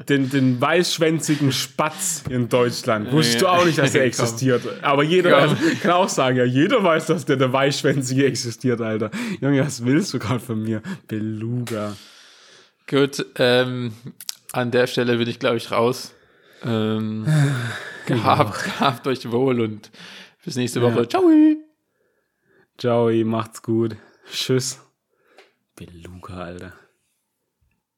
den, 0.09 0.29
den 0.29 0.61
weißschwänzigen 0.61 1.53
Spatz 1.53 2.25
in 2.29 2.49
Deutschland. 2.49 3.13
Wusstest 3.13 3.43
du 3.43 3.47
auch 3.47 3.65
nicht, 3.65 3.79
dass 3.79 3.93
der 3.93 4.05
existiert. 4.05 4.63
Aber 4.83 5.05
jeder 5.05 5.31
ja. 5.31 5.57
kann 5.83 5.93
auch 5.93 6.09
sagen, 6.09 6.37
ja, 6.37 6.45
jeder 6.45 6.83
weiß, 6.83 7.07
dass 7.07 7.25
der, 7.25 7.37
der 7.37 7.53
weißschwänzige 7.53 8.27
existiert, 8.27 8.81
Alter. 8.81 9.11
Junge, 9.41 9.65
was 9.65 9.85
willst 9.85 10.13
du 10.13 10.19
gerade 10.19 10.41
von 10.41 10.63
mir? 10.63 10.83
Beluga. 11.07 11.97
Gut, 12.89 13.25
ähm, 13.37 13.93
an 14.53 14.71
der 14.71 14.87
Stelle 14.87 15.17
bin 15.17 15.29
ich, 15.29 15.39
glaube 15.39 15.57
ich, 15.57 15.71
raus. 15.71 16.13
Ähm, 16.65 17.27
gehabt, 18.07 18.65
gehabt 18.65 19.07
euch 19.07 19.31
wohl 19.31 19.61
und 19.61 19.91
bis 20.45 20.57
nächste 20.57 20.83
Woche. 20.83 21.03
Ja. 21.03 21.09
Ciao. 21.09 21.23
Ciao, 22.77 23.11
macht's 23.25 23.63
gut. 23.63 23.97
Tschüss. 24.31 24.81
Beluga, 25.77 26.35
Alter. 26.35 26.73